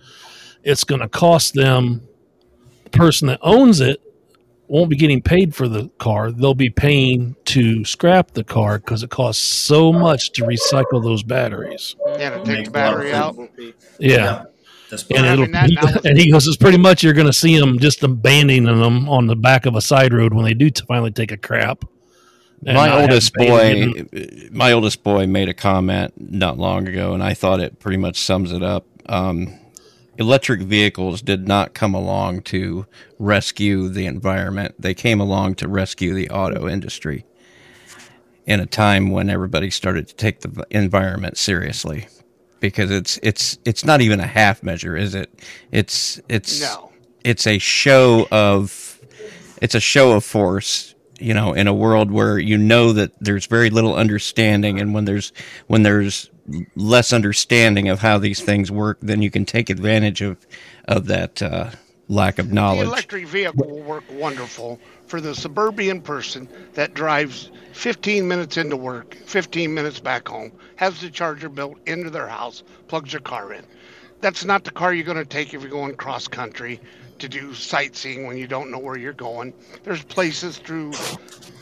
it's 0.63 0.85
going 0.85 1.01
to 1.01 1.09
cost 1.09 1.55
them 1.55 2.01
the 2.85 2.91
person 2.91 3.29
that 3.29 3.39
owns 3.43 3.81
it 3.81 4.01
won't 4.69 4.91
be 4.91 4.97
getting 4.97 5.23
paid 5.23 5.55
for 5.55 5.69
the 5.69 5.89
car. 5.99 6.33
They'll 6.33 6.55
be 6.55 6.71
paying 6.71 7.37
to 7.47 7.85
scrap 7.85 8.33
the 8.33 8.45
car 8.45 8.79
because 8.79 9.03
it 9.03 9.11
costs 9.11 9.43
so 9.43 9.93
much 9.93 10.33
to 10.33 10.45
recycle 10.45 11.03
those 11.03 11.23
batteries. 11.23 11.95
Yeah, 12.19 12.31
to 12.31 12.45
take 12.45 12.45
the 12.45 12.53
a 12.53 12.55
lot 12.55 12.67
of 12.67 12.73
battery 12.73 13.13
out. 13.13 13.37
Yeah. 13.99 14.45
That's 15.05 15.11
And, 15.11 15.27
I 15.27 15.37
mean, 15.37 15.51
that- 15.53 15.71
that 15.95 16.05
and 16.05 16.19
he 16.19 16.31
goes, 16.31 16.47
it's 16.47 16.57
pretty 16.57 16.79
much 16.79 17.03
you're 17.03 17.13
going 17.13 17.27
to 17.27 17.33
see 17.33 17.59
them 17.59 17.79
just 17.79 18.03
abandoning 18.03 18.65
them 18.65 19.09
on 19.09 19.27
the 19.27 19.37
back 19.37 19.67
of 19.67 19.75
a 19.75 19.81
side 19.81 20.13
road 20.13 20.33
when 20.35 20.45
they 20.45 20.55
do 20.55 20.71
t- 20.71 20.85
finally 20.87 21.11
take 21.11 21.33
a 21.33 21.37
crap. 21.37 21.85
and 22.67 22.77
my 22.77 22.87
not 22.89 23.01
oldest 23.03 23.33
to 23.35 23.39
pay 23.39 23.47
to 23.47 23.93
get 23.93 24.11
boy, 24.11 24.19
them. 24.19 24.49
my 24.57 24.73
oldest 24.73 25.03
boy 25.03 25.27
made 25.27 25.49
a 25.49 25.55
comment 25.55 26.13
not 26.17 26.59
long 26.59 26.89
ago, 26.89 27.13
and 27.15 27.23
I 27.23 27.35
thought 27.35 27.61
it 27.61 27.79
pretty 27.79 27.99
much 27.99 28.19
sums 28.21 28.53
it 28.53 28.63
up. 28.63 28.87
Um, 29.07 29.59
electric 30.19 30.63
vehicles 30.63 31.21
did 31.23 31.47
not 31.47 31.75
come 31.75 31.95
along 31.95 32.43
to 32.43 32.87
rescue 33.19 33.89
the 33.89 34.07
environment; 34.07 34.75
they 34.79 34.95
came 34.95 35.21
along 35.21 35.57
to 35.57 35.69
rescue 35.69 36.15
the 36.15 36.31
auto 36.31 36.69
industry. 36.69 37.25
In 38.47 38.61
a 38.61 38.67
time 38.67 39.11
when 39.11 39.29
everybody 39.29 39.71
started 39.71 40.07
to 40.09 40.15
take 40.15 40.41
the 40.41 40.65
environment 40.71 41.37
seriously, 41.37 42.07
because 42.61 42.91
it's 42.91 43.19
it's 43.23 43.59
it's 43.65 43.85
not 43.85 44.01
even 44.01 44.21
a 44.21 44.27
half 44.27 44.63
measure, 44.63 44.97
is 44.97 45.15
it? 45.15 45.31
It's 45.73 46.21
it's 46.29 46.61
No. 46.61 46.93
it's 47.25 47.47
a 47.47 47.59
show 47.59 48.27
of 48.31 49.01
it's 49.63 49.75
a 49.75 49.81
show 49.81 50.13
of 50.13 50.25
force 50.25 50.95
you 51.19 51.33
know 51.33 51.53
in 51.55 51.67
a 51.67 51.75
world 51.75 52.11
where 52.11 52.39
you 52.39 52.59
know 52.59 52.93
that 52.93 53.11
there's 53.21 53.47
very 53.47 53.71
little 53.71 53.95
understanding 53.95 54.79
and 54.81 54.93
when 54.93 55.07
there's 55.07 55.33
when 55.67 55.83
there's 55.83 56.31
less 56.77 57.13
understanding 57.13 57.89
of 57.89 58.01
how 58.01 58.19
these 58.19 58.41
things 58.43 58.71
work 58.71 58.99
then 59.01 59.23
you 59.23 59.31
can 59.31 59.45
take 59.45 59.71
advantage 59.71 60.21
of 60.21 60.37
of 60.89 61.07
that 61.07 61.41
uh, 61.43 61.71
lack 62.09 62.39
of 62.39 62.53
knowledge. 62.53 62.87
The 62.87 62.93
electric 62.93 63.27
vehicle 63.27 63.67
will 63.69 63.83
work 63.83 64.05
wonderful 64.13 64.79
for 65.07 65.21
the 65.21 65.35
suburban 65.35 66.01
person 66.01 66.49
that 66.75 66.95
drives 66.95 67.51
15 67.73 68.27
minutes 68.27 68.57
into 68.57 68.77
work, 68.77 69.15
15 69.27 69.73
minutes 69.73 70.01
back 70.01 70.29
home, 70.29 70.53
has 70.77 71.01
the 71.01 71.11
charger 71.11 71.49
built 71.49 71.79
into 71.87 72.11
their 72.11 72.29
house, 72.29 72.63
plugs 72.89 73.13
their 73.13 73.21
car 73.21 73.53
in. 73.53 73.65
That's 74.21 74.45
not 74.45 74.65
the 74.65 74.71
car 74.71 74.95
you're 74.95 75.05
going 75.05 75.17
to 75.19 75.25
take 75.25 75.55
if 75.55 75.61
you're 75.61 75.71
going 75.71 75.95
cross 75.95 76.27
country 76.27 76.81
to 77.19 77.29
do 77.29 77.55
sightseeing 77.55 78.27
when 78.27 78.37
you 78.37 78.47
don't 78.47 78.71
know 78.71 78.79
where 78.79 78.97
you're 78.97 79.13
going. 79.13 79.53
There's 79.85 80.03
places 80.05 80.59
through 80.59 80.93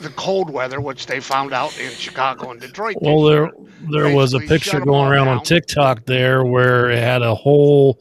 the 0.00 0.10
cold 0.16 0.50
weather, 0.50 0.80
which 0.80 1.06
they 1.06 1.20
found 1.20 1.52
out 1.52 1.78
in 1.78 1.90
Chicago 1.92 2.50
and 2.50 2.60
Detroit. 2.60 2.96
Well, 3.00 3.22
there 3.22 3.52
there 3.90 4.14
was 4.14 4.34
a 4.34 4.40
picture 4.40 4.80
going 4.80 5.12
around 5.12 5.28
on. 5.28 5.42
TikTok 5.42 6.06
there 6.06 6.44
where 6.44 6.90
it 6.90 6.98
had 6.98 7.22
a 7.22 7.34
whole 7.34 8.00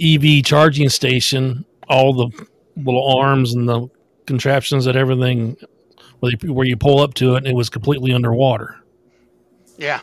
EV 0.00 0.44
charging 0.44 0.88
station, 0.88 1.64
all 1.88 2.12
the 2.12 2.46
little 2.76 3.16
arms 3.16 3.54
and 3.54 3.68
the 3.68 3.88
contraptions 4.28 4.84
that 4.84 4.94
everything 4.94 5.56
where 6.20 6.32
you, 6.40 6.52
where 6.54 6.66
you 6.66 6.76
pull 6.76 7.00
up 7.00 7.14
to 7.14 7.34
it, 7.34 7.38
and 7.38 7.46
it 7.48 7.54
was 7.54 7.68
completely 7.68 8.12
underwater. 8.12 8.76
Yeah. 9.76 10.00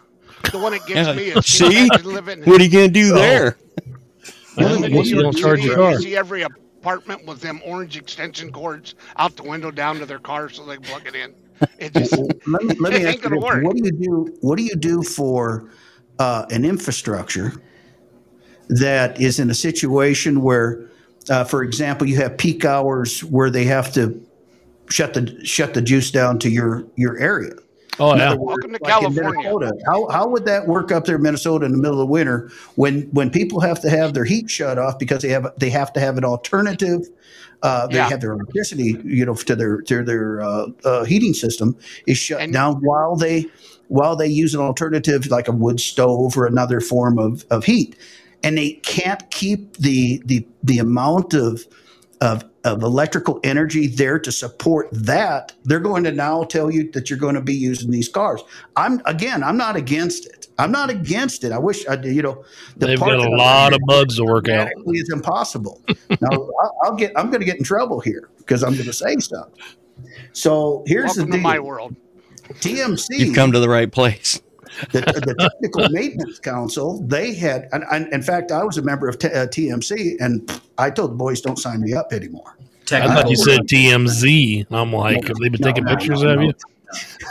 The 0.51 0.57
one 0.59 0.73
that 0.73 0.85
gets 0.87 1.07
Yeah. 1.07 1.13
me 1.15 1.23
is 1.29 1.45
see 1.45 1.87
imagine 1.87 2.05
living 2.05 2.43
what 2.43 2.59
are 2.59 2.63
you 2.63 2.69
gonna 2.69 2.87
do 2.89 3.13
Oh. 3.13 3.19
there 3.19 3.57
You 4.57 4.65
live 4.67 4.83
in 4.83 4.93
Once 4.95 5.09
New 5.09 5.17
you 5.17 5.21
York 5.21 5.33
don't 5.35 5.41
charge 5.41 5.59
City, 5.59 5.67
your 5.67 5.75
car. 5.77 5.91
You 5.91 5.99
see 6.01 6.15
every 6.17 6.41
apartment 6.43 7.25
with 7.25 7.41
them 7.41 7.61
orange 7.65 7.97
extension 7.97 8.51
cords 8.51 8.95
out 9.17 9.35
the 9.35 9.43
window 9.43 9.71
down 9.71 9.99
to 9.99 10.05
their 10.05 10.19
car 10.19 10.49
so 10.49 10.65
they 10.65 10.75
can 10.75 10.83
plug 10.83 11.07
it 11.07 11.15
in. 11.15 11.33
It 11.79 11.93
just 11.93 12.13
let 12.47 12.63
me, 12.63 12.75
let 12.79 12.93
me 12.93 12.99
ask 13.05 13.07
ain't 13.07 13.15
you 13.23 13.29
gonna 13.29 13.39
work. 13.41 13.63
What 13.63 13.75
do 13.75 13.83
you 13.83 13.91
do? 13.91 14.37
What 14.41 14.57
do 14.57 14.63
you 14.63 14.75
do 14.75 15.01
for 15.03 15.69
uh, 16.19 16.45
an 16.51 16.63
infrastructure 16.65 17.53
that 18.69 19.19
is 19.21 19.39
in 19.39 19.49
a 19.49 19.53
situation 19.53 20.41
where, 20.41 20.89
uh, 21.29 21.43
for 21.43 21.63
example, 21.63 22.07
you 22.07 22.17
have 22.17 22.37
peak 22.37 22.65
hours 22.65 23.23
where 23.23 23.49
they 23.49 23.65
have 23.65 23.91
to 23.93 24.21
shut 24.89 25.13
the 25.13 25.39
shut 25.45 25.73
the 25.73 25.81
juice 25.81 26.11
down 26.11 26.39
to 26.39 26.49
your 26.49 26.85
your 26.95 27.17
area? 27.17 27.53
Oh 27.97 28.11
In 28.11 28.17
yeah, 28.17 28.31
words, 28.35 28.39
Welcome 28.61 28.73
to 28.73 28.79
like 28.81 28.91
California. 28.91 29.71
How, 29.87 30.09
how 30.09 30.27
would 30.27 30.43
that 30.45 30.67
work 30.67 30.91
up 30.91 31.05
there 31.05 31.15
in 31.15 31.21
Minnesota 31.21 31.65
in 31.65 31.71
the 31.71 31.77
middle 31.77 32.01
of 32.01 32.09
winter 32.09 32.51
when 32.75 33.03
when 33.11 33.29
people 33.29 33.61
have 33.61 33.79
to 33.81 33.89
have 33.89 34.13
their 34.13 34.25
heat 34.25 34.49
shut 34.49 34.77
off 34.77 34.99
because 34.99 35.21
they 35.21 35.29
have 35.29 35.47
they 35.57 35.69
have 35.69 35.93
to 35.93 35.99
have 36.01 36.17
an 36.17 36.25
alternative 36.25 37.01
uh, 37.63 37.87
they 37.87 37.95
Yeah. 37.95 38.09
have 38.09 38.19
their 38.19 38.33
electricity 38.33 38.97
you 39.05 39.25
know 39.25 39.33
to 39.33 39.55
their 39.55 39.81
to 39.83 40.03
their 40.03 40.41
uh, 40.41 40.67
uh, 40.83 41.03
heating 41.05 41.33
system 41.33 41.75
is 42.05 42.17
shut 42.17 42.41
And- 42.41 42.51
down 42.51 42.75
while 42.81 43.15
they 43.15 43.45
while 43.87 44.15
they 44.17 44.27
use 44.27 44.53
an 44.53 44.59
alternative 44.61 45.27
like 45.27 45.47
a 45.47 45.51
wood 45.53 45.79
stove 45.79 46.35
or 46.37 46.47
another 46.47 46.81
form 46.81 47.17
of, 47.17 47.45
of 47.49 47.63
heat 47.63 47.95
and 48.45 48.57
they 48.57 48.73
can't 48.73 49.29
keep 49.31 49.75
the 49.77 50.21
the 50.25 50.47
the 50.63 50.77
amount 50.77 51.33
of 51.33 51.65
of 52.21 52.45
of 52.63 52.81
electrical 52.83 53.39
energy 53.43 53.87
there 53.87 54.17
to 54.17 54.31
support 54.31 54.87
that, 54.91 55.53
they're 55.65 55.79
going 55.79 56.03
to 56.03 56.11
now 56.11 56.43
tell 56.43 56.71
you 56.71 56.89
that 56.91 57.09
you're 57.09 57.19
going 57.19 57.35
to 57.35 57.41
be 57.41 57.53
using 57.53 57.91
these 57.91 58.07
cars. 58.07 58.41
I'm 58.75 59.01
again, 59.05 59.43
I'm 59.43 59.57
not 59.57 59.75
against 59.75 60.27
it. 60.27 60.47
I'm 60.57 60.71
not 60.71 60.89
against 60.89 61.43
it. 61.43 61.51
I 61.51 61.57
wish 61.57 61.87
I 61.87 61.95
did. 61.95 62.15
You 62.15 62.21
know, 62.21 62.45
the 62.77 62.87
they've 62.87 62.99
part 62.99 63.17
got 63.17 63.27
a 63.27 63.29
lot 63.31 63.73
of 63.73 63.79
bugs 63.87 64.17
to 64.17 64.23
work 64.23 64.47
out. 64.47 64.69
It's 64.87 65.11
impossible. 65.11 65.81
now 66.09 66.29
I'll, 66.31 66.77
I'll 66.83 66.95
get. 66.95 67.11
I'm 67.15 67.29
going 67.29 67.41
to 67.41 67.45
get 67.45 67.57
in 67.57 67.63
trouble 67.63 67.99
here 67.99 68.29
because 68.37 68.63
I'm 68.63 68.73
going 68.73 68.85
to 68.85 68.93
say 68.93 69.17
stuff. 69.17 69.49
So 70.33 70.83
here's 70.85 71.17
welcome 71.17 71.31
the 71.31 71.37
to 71.37 71.43
my 71.43 71.59
world. 71.59 71.95
TMC 72.45 73.07
you've 73.17 73.35
come 73.35 73.51
to 73.53 73.59
the 73.59 73.69
right 73.69 73.91
place 73.91 74.39
the, 74.91 75.01
the 75.01 75.35
technical 75.39 75.89
maintenance 75.89 76.39
council 76.39 77.01
they 77.07 77.33
had 77.33 77.67
and, 77.71 77.83
and 77.91 78.11
in 78.13 78.21
fact 78.21 78.51
i 78.51 78.63
was 78.63 78.77
a 78.77 78.81
member 78.81 79.07
of 79.07 79.17
t- 79.19 79.27
uh, 79.27 79.47
tmc 79.47 80.15
and 80.19 80.61
i 80.77 80.89
told 80.89 81.11
the 81.11 81.15
boys 81.15 81.41
don't 81.41 81.59
sign 81.59 81.81
me 81.81 81.93
up 81.93 82.11
anymore 82.13 82.57
I 82.91 83.07
thought 83.07 83.29
you 83.31 83.35
said 83.35 83.61
TMZ. 83.61 84.67
I'm 84.69 84.93
like, 84.93 85.27
have 85.27 85.37
they 85.37 85.49
been 85.49 85.59
No, 85.59 85.67
taking 85.69 85.85
no, 85.85 85.95
pictures 85.95 86.21
no, 86.21 86.29
of 86.29 86.39
no. 86.39 86.45
you? 86.45 86.53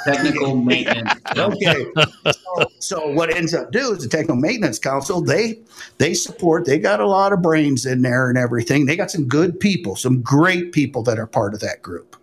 Technical 0.05 0.57
maintenance. 0.57 1.13
okay 1.37 1.87
so, 2.33 2.67
so 2.81 3.09
what 3.13 3.35
ends 3.35 3.55
up 3.55 3.71
do 3.71 3.93
is 3.93 4.03
the 4.03 4.09
technical 4.09 4.37
maintenance 4.37 4.79
council 4.79 5.23
they 5.23 5.59
they 5.99 6.13
support 6.13 6.65
they 6.67 6.79
got 6.79 7.01
a 7.01 7.07
lot 7.07 7.33
of 7.33 7.41
brains 7.41 7.87
in 7.87 8.03
there 8.03 8.29
and 8.29 8.37
everything 8.37 8.85
they 8.85 8.97
got 8.97 9.11
some 9.11 9.27
good 9.27 9.59
people 9.59 9.97
some 9.97 10.21
great 10.23 10.73
people 10.73 11.03
that 11.03 11.19
are 11.19 11.27
part 11.27 11.55
of 11.55 11.61
that 11.61 11.81
group 11.83 12.17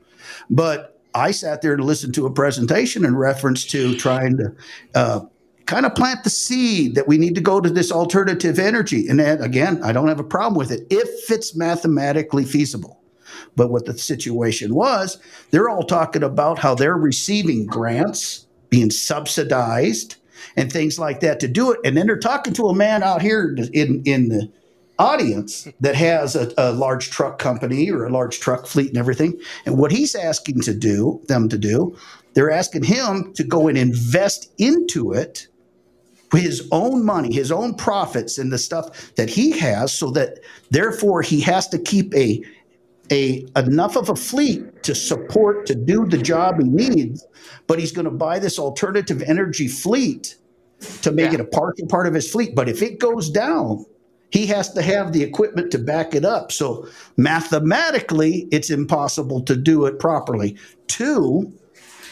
but 0.49 1.00
i 1.13 1.31
sat 1.31 1.61
there 1.61 1.75
to 1.75 1.83
listen 1.83 2.11
to 2.11 2.25
a 2.25 2.31
presentation 2.31 3.05
in 3.05 3.15
reference 3.15 3.65
to 3.65 3.95
trying 3.97 4.37
to 4.37 4.55
uh, 4.95 5.21
kind 5.65 5.85
of 5.85 5.95
plant 5.95 6.23
the 6.23 6.29
seed 6.29 6.95
that 6.95 7.07
we 7.07 7.17
need 7.17 7.35
to 7.35 7.41
go 7.41 7.61
to 7.61 7.69
this 7.69 7.91
alternative 7.91 8.59
energy 8.59 9.07
and 9.07 9.21
again 9.21 9.81
i 9.83 9.91
don't 9.91 10.07
have 10.07 10.19
a 10.19 10.23
problem 10.23 10.57
with 10.57 10.71
it 10.71 10.85
if 10.89 11.31
it's 11.31 11.55
mathematically 11.55 12.45
feasible 12.45 13.01
but 13.55 13.71
what 13.71 13.85
the 13.85 13.97
situation 13.97 14.75
was, 14.75 15.17
they're 15.51 15.69
all 15.69 15.83
talking 15.83 16.23
about 16.23 16.59
how 16.59 16.75
they're 16.75 16.97
receiving 16.97 17.65
grants, 17.65 18.47
being 18.69 18.91
subsidized, 18.91 20.15
and 20.55 20.71
things 20.71 20.97
like 20.97 21.19
that 21.19 21.39
to 21.39 21.47
do 21.47 21.71
it. 21.71 21.79
And 21.85 21.95
then 21.95 22.07
they're 22.07 22.17
talking 22.17 22.53
to 22.53 22.67
a 22.67 22.75
man 22.75 23.03
out 23.03 23.21
here 23.21 23.55
in 23.73 24.01
in 24.05 24.29
the 24.29 24.49
audience 25.01 25.67
that 25.79 25.95
has 25.95 26.35
a, 26.35 26.53
a 26.57 26.71
large 26.71 27.09
truck 27.09 27.39
company 27.39 27.89
or 27.89 28.05
a 28.05 28.09
large 28.09 28.39
truck 28.39 28.67
fleet 28.67 28.89
and 28.89 28.97
everything. 28.97 29.39
And 29.65 29.77
what 29.77 29.91
he's 29.91 30.15
asking 30.15 30.61
to 30.61 30.73
do 30.73 31.21
them 31.27 31.49
to 31.49 31.57
do, 31.57 31.97
they're 32.33 32.51
asking 32.51 32.83
him 32.83 33.33
to 33.33 33.43
go 33.43 33.67
and 33.67 33.77
invest 33.77 34.51
into 34.57 35.11
it 35.11 35.47
with 36.31 36.43
his 36.43 36.67
own 36.71 37.03
money, 37.03 37.33
his 37.33 37.51
own 37.51 37.73
profits, 37.73 38.37
and 38.37 38.53
the 38.53 38.57
stuff 38.57 39.13
that 39.15 39.29
he 39.29 39.51
has, 39.59 39.91
so 39.91 40.11
that 40.11 40.39
therefore 40.69 41.21
he 41.21 41.41
has 41.41 41.67
to 41.69 41.79
keep 41.79 42.13
a 42.15 42.41
a 43.11 43.45
enough 43.57 43.97
of 43.97 44.07
a 44.07 44.15
fleet 44.15 44.83
to 44.83 44.95
support 44.95 45.65
to 45.65 45.75
do 45.75 46.05
the 46.05 46.17
job 46.17 46.61
he 46.61 46.69
needs, 46.69 47.25
but 47.67 47.77
he's 47.77 47.91
going 47.91 48.05
to 48.05 48.11
buy 48.11 48.39
this 48.39 48.57
alternative 48.57 49.21
energy 49.23 49.67
fleet 49.67 50.37
to 51.01 51.11
make 51.11 51.31
yeah. 51.31 51.39
it 51.39 51.41
a 51.41 51.45
partial 51.45 51.87
part 51.87 52.07
of 52.07 52.13
his 52.13 52.31
fleet. 52.31 52.55
But 52.55 52.69
if 52.69 52.81
it 52.81 52.99
goes 52.99 53.29
down, 53.29 53.85
he 54.31 54.47
has 54.47 54.71
to 54.73 54.81
have 54.81 55.13
the 55.13 55.23
equipment 55.23 55.71
to 55.71 55.77
back 55.77 56.15
it 56.15 56.25
up. 56.25 56.51
So 56.51 56.87
mathematically, 57.17 58.47
it's 58.51 58.69
impossible 58.69 59.41
to 59.43 59.55
do 59.55 59.85
it 59.85 59.99
properly. 59.99 60.57
Two, 60.87 61.53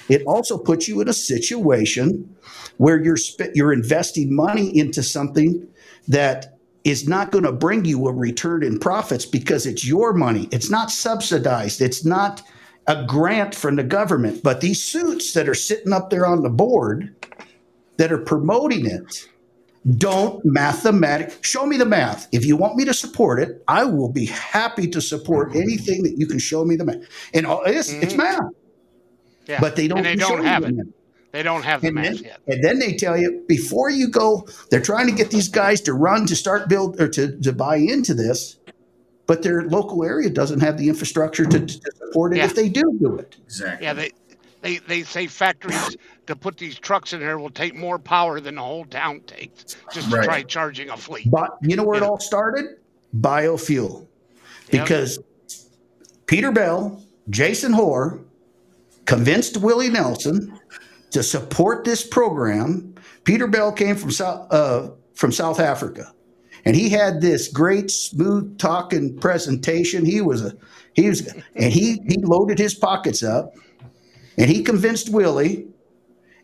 it 0.10 0.24
also 0.26 0.58
puts 0.58 0.88
you 0.88 1.02
in 1.02 1.08
a 1.08 1.14
situation 1.14 2.36
where 2.78 3.02
you're 3.02 3.18
sp- 3.18 3.56
you're 3.56 3.74
investing 3.74 4.36
money 4.36 4.78
into 4.78 5.02
something 5.02 5.68
that 6.08 6.58
is 6.84 7.08
not 7.08 7.32
going 7.32 7.44
to 7.44 7.52
bring 7.52 7.86
you 7.86 8.08
a 8.08 8.14
return 8.14 8.64
in 8.64 8.80
profits 8.80 9.26
because 9.26 9.66
it's 9.66 9.86
your 9.86 10.14
money. 10.14 10.48
It's 10.52 10.70
not 10.70 10.92
subsidized. 10.92 11.82
It's 11.82 12.06
not 12.06 12.42
a 12.88 13.06
grant 13.06 13.54
from 13.54 13.76
the 13.76 13.84
government. 13.84 14.42
But 14.44 14.62
these 14.62 14.82
suits 14.82 15.34
that 15.34 15.48
are 15.48 15.54
sitting 15.54 15.94
up 15.94 16.10
there 16.10 16.26
on 16.26 16.42
the 16.42 16.50
board 16.50 17.14
that 17.98 18.12
are 18.12 18.18
promoting 18.18 18.86
it 18.86 19.28
don't 19.98 20.44
mathematic 20.44 21.44
show 21.44 21.66
me 21.66 21.78
the 21.78 21.86
math. 21.86 22.28
If 22.32 22.46
you 22.46 22.58
want 22.58 22.76
me 22.76 22.86
to 22.86 22.94
support 22.94 23.40
it 23.40 23.64
i 23.68 23.84
will 23.84 24.12
be 24.12 24.26
happy 24.26 24.88
to 24.88 25.02
support 25.02 25.56
anything 25.56 26.04
that 26.04 26.16
you 26.18 26.28
can 26.28 26.40
show 26.40 26.66
me 26.66 26.76
the 26.76 26.86
math. 26.86 26.98
And 27.34 27.46
it's, 27.66 27.92
mm-hmm. 27.92 28.04
it's 28.04 28.16
math. 28.16 28.42
Yeah. 29.48 29.60
but 29.60 29.76
they 29.76 29.88
don't, 29.88 30.00
and 30.00 30.06
they 30.06 30.16
don't 30.16 30.44
have 30.44 30.64
it. 30.64 30.76
they 31.32 31.42
don't 31.42 31.64
have 31.64 31.82
the 31.82 31.88
and 31.88 31.96
math 31.96 32.06
then, 32.06 32.24
yet. 32.24 32.40
and 32.48 32.64
then 32.64 32.78
they 32.78 32.94
tell 32.94 33.18
you 33.18 33.44
before 33.48 33.90
you 33.90 34.08
go 34.08 34.48
they're 34.70 34.80
trying 34.80 35.08
to 35.08 35.12
get 35.12 35.32
these 35.32 35.48
guys 35.48 35.82
to 35.82 35.94
run 35.94 36.28
to 36.28 36.36
start 36.36 36.70
build 36.70 37.02
or 37.02 37.08
to, 37.08 37.36
to 37.40 37.52
buy 37.52 37.78
into 37.78 38.14
this 38.14 38.60
but 39.26 39.42
their 39.42 39.64
local 39.64 40.04
area 40.04 40.30
doesn't 40.30 40.60
have 40.60 40.78
the 40.78 40.88
infrastructure 40.88 41.46
to, 41.46 41.66
to 41.66 41.82
support 41.98 42.34
it 42.34 42.38
yeah. 42.38 42.46
if 42.46 42.56
they 42.56 42.68
do 42.68 42.82
do 43.00 43.16
it. 43.16 43.38
Exactly. 43.46 43.86
Yeah 43.86 43.94
they 43.94 44.12
they, 44.62 44.78
they 44.78 45.04
say 45.04 45.28
factories 45.28 45.98
to 46.28 46.36
put 46.36 46.58
these 46.58 46.78
trucks 46.78 47.14
in 47.14 47.22
here 47.22 47.38
will 47.38 47.50
take 47.50 47.76
more 47.76 47.98
power 47.98 48.40
than 48.40 48.56
the 48.56 48.62
whole 48.62 48.86
town 48.86 49.22
takes 49.22 49.78
just 49.92 50.10
to 50.10 50.18
right. 50.18 50.24
try 50.24 50.44
charging 50.44 50.90
a 50.90 50.98
fleet. 50.98 51.30
But 51.30 51.58
you 51.62 51.76
know 51.76 51.84
where 51.84 52.00
yeah. 52.00 52.06
it 52.06 52.10
all 52.10 52.20
started? 52.20 52.78
Biofuel. 53.20 54.08
Because 54.70 55.18
yep. 55.18 55.26
Peter 56.28 56.52
Bell, 56.52 57.04
Jason 57.30 57.74
Hoare 57.74 58.20
convinced 59.06 59.58
Willie 59.58 59.90
Nelson 59.90 60.60
to 61.12 61.24
support 61.24 61.84
this 61.86 62.06
program. 62.06 62.94
Peter 63.24 63.48
Bell 63.48 63.72
came 63.72 63.96
from 63.96 64.12
South, 64.12 64.52
uh, 64.54 64.92
from 65.16 65.32
South 65.32 65.60
Africa. 65.60 66.14
And 66.66 66.76
he 66.76 66.90
had 66.90 67.22
this 67.22 67.48
great 67.48 67.90
smooth 67.90 68.60
talking 68.60 69.18
presentation. 69.18 70.06
He 70.06 70.22
was 70.22 70.46
a 70.46 70.54
he 70.94 71.08
was 71.08 71.26
and 71.56 71.72
he 71.74 72.02
he 72.08 72.18
loaded 72.18 72.60
his 72.60 72.76
pockets 72.76 73.24
up 73.24 73.54
and 74.40 74.50
he 74.50 74.64
convinced 74.64 75.10
Willie. 75.10 75.68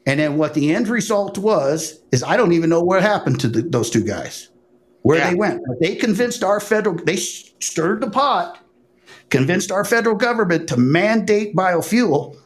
And 0.06 0.20
then 0.20 0.38
what 0.38 0.54
the 0.54 0.76
end 0.76 0.88
result 0.88 1.40
was 1.40 2.00
is 2.12 2.22
I 2.22 2.38
don't 2.38 2.52
even 2.52 2.70
know 2.70 2.84
what 2.84 3.02
happened 3.02 3.40
to 3.40 3.48
the, 3.48 3.64
those 3.64 3.90
two 3.90 4.04
guys, 4.04 4.50
where 5.02 5.18
yeah. 5.18 5.32
they 5.32 5.36
went. 5.36 5.64
But 5.66 5.80
they 5.80 5.96
convinced 5.96 6.44
our 6.44 6.60
federal, 6.60 6.96
they 6.96 7.16
stirred 7.16 8.02
the 8.02 8.12
pot, 8.12 8.60
convinced 9.30 9.72
our 9.72 9.84
federal 9.84 10.16
government 10.16 10.70
to 10.70 10.78
mandate 10.78 11.56
biofuel. 11.56 12.38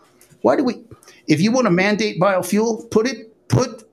Why 0.42 0.56
do 0.56 0.64
we, 0.64 0.86
if 1.28 1.42
you 1.42 1.52
want 1.52 1.66
to 1.66 1.72
mandate 1.72 2.22
biofuel, 2.22 2.90
put 2.92 3.08
it, 3.08 3.36
put 3.50 3.84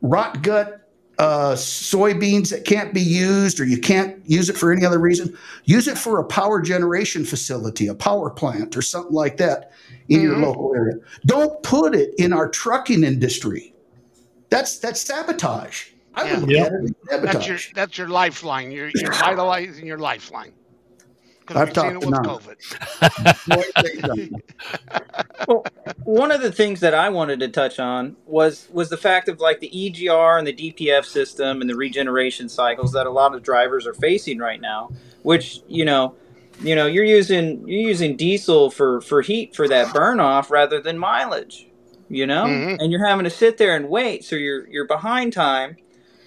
rot 0.00 0.42
gut 0.42 0.81
uh, 1.22 1.54
soybeans 1.54 2.50
that 2.50 2.64
can't 2.64 2.92
be 2.92 3.00
used 3.00 3.60
or 3.60 3.64
you 3.64 3.78
can't 3.78 4.20
use 4.28 4.50
it 4.50 4.56
for 4.56 4.72
any 4.72 4.84
other 4.84 4.98
reason, 4.98 5.38
use 5.66 5.86
it 5.86 5.96
for 5.96 6.18
a 6.18 6.24
power 6.24 6.60
generation 6.60 7.24
facility, 7.24 7.86
a 7.86 7.94
power 7.94 8.28
plant, 8.28 8.76
or 8.76 8.82
something 8.82 9.14
like 9.14 9.36
that 9.36 9.70
in 10.08 10.18
mm-hmm. 10.18 10.26
your 10.26 10.38
local 10.38 10.74
area. 10.74 10.96
Don't 11.24 11.62
put 11.62 11.94
it 11.94 12.12
in 12.18 12.32
our 12.32 12.48
trucking 12.48 13.04
industry. 13.04 13.72
That's 14.50 14.80
that's 14.80 15.00
sabotage. 15.00 15.90
I 16.14 16.24
yeah. 16.24 16.40
would 16.70 16.96
sabotage. 17.08 17.32
That's 17.32 17.46
your 17.46 17.58
that's 17.72 17.98
your 17.98 18.08
lifeline. 18.08 18.72
You're 18.72 18.90
you're 18.92 19.12
vitalizing 19.12 19.86
your 19.86 19.98
lifeline. 19.98 20.52
I've 21.48 21.72
talked 21.72 22.04
with 22.04 22.10
COVID. 22.10 22.56
well, 25.48 25.64
one 26.04 26.30
of 26.30 26.40
the 26.40 26.52
things 26.52 26.80
that 26.80 26.94
I 26.94 27.08
wanted 27.08 27.40
to 27.40 27.48
touch 27.48 27.78
on 27.78 28.16
was 28.26 28.68
was 28.72 28.88
the 28.88 28.96
fact 28.96 29.28
of 29.28 29.40
like 29.40 29.60
the 29.60 29.70
EGR 29.70 30.38
and 30.38 30.46
the 30.46 30.52
DPF 30.52 31.04
system 31.04 31.60
and 31.60 31.68
the 31.68 31.76
regeneration 31.76 32.48
cycles 32.48 32.92
that 32.92 33.06
a 33.06 33.10
lot 33.10 33.34
of 33.34 33.42
drivers 33.42 33.86
are 33.86 33.94
facing 33.94 34.38
right 34.38 34.60
now. 34.60 34.90
Which 35.22 35.60
you 35.68 35.84
know, 35.84 36.14
you 36.60 36.74
know, 36.74 36.86
you're 36.86 37.04
using 37.04 37.66
you're 37.66 37.88
using 37.88 38.16
diesel 38.16 38.70
for 38.70 39.00
for 39.00 39.22
heat 39.22 39.54
for 39.54 39.68
that 39.68 39.92
burn 39.92 40.20
off 40.20 40.50
rather 40.50 40.80
than 40.80 40.98
mileage. 40.98 41.68
You 42.08 42.26
know, 42.26 42.44
mm-hmm. 42.44 42.80
and 42.80 42.92
you're 42.92 43.06
having 43.06 43.24
to 43.24 43.30
sit 43.30 43.56
there 43.56 43.74
and 43.74 43.88
wait, 43.88 44.24
so 44.24 44.36
you're 44.36 44.68
you're 44.68 44.86
behind 44.86 45.32
time 45.32 45.76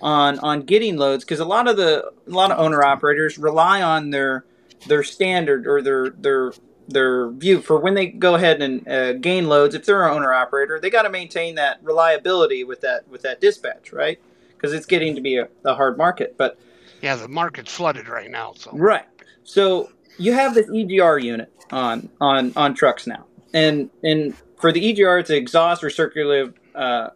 on 0.02 0.40
on 0.40 0.62
getting 0.62 0.98
loads 0.98 1.24
because 1.24 1.40
a 1.40 1.46
lot 1.46 1.68
of 1.68 1.78
the 1.78 2.12
a 2.28 2.30
lot 2.30 2.52
of 2.52 2.60
owner 2.60 2.84
operators 2.84 3.38
rely 3.38 3.82
on 3.82 4.10
their 4.10 4.46
their 4.88 5.04
standard 5.04 5.68
or 5.68 5.82
their 5.82 6.10
their 6.10 6.54
their 6.88 7.32
view 7.32 7.62
for 7.62 7.80
when 7.80 7.96
they 7.96 8.08
go 8.08 8.36
ahead 8.36 8.62
and 8.62 8.88
uh, 8.88 9.14
gain 9.14 9.48
loads 9.48 9.74
if 9.74 9.86
they're 9.86 10.08
an 10.08 10.16
owner 10.16 10.34
operator 10.34 10.80
they 10.80 10.90
got 10.90 11.02
to 11.02 11.10
maintain 11.10 11.56
that 11.56 11.80
reliability 11.82 12.64
with 12.64 12.82
that 12.82 13.08
with 13.08 13.22
that 13.24 13.42
dispatch 13.42 13.92
right? 13.92 14.20
Because 14.50 14.74
it's 14.74 14.86
getting 14.86 15.16
to 15.16 15.22
be 15.22 15.38
a, 15.38 15.48
a, 15.66 15.74
hard 15.74 15.98
market 15.98 16.36
but 16.38 16.60
yeah 17.02 17.16
the 17.16 17.28
market's 17.28 17.74
flooded 17.74 18.08
right 18.08 18.30
now 18.30 18.54
so. 18.56 18.72
Right. 18.72 19.06
So 19.44 19.92
you 20.18 20.34
have 20.34 20.54
this 20.54 20.68
egr 20.70 21.22
unit 21.22 21.52
on 21.72 22.10
on 22.22 22.54
on 22.56 22.74
trucks 22.74 23.08
now. 23.08 23.26
And 23.54 23.90
and 24.04 24.36
for 24.60 24.72
the 24.72 24.94
egr 24.94 25.20
it's 25.20 25.30
exhaust 25.30 25.82
recirculative 25.82 26.54
uh, 26.74 27.10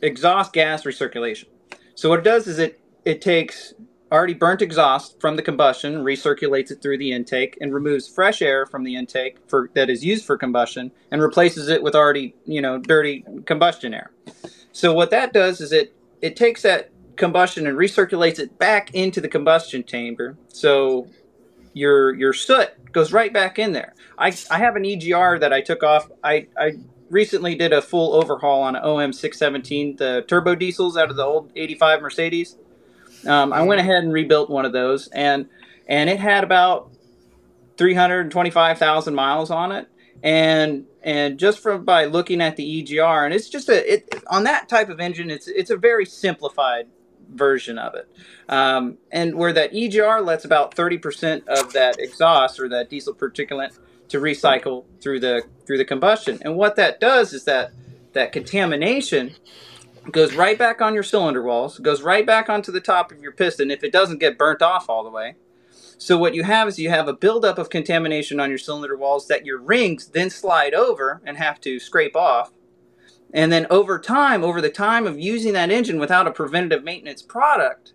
exhaust 0.00 0.52
gas 0.52 0.84
recirculation. 0.84 1.46
So 1.94 2.08
what 2.08 2.20
it 2.20 2.24
does 2.24 2.46
is 2.46 2.58
it 2.58 2.80
it 3.04 3.20
takes 3.20 3.74
already 4.10 4.34
burnt 4.34 4.62
exhaust 4.62 5.20
from 5.20 5.36
the 5.36 5.42
combustion, 5.42 6.04
recirculates 6.04 6.70
it 6.70 6.80
through 6.80 6.98
the 6.98 7.12
intake, 7.12 7.58
and 7.60 7.74
removes 7.74 8.06
fresh 8.06 8.40
air 8.40 8.66
from 8.66 8.84
the 8.84 8.96
intake 8.96 9.38
for 9.48 9.70
that 9.74 9.90
is 9.90 10.04
used 10.04 10.24
for 10.24 10.36
combustion, 10.36 10.92
and 11.10 11.22
replaces 11.22 11.68
it 11.68 11.82
with 11.82 11.94
already 11.94 12.34
you 12.44 12.60
know 12.60 12.78
dirty 12.78 13.24
combustion 13.44 13.94
air. 13.94 14.10
So 14.72 14.92
what 14.92 15.10
that 15.10 15.32
does 15.32 15.60
is 15.60 15.72
it 15.72 15.94
it 16.20 16.36
takes 16.36 16.62
that 16.62 16.90
combustion 17.16 17.66
and 17.66 17.76
recirculates 17.76 18.38
it 18.38 18.58
back 18.58 18.94
into 18.94 19.20
the 19.20 19.28
combustion 19.28 19.84
chamber. 19.84 20.36
So 20.48 21.08
your 21.72 22.14
your 22.14 22.32
soot 22.32 22.92
goes 22.92 23.12
right 23.12 23.32
back 23.32 23.58
in 23.58 23.72
there. 23.72 23.94
I, 24.18 24.34
I 24.50 24.58
have 24.58 24.76
an 24.76 24.84
EGR 24.84 25.40
that 25.40 25.52
I 25.52 25.60
took 25.60 25.82
off. 25.82 26.10
I, 26.24 26.46
I 26.58 26.78
recently 27.10 27.54
did 27.54 27.72
a 27.72 27.82
full 27.82 28.14
overhaul 28.14 28.62
on 28.62 28.76
an 28.76 28.82
OM 28.82 29.12
617, 29.12 29.96
the 29.96 30.24
turbo 30.26 30.54
diesels 30.54 30.96
out 30.96 31.10
of 31.10 31.16
the 31.16 31.24
old 31.24 31.52
85 31.54 32.02
Mercedes. 32.02 32.56
Um, 33.26 33.52
I 33.52 33.62
went 33.62 33.80
ahead 33.80 34.04
and 34.04 34.12
rebuilt 34.12 34.50
one 34.50 34.64
of 34.64 34.72
those, 34.72 35.08
and 35.08 35.48
and 35.86 36.10
it 36.10 36.18
had 36.18 36.44
about 36.44 36.90
three 37.76 37.94
hundred 37.94 38.30
twenty 38.30 38.50
five 38.50 38.78
thousand 38.78 39.14
miles 39.14 39.50
on 39.50 39.72
it, 39.72 39.88
and 40.22 40.86
and 41.02 41.38
just 41.38 41.60
from 41.60 41.84
by 41.84 42.04
looking 42.06 42.40
at 42.40 42.56
the 42.56 42.82
EGR, 42.82 43.24
and 43.24 43.34
it's 43.34 43.48
just 43.48 43.68
a 43.68 43.92
it 43.92 44.22
on 44.28 44.44
that 44.44 44.68
type 44.68 44.88
of 44.88 45.00
engine, 45.00 45.30
it's 45.30 45.48
it's 45.48 45.70
a 45.70 45.76
very 45.76 46.04
simplified 46.04 46.88
version 47.32 47.78
of 47.78 47.94
it, 47.94 48.08
um, 48.48 48.98
and 49.10 49.36
where 49.36 49.52
that 49.52 49.72
EGR 49.72 50.24
lets 50.24 50.44
about 50.44 50.74
thirty 50.74 50.98
percent 50.98 51.46
of 51.48 51.72
that 51.72 51.98
exhaust 51.98 52.58
or 52.60 52.68
that 52.68 52.90
diesel 52.90 53.14
particulate 53.14 53.76
to 54.08 54.18
recycle 54.18 54.84
through 55.00 55.20
the 55.20 55.42
through 55.66 55.78
the 55.78 55.84
combustion, 55.84 56.38
and 56.42 56.56
what 56.56 56.76
that 56.76 57.00
does 57.00 57.32
is 57.32 57.44
that 57.44 57.72
that 58.12 58.32
contamination 58.32 59.34
goes 60.12 60.34
right 60.34 60.58
back 60.58 60.80
on 60.80 60.94
your 60.94 61.02
cylinder 61.02 61.42
walls, 61.42 61.78
goes 61.78 62.02
right 62.02 62.26
back 62.26 62.48
onto 62.48 62.72
the 62.72 62.80
top 62.80 63.12
of 63.12 63.20
your 63.20 63.32
piston 63.32 63.70
if 63.70 63.82
it 63.82 63.92
doesn't 63.92 64.20
get 64.20 64.38
burnt 64.38 64.62
off 64.62 64.88
all 64.88 65.04
the 65.04 65.10
way. 65.10 65.36
So 65.98 66.18
what 66.18 66.34
you 66.34 66.44
have 66.44 66.68
is 66.68 66.78
you 66.78 66.90
have 66.90 67.08
a 67.08 67.14
buildup 67.14 67.58
of 67.58 67.70
contamination 67.70 68.38
on 68.38 68.50
your 68.50 68.58
cylinder 68.58 68.96
walls 68.96 69.28
that 69.28 69.46
your 69.46 69.58
rings 69.58 70.08
then 70.08 70.30
slide 70.30 70.74
over 70.74 71.22
and 71.24 71.36
have 71.36 71.60
to 71.62 71.80
scrape 71.80 72.14
off. 72.14 72.52
And 73.32 73.50
then 73.50 73.66
over 73.70 73.98
time, 73.98 74.44
over 74.44 74.60
the 74.60 74.70
time 74.70 75.06
of 75.06 75.18
using 75.18 75.52
that 75.54 75.70
engine 75.70 75.98
without 75.98 76.26
a 76.26 76.32
preventative 76.32 76.84
maintenance 76.84 77.22
product, 77.22 77.92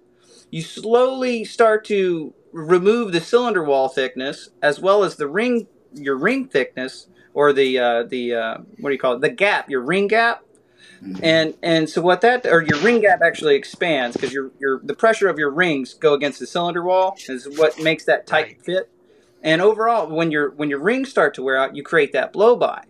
you 0.49 0.62
slowly 0.62 1.45
start 1.45 1.86
to 1.86 2.34
remove 2.51 3.12
the 3.12 3.22
cylinder 3.22 3.64
wall 3.64 3.88
thickness 3.88 4.49
as 4.62 4.80
well 4.80 5.03
as 5.03 5.16
the 5.16 5.28
ring 5.28 5.68
your 5.93 6.18
ring 6.18 6.47
thickness 6.47 7.07
or 7.34 7.53
the 7.53 7.80
uh, 7.80 8.03
the 8.03 8.34
uh, 8.34 8.57
what 8.80 8.89
do 8.89 8.93
you 8.93 8.99
call 8.99 9.14
it 9.14 9.22
the 9.22 9.30
gap 9.30 9.70
your 9.70 9.82
ring 9.82 10.07
gap. 10.07 10.43
Mm-hmm. 11.04 11.24
And 11.24 11.54
and 11.64 11.89
so 11.89 12.02
what 12.02 12.22
that 12.22 12.45
or 12.45 12.62
your 12.62 12.78
ring 12.80 13.02
gap 13.02 13.22
actually 13.24 13.56
expands 13.56 14.16
because 14.16 14.32
your 14.32 14.52
your 14.60 14.80
the 14.84 14.93
pressure 14.93 15.28
of 15.30 15.39
your 15.39 15.49
rings 15.49 15.95
go 15.95 16.14
against 16.14 16.39
the 16.39 16.45
cylinder 16.45 16.84
wall 16.84 17.18
is 17.28 17.47
what 17.58 17.80
makes 17.80 18.06
that 18.06 18.28
tight 18.28 18.45
right. 18.45 18.62
fit. 18.62 18.91
And 19.41 19.62
overall, 19.62 20.08
when 20.08 20.30
your 20.30 20.52
when 20.52 20.70
your 20.70 20.80
rings 20.80 21.10
start 21.10 21.34
to 21.36 21.41
wear 21.41 21.58
out, 21.58 21.76
you 21.76 21.82
create 21.82 22.14
that 22.14 22.32
blow 22.32 22.56
by, 22.56 22.84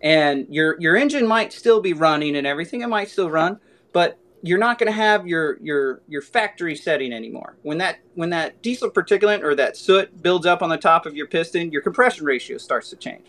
and 0.00 0.46
your 0.48 0.80
your 0.80 0.96
engine 0.96 1.26
might 1.26 1.52
still 1.52 1.80
be 1.82 1.92
running 1.92 2.36
and 2.36 2.46
everything. 2.46 2.80
It 2.80 2.88
might 2.88 3.10
still 3.10 3.28
run, 3.28 3.60
but 3.92 4.18
you're 4.42 4.58
not 4.58 4.78
going 4.78 4.90
to 4.90 4.96
have 4.96 5.26
your 5.26 5.58
your 5.60 6.00
your 6.08 6.22
factory 6.22 6.74
setting 6.74 7.12
anymore. 7.12 7.56
When 7.62 7.78
that 7.78 7.98
when 8.14 8.30
that 8.30 8.62
diesel 8.62 8.90
particulate 8.90 9.42
or 9.42 9.54
that 9.54 9.76
soot 9.76 10.22
builds 10.22 10.46
up 10.46 10.62
on 10.62 10.70
the 10.70 10.78
top 10.78 11.04
of 11.04 11.14
your 11.14 11.26
piston, 11.26 11.70
your 11.70 11.82
compression 11.82 12.24
ratio 12.24 12.58
starts 12.58 12.90
to 12.90 12.96
change. 12.96 13.26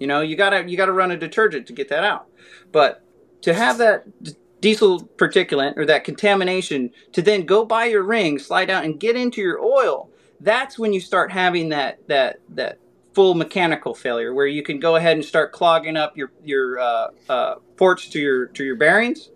You 0.00 0.06
know, 0.06 0.20
you 0.20 0.36
gotta 0.36 0.68
you 0.68 0.76
gotta 0.76 0.92
run 0.92 1.10
a 1.10 1.16
detergent 1.16 1.66
to 1.68 1.72
get 1.72 1.88
that 1.90 2.04
out. 2.04 2.26
But 2.72 3.04
to 3.42 3.54
have 3.54 3.78
that 3.78 4.04
diesel 4.60 5.00
particulate 5.16 5.76
or 5.76 5.86
that 5.86 6.04
contamination 6.04 6.90
to 7.12 7.22
then 7.22 7.46
go 7.46 7.64
by 7.64 7.84
your 7.84 8.02
ring, 8.02 8.38
slide 8.38 8.70
out, 8.70 8.84
and 8.84 8.98
get 8.98 9.16
into 9.16 9.40
your 9.40 9.60
oil, 9.60 10.10
that's 10.40 10.78
when 10.78 10.92
you 10.92 11.00
start 11.00 11.32
having 11.32 11.68
that 11.70 11.98
that 12.08 12.40
that 12.50 12.78
full 13.14 13.34
mechanical 13.34 13.94
failure 13.94 14.32
where 14.32 14.46
you 14.46 14.62
can 14.62 14.78
go 14.78 14.96
ahead 14.96 15.16
and 15.16 15.24
start 15.24 15.52
clogging 15.52 15.96
up 15.96 16.16
your 16.16 16.30
your 16.44 16.78
uh, 16.78 17.08
uh, 17.28 17.54
ports 17.76 18.08
to 18.08 18.20
your 18.20 18.46
to 18.46 18.64
your 18.64 18.76
bearings 18.76 19.30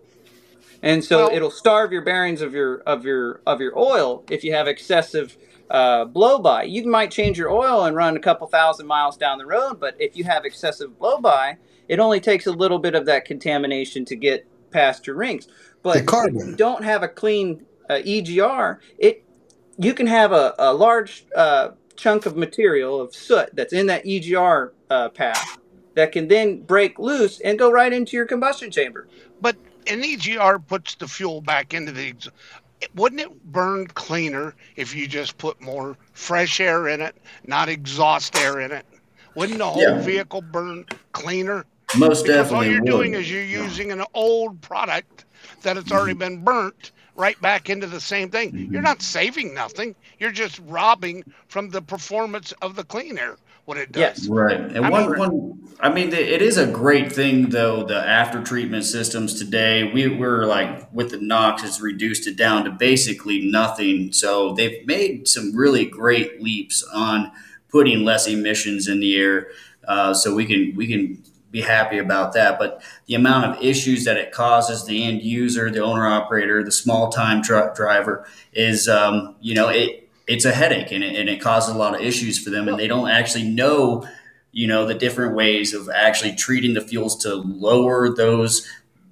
and 0.81 1.03
so 1.03 1.27
Well- 1.27 1.35
it'll 1.35 1.51
starve 1.51 1.91
your 1.91 2.03
bearings 2.03 2.41
of 2.41 2.53
your 2.53 2.81
of 2.81 3.05
your 3.05 3.41
of 3.47 3.59
your 3.61 3.77
oil 3.77 4.23
if 4.29 4.43
you 4.43 4.53
have 4.53 4.67
excessive 4.67 5.37
uh, 5.69 6.05
blow 6.05 6.37
by. 6.37 6.63
You 6.63 6.85
might 6.85 7.09
change 7.09 7.37
your 7.37 7.49
oil 7.49 7.85
and 7.85 7.95
run 7.95 8.15
a 8.15 8.19
couple 8.19 8.45
thousand 8.47 8.85
miles 8.85 9.17
down 9.17 9.39
the 9.39 9.45
road, 9.45 9.79
but 9.79 9.95
if 9.99 10.15
you 10.15 10.23
have 10.25 10.45
excessive 10.45 10.99
blow 10.99 11.19
by, 11.19 11.57
it 11.87 11.99
only 11.99 12.19
takes 12.19 12.47
a 12.47 12.51
little 12.51 12.79
bit 12.79 12.95
of 12.95 13.05
that 13.07 13.25
contamination 13.25 14.05
to 14.05 14.15
get 14.15 14.45
past 14.71 15.05
your 15.07 15.15
rings. 15.15 15.47
But 15.81 16.05
The 16.05 16.31
if 16.33 16.47
you 16.47 16.55
don't 16.55 16.83
have 16.83 17.03
a 17.03 17.07
clean 17.07 17.65
uh, 17.89 17.95
EGR, 17.95 18.79
it 18.97 19.23
you 19.77 19.93
can 19.93 20.07
have 20.07 20.31
a, 20.31 20.53
a 20.59 20.73
large 20.73 21.25
uh, 21.35 21.71
chunk 21.95 22.25
of 22.25 22.37
material 22.37 23.01
of 23.01 23.13
soot 23.15 23.49
that's 23.53 23.73
in 23.73 23.87
that 23.87 24.05
EGR 24.05 24.71
uh, 24.89 25.09
path 25.09 25.57
that 25.95 26.11
can 26.11 26.27
then 26.27 26.61
break 26.61 26.97
loose 26.99 27.39
and 27.41 27.57
go 27.59 27.71
right 27.71 27.91
into 27.93 28.15
your 28.15 28.25
combustion 28.25 28.71
chamber. 28.71 29.07
But 29.41 29.55
an 29.87 30.01
EGR 30.01 30.65
puts 30.67 30.95
the 30.95 31.07
fuel 31.07 31.41
back 31.41 31.73
into 31.73 31.91
the. 31.91 32.09
ex- 32.09 32.29
Wouldn't 32.95 33.21
it 33.21 33.43
burn 33.51 33.87
cleaner 33.87 34.55
if 34.75 34.95
you 34.95 35.07
just 35.07 35.37
put 35.37 35.59
more 35.61 35.97
fresh 36.13 36.59
air 36.59 36.87
in 36.87 37.01
it, 37.01 37.15
not 37.45 37.67
exhaust 37.69 38.37
air 38.37 38.59
in 38.61 38.71
it? 38.71 38.85
Wouldn't 39.35 39.57
the 39.57 39.65
whole 39.65 39.81
Yeah. 39.81 39.99
vehicle 40.01 40.41
burn 40.41 40.85
cleaner? 41.11 41.65
Most 41.97 42.23
Because 42.25 42.43
definitely 42.43 42.67
all 42.67 42.71
you're 42.73 42.81
would. 42.81 42.89
doing 42.89 43.13
is 43.13 43.29
you're 43.29 43.43
using 43.43 43.91
an 43.91 44.03
old 44.13 44.61
product 44.61 45.25
that 45.61 45.75
has 45.75 45.91
already 45.91 46.13
been 46.13 46.43
burnt 46.43 46.91
right 47.15 47.39
back 47.41 47.69
into 47.69 47.87
the 47.87 48.01
same 48.01 48.29
thing. 48.29 48.51
Mm-hmm. 48.51 48.73
You're 48.73 48.81
not 48.81 49.01
saving 49.01 49.53
nothing. 49.53 49.95
You're 50.19 50.31
just 50.31 50.59
robbing 50.65 51.23
from 51.47 51.69
the 51.69 51.81
performance 51.81 52.51
of 52.61 52.75
the 52.75 52.83
clean 52.83 53.17
air. 53.17 53.37
What 53.65 53.77
it 53.77 53.93
does. 53.93 53.99
Yes. 54.01 54.27
Right. 54.27 54.59
And 54.59 54.85
I 54.85 54.89
one, 54.89 55.09
mean- 55.11 55.19
one, 55.19 55.59
I 55.79 55.89
mean, 55.89 56.11
it 56.11 56.41
is 56.41 56.57
a 56.57 56.67
great 56.67 57.11
thing 57.13 57.49
though. 57.49 57.83
The 57.85 57.95
after 57.95 58.43
treatment 58.43 58.83
systems 58.83 59.37
today, 59.39 59.89
we 59.93 60.07
were 60.09 60.45
like 60.45 60.91
with 60.91 61.11
the 61.11 61.17
NOx, 61.17 61.61
has 61.61 61.79
reduced 61.81 62.27
it 62.27 62.35
down 62.35 62.65
to 62.65 62.71
basically 62.71 63.49
nothing. 63.49 64.11
So 64.11 64.53
they've 64.53 64.85
made 64.85 65.29
some 65.29 65.55
really 65.55 65.85
great 65.85 66.41
leaps 66.41 66.83
on 66.93 67.31
putting 67.69 68.03
less 68.03 68.27
emissions 68.27 68.87
in 68.89 68.99
the 68.99 69.15
air. 69.15 69.47
Uh, 69.87 70.13
so 70.13 70.35
we 70.35 70.45
can 70.45 70.73
we 70.75 70.87
can 70.87 71.23
be 71.53 71.61
happy 71.61 71.99
about 71.99 72.33
that. 72.33 72.57
But 72.57 72.81
the 73.05 73.13
amount 73.13 73.45
of 73.45 73.63
issues 73.63 74.03
that 74.05 74.17
it 74.17 74.31
causes 74.31 74.85
the 74.85 75.03
end 75.03 75.21
user, 75.21 75.69
the 75.69 75.83
owner 75.83 76.05
operator, 76.05 76.63
the 76.63 76.71
small 76.71 77.09
time 77.09 77.43
truck 77.43 77.75
driver 77.75 78.27
is, 78.51 78.89
um, 78.89 79.35
you 79.39 79.53
know, 79.53 79.69
it 79.69 80.09
it's 80.27 80.45
a 80.45 80.51
headache 80.51 80.91
and 80.91 81.03
it, 81.03 81.15
and 81.15 81.29
it 81.29 81.39
causes 81.39 81.75
a 81.75 81.77
lot 81.77 81.93
of 81.93 82.01
issues 82.01 82.43
for 82.43 82.49
them, 82.49 82.67
and 82.67 82.79
they 82.79 82.87
don't 82.87 83.09
actually 83.09 83.43
know, 83.43 84.05
you 84.51 84.67
know, 84.67 84.85
the 84.85 84.95
different 84.95 85.35
ways 85.35 85.73
of 85.73 85.89
actually 85.93 86.35
treating 86.35 86.73
the 86.73 86.81
fuels 86.81 87.15
to 87.17 87.35
lower 87.35 88.13
those 88.13 88.67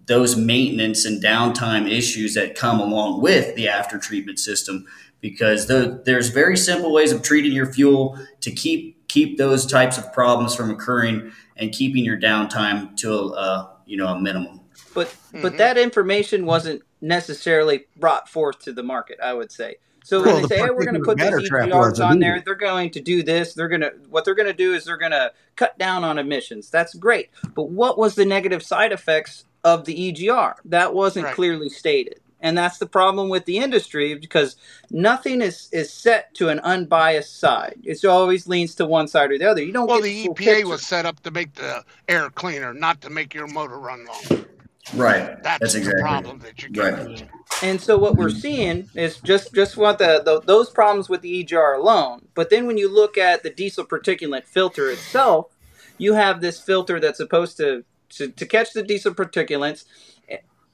those 0.08 0.36
maintenance 0.36 1.06
and 1.06 1.24
downtime 1.24 1.89
issues 1.89 2.34
that 2.34 2.56
come 2.56 2.80
along 2.80 3.22
with 3.22 3.56
the 3.56 3.68
after 3.68 4.00
treatment 4.00 4.39
system 4.39 4.86
because 5.22 5.68
the, 5.68 6.02
there's 6.06 6.30
very 6.30 6.58
simple 6.58 6.92
ways 6.92 7.12
of 7.12 7.22
treating 7.22 7.52
your 7.52 7.72
fuel 7.72 8.18
to 8.42 8.52
keep 8.52 9.01
keep 9.12 9.38
those 9.38 9.66
types 9.66 9.97
of 9.97 10.14
problems 10.14 10.55
from 10.55 10.70
occurring 10.70 11.32
and 11.57 11.72
keeping 11.74 12.05
your 12.05 12.18
downtime 12.18 12.95
to 12.97 13.12
a 13.12 13.28
uh, 13.32 13.68
you 13.86 13.97
know 13.97 14.07
a 14.07 14.20
minimum. 14.20 14.62
but 14.93 15.14
but 15.41 15.57
that 15.57 15.78
information 15.78 16.45
wasn't 16.45 16.82
necessarily 17.01 17.86
brought 17.97 18.30
forth 18.30 18.59
to 18.59 18.72
the 18.74 18.84
market. 18.84 19.20
I 19.22 19.34
would 19.34 19.51
say. 19.51 19.76
So 20.03 20.22
Well, 20.22 20.34
when 20.34 20.41
the 20.43 20.47
they 20.47 20.55
say, 20.55 20.62
"Hey, 20.64 20.70
we're 20.72 20.86
going 20.86 20.95
to 20.95 21.01
put 21.01 21.18
matter 21.18 21.39
these 21.39 21.49
trap 21.49 21.70
EGRs 21.70 22.03
on 22.03 22.20
there. 22.20 22.41
They're 22.43 22.55
going 22.55 22.89
to 22.91 23.01
do 23.01 23.22
this. 23.22 23.53
They're 23.53 23.68
going 23.68 23.82
to 23.82 23.91
what 24.09 24.26
they're 24.26 24.36
going 24.36 24.47
to 24.47 24.53
do 24.53 24.74
is 24.74 24.86
they're 24.86 24.97
going 24.97 25.12
to 25.12 25.32
cut 25.55 25.78
down 25.78 26.03
on 26.03 26.18
emissions. 26.18 26.70
That's 26.70 26.95
great. 26.95 27.30
But 27.53 27.70
what 27.70 27.97
was 27.97 28.16
the 28.16 28.26
negative 28.26 28.64
side 28.64 28.91
effects 28.91 29.45
of 29.64 29.86
the 29.86 30.12
EGR? 30.12 30.55
That 30.66 30.93
wasn't 30.93 31.26
Right. 31.26 31.36
clearly 31.36 31.70
stated. 31.70 32.20
And 32.42 32.58
that's 32.58 32.80
the 32.80 32.88
problem 32.88 33.30
with 33.30 33.46
the 33.46 33.58
industry 33.58 34.16
because 34.16 34.56
nothing 34.89 35.42
is, 35.42 35.70
is 35.72 35.94
set 35.94 36.34
to 36.36 36.50
an 36.50 36.60
unbiased 36.60 37.39
side. 37.39 37.80
It 37.84 38.04
always 38.04 38.48
leans 38.48 38.76
to 38.76 38.86
one 38.86 39.08
side 39.08 39.32
or 39.32 39.38
the 39.38 39.46
other. 39.46 39.64
You 39.64 39.74
don't 39.74 39.88
Well, 39.88 40.02
get 40.02 40.04
the 40.04 40.26
full 40.26 40.36
EPA 40.36 40.38
picture. 40.38 40.68
was 40.68 40.82
set 40.82 41.06
up 41.06 41.22
to 41.22 41.32
make 41.32 41.54
the 41.56 41.84
air 42.10 42.30
cleaner, 42.32 42.74
not 42.74 43.02
to 43.02 43.10
make 43.10 43.34
your 43.34 43.48
motor 43.48 43.80
run 43.80 44.06
longer. 44.06 44.48
Right. 44.96 45.42
That's, 45.44 45.60
That's 45.60 45.74
the 45.74 45.80
exactly 45.80 46.02
problem 46.02 46.39
that 46.39 46.62
you're 46.62 46.72
getting 46.72 47.08
right. 47.08 47.30
And 47.62 47.80
so 47.80 47.98
what 47.98 48.16
we're 48.16 48.30
mm-hmm. 48.30 48.39
seeing 48.39 48.89
is 48.96 49.20
just 49.20 49.54
just 49.54 49.78
what 49.78 50.00
the, 50.00 50.22
the 50.26 50.42
those 50.42 50.70
problems 50.70 51.10
with 51.10 51.22
the 51.22 51.44
EGR 51.44 51.78
alone. 51.78 52.28
But 52.34 52.50
then 52.50 52.66
when 52.66 52.78
you 52.78 52.94
look 52.94 53.18
at 53.18 53.44
the 53.44 53.52
diesel 53.52 53.86
particulate 53.86 54.46
filter 54.46 54.89
itself, 54.89 55.56
you 55.98 56.14
have 56.14 56.42
this 56.42 56.60
filter 56.60 57.00
that's 57.00 57.18
supposed 57.18 57.58
to 57.58 57.86
to, 58.10 58.30
to 58.30 58.46
catch 58.46 58.74
the 58.74 58.84
diesel 58.84 59.14
particulates 59.14 59.86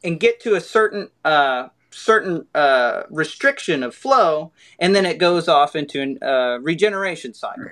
and 0.08 0.22
get 0.22 0.40
to 0.40 0.56
a 0.56 0.62
certain 0.62 1.10
uh, 1.26 1.68
certain 1.92 2.48
uh, 2.56 3.04
restriction 3.10 3.84
of 3.84 3.94
flow, 3.94 4.52
and 4.80 4.96
then 4.96 5.06
it 5.06 5.18
goes 5.18 5.50
off 5.50 5.76
into 5.76 6.18
a 6.22 6.26
uh, 6.26 6.58
regeneration 6.60 7.34
cycle. 7.34 7.64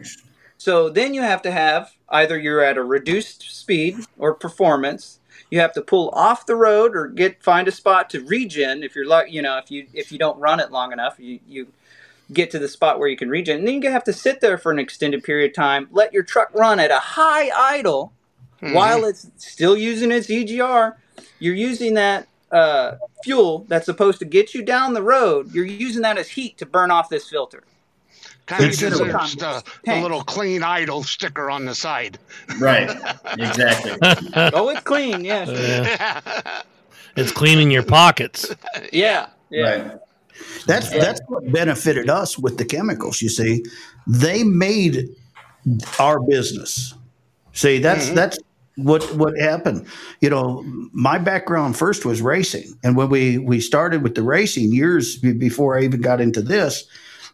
So 0.57 0.89
then 0.89 1.13
you 1.13 1.21
have 1.21 1.41
to 1.43 1.51
have 1.51 1.93
either 2.09 2.37
you're 2.37 2.61
at 2.61 2.77
a 2.77 2.83
reduced 2.83 3.43
speed 3.43 3.99
or 4.17 4.33
performance. 4.33 5.19
You 5.49 5.59
have 5.61 5.73
to 5.73 5.81
pull 5.81 6.09
off 6.09 6.45
the 6.45 6.55
road 6.55 6.95
or 6.95 7.07
get 7.07 7.41
find 7.41 7.67
a 7.69 7.71
spot 7.71 8.09
to 8.09 8.21
regen 8.25 8.83
if 8.83 8.95
you're 8.95 9.07
like 9.07 9.31
you 9.31 9.41
know 9.41 9.57
if 9.57 9.71
you 9.71 9.87
if 9.93 10.11
you 10.11 10.17
don't 10.17 10.39
run 10.39 10.59
it 10.59 10.71
long 10.71 10.91
enough 10.91 11.15
you 11.19 11.39
you 11.47 11.67
get 12.33 12.49
to 12.51 12.59
the 12.59 12.67
spot 12.67 12.99
where 12.99 13.07
you 13.07 13.15
can 13.15 13.29
regen 13.29 13.59
and 13.59 13.67
then 13.67 13.81
you 13.81 13.91
have 13.91 14.03
to 14.03 14.11
sit 14.11 14.41
there 14.41 14.57
for 14.57 14.71
an 14.71 14.79
extended 14.79 15.23
period 15.23 15.51
of 15.51 15.55
time 15.55 15.87
let 15.91 16.11
your 16.11 16.23
truck 16.23 16.49
run 16.53 16.79
at 16.79 16.89
a 16.89 16.99
high 16.99 17.49
idle 17.49 18.11
while 18.59 19.05
it's 19.05 19.29
still 19.37 19.77
using 19.77 20.11
its 20.11 20.27
EGR 20.27 20.95
you're 21.39 21.55
using 21.55 21.93
that 21.95 22.27
uh, 22.51 22.95
fuel 23.23 23.65
that's 23.67 23.85
supposed 23.85 24.19
to 24.19 24.25
get 24.25 24.53
you 24.53 24.61
down 24.63 24.93
the 24.93 25.01
road 25.01 25.51
you're 25.53 25.65
using 25.65 26.01
that 26.01 26.17
as 26.17 26.29
heat 26.29 26.57
to 26.57 26.65
burn 26.65 26.91
off 26.91 27.09
this 27.09 27.29
filter 27.29 27.63
Kind 28.45 28.63
of 28.63 28.69
Instead 28.69 28.93
of- 28.93 28.99
deserves 28.99 29.35
the, 29.37 29.63
the 29.85 30.01
little 30.01 30.23
clean 30.23 30.61
idle 30.61 31.01
sticker 31.01 31.49
on 31.49 31.65
the 31.65 31.73
side. 31.73 32.19
Right. 32.59 32.89
Exactly. 33.39 33.93
oh 34.53 34.69
it's 34.69 34.81
clean 34.81 35.25
yeah 35.25 35.45
sure. 35.45 35.55
Yeah. 35.57 36.61
It's 37.15 37.31
cleaning 37.31 37.71
your 37.71 37.81
pockets. 37.83 38.53
yeah 38.93 39.27
yeah 39.49 39.61
Right. 39.61 39.99
That's 40.67 40.89
that's 40.91 41.21
what 41.27 41.51
benefited 41.51 42.09
us 42.09 42.37
with 42.37 42.57
the 42.57 42.65
chemicals. 42.65 43.21
You 43.21 43.29
see, 43.29 43.63
they 44.05 44.43
made 44.43 45.09
our 45.97 46.19
business. 46.19 46.93
See, 47.53 47.79
that's 47.79 48.09
that's 48.09 48.37
what 48.77 49.03
what 49.15 49.37
happened. 49.39 49.87
You 50.21 50.29
know, 50.29 50.63
my 50.91 51.17
background 51.17 51.77
first 51.77 52.05
was 52.05 52.21
racing, 52.21 52.77
and 52.83 52.95
when 52.95 53.09
we 53.09 53.37
we 53.37 53.59
started 53.59 54.03
with 54.03 54.15
the 54.15 54.23
racing 54.23 54.73
years 54.73 55.17
before 55.17 55.77
I 55.77 55.83
even 55.83 56.01
got 56.01 56.21
into 56.21 56.41
this, 56.41 56.85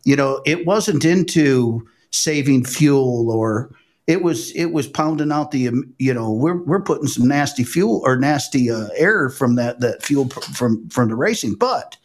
you 0.03 0.15
know, 0.15 0.41
it 0.45 0.65
wasn't 0.65 1.05
into 1.05 1.87
saving 2.11 2.65
fuel 2.65 3.31
or 3.31 3.73
it 4.07 4.23
was 4.23 4.51
it 4.51 4.67
was 4.67 4.87
pounding 4.87 5.31
out 5.31 5.51
the 5.51 5.67
um, 5.69 5.93
you 5.97 6.13
know 6.13 6.31
we're 6.31 6.61
we're 6.63 6.81
putting 6.81 7.07
some 7.07 7.27
nasty 7.27 7.63
fuel 7.63 8.01
or 8.03 8.17
nasty 8.17 8.69
uh, 8.69 8.87
air 8.95 9.29
from 9.29 9.55
that 9.55 9.79
that 9.79 10.03
fuel 10.03 10.27
from 10.29 10.87
from 10.89 11.09
the 11.09 11.15
racing, 11.15 11.55
but 11.55 11.97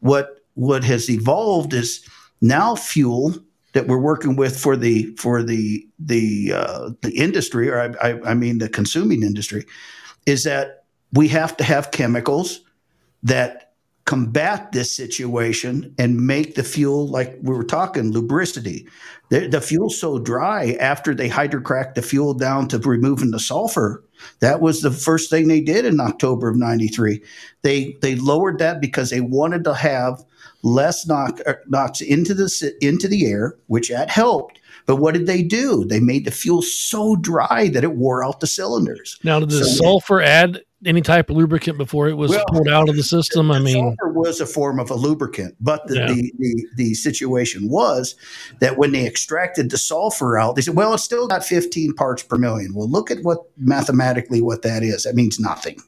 what 0.00 0.42
what 0.54 0.84
has 0.84 1.08
evolved 1.10 1.72
is 1.72 2.06
now 2.40 2.74
fuel 2.74 3.34
that 3.74 3.88
we're 3.88 3.98
working 3.98 4.36
with 4.36 4.58
for 4.58 4.76
the 4.76 5.14
for 5.16 5.42
the 5.42 5.86
the 5.98 6.52
uh, 6.54 6.90
the 7.02 7.12
industry, 7.12 7.68
or 7.68 7.80
I, 7.80 8.10
I, 8.10 8.30
I 8.30 8.34
mean 8.34 8.58
the 8.58 8.68
consuming 8.68 9.22
industry, 9.22 9.66
is 10.26 10.44
that 10.44 10.84
we 11.12 11.28
have 11.28 11.56
to 11.58 11.64
have 11.64 11.90
chemicals 11.90 12.60
that 13.22 13.72
combat 14.04 14.70
this 14.72 14.94
situation 14.94 15.94
and 15.98 16.26
make 16.26 16.54
the 16.54 16.62
fuel 16.62 17.08
like 17.08 17.38
we 17.42 17.54
were 17.54 17.64
talking 17.64 18.12
lubricity. 18.12 18.86
The, 19.30 19.48
the 19.48 19.62
fuel's 19.62 19.98
so 19.98 20.18
dry 20.18 20.76
after 20.78 21.14
they 21.14 21.28
hydrocracked 21.28 21.94
the 21.94 22.02
fuel 22.02 22.34
down 22.34 22.68
to 22.68 22.78
removing 22.78 23.30
the 23.30 23.40
sulfur. 23.40 24.04
That 24.40 24.60
was 24.60 24.82
the 24.82 24.90
first 24.90 25.30
thing 25.30 25.48
they 25.48 25.62
did 25.62 25.84
in 25.84 26.00
October 26.00 26.48
of 26.48 26.56
'93. 26.56 27.22
They 27.62 27.96
they 28.02 28.14
lowered 28.14 28.58
that 28.58 28.80
because 28.80 29.10
they 29.10 29.20
wanted 29.20 29.64
to 29.64 29.74
have 29.74 30.24
less 30.64 31.06
knock, 31.06 31.40
uh, 31.46 31.54
NOx 31.68 32.00
into 32.00 32.34
the 32.34 32.74
into 32.80 33.06
the 33.06 33.26
air, 33.26 33.56
which 33.66 33.88
had 33.88 34.10
helped. 34.10 34.60
But 34.86 34.96
what 34.96 35.14
did 35.14 35.26
they 35.26 35.42
do? 35.42 35.84
They 35.84 36.00
made 36.00 36.24
the 36.24 36.30
fuel 36.30 36.60
so 36.60 37.16
dry 37.16 37.68
that 37.68 37.84
it 37.84 37.92
wore 37.96 38.24
out 38.24 38.40
the 38.40 38.46
cylinders. 38.46 39.18
Now, 39.24 39.40
did 39.40 39.50
the 39.50 39.64
So- 39.64 39.82
sulfur 39.82 40.20
add 40.20 40.60
any 40.84 41.00
type 41.00 41.30
of 41.30 41.36
lubricant 41.36 41.78
before 41.78 42.08
it 42.08 42.14
was 42.18 42.30
Well, 42.30 42.44
pulled 42.48 42.68
out 42.68 42.90
of 42.90 42.96
the 42.96 43.02
system? 43.02 43.50
I 43.50 43.58
mean, 43.60 43.96
sulfur 43.96 44.12
was 44.12 44.40
a 44.42 44.46
form 44.46 44.78
of 44.78 44.90
a 44.90 44.94
lubricant, 44.94 45.54
but 45.58 45.86
the, 45.86 45.94
Yeah. 45.96 46.08
the, 46.08 46.32
the, 46.38 46.66
the 46.76 46.94
situation 46.94 47.70
was 47.70 48.14
that 48.60 48.76
when 48.76 48.92
they 48.92 49.06
extracted 49.06 49.70
the 49.70 49.78
sulfur 49.78 50.36
out, 50.38 50.56
they 50.56 50.62
said, 50.62 50.76
well, 50.76 50.92
it's 50.92 51.04
still 51.04 51.26
got 51.28 51.42
15 51.44 51.94
parts 51.94 52.22
per 52.22 52.36
million. 52.36 52.74
Well, 52.74 52.90
look 52.90 53.10
at 53.10 53.22
what 53.22 53.38
mathematically 53.56 54.42
what 54.42 54.60
that 54.62 54.82
is. 54.82 55.04
That 55.04 55.14
means 55.14 55.40
nothing. 55.40 55.80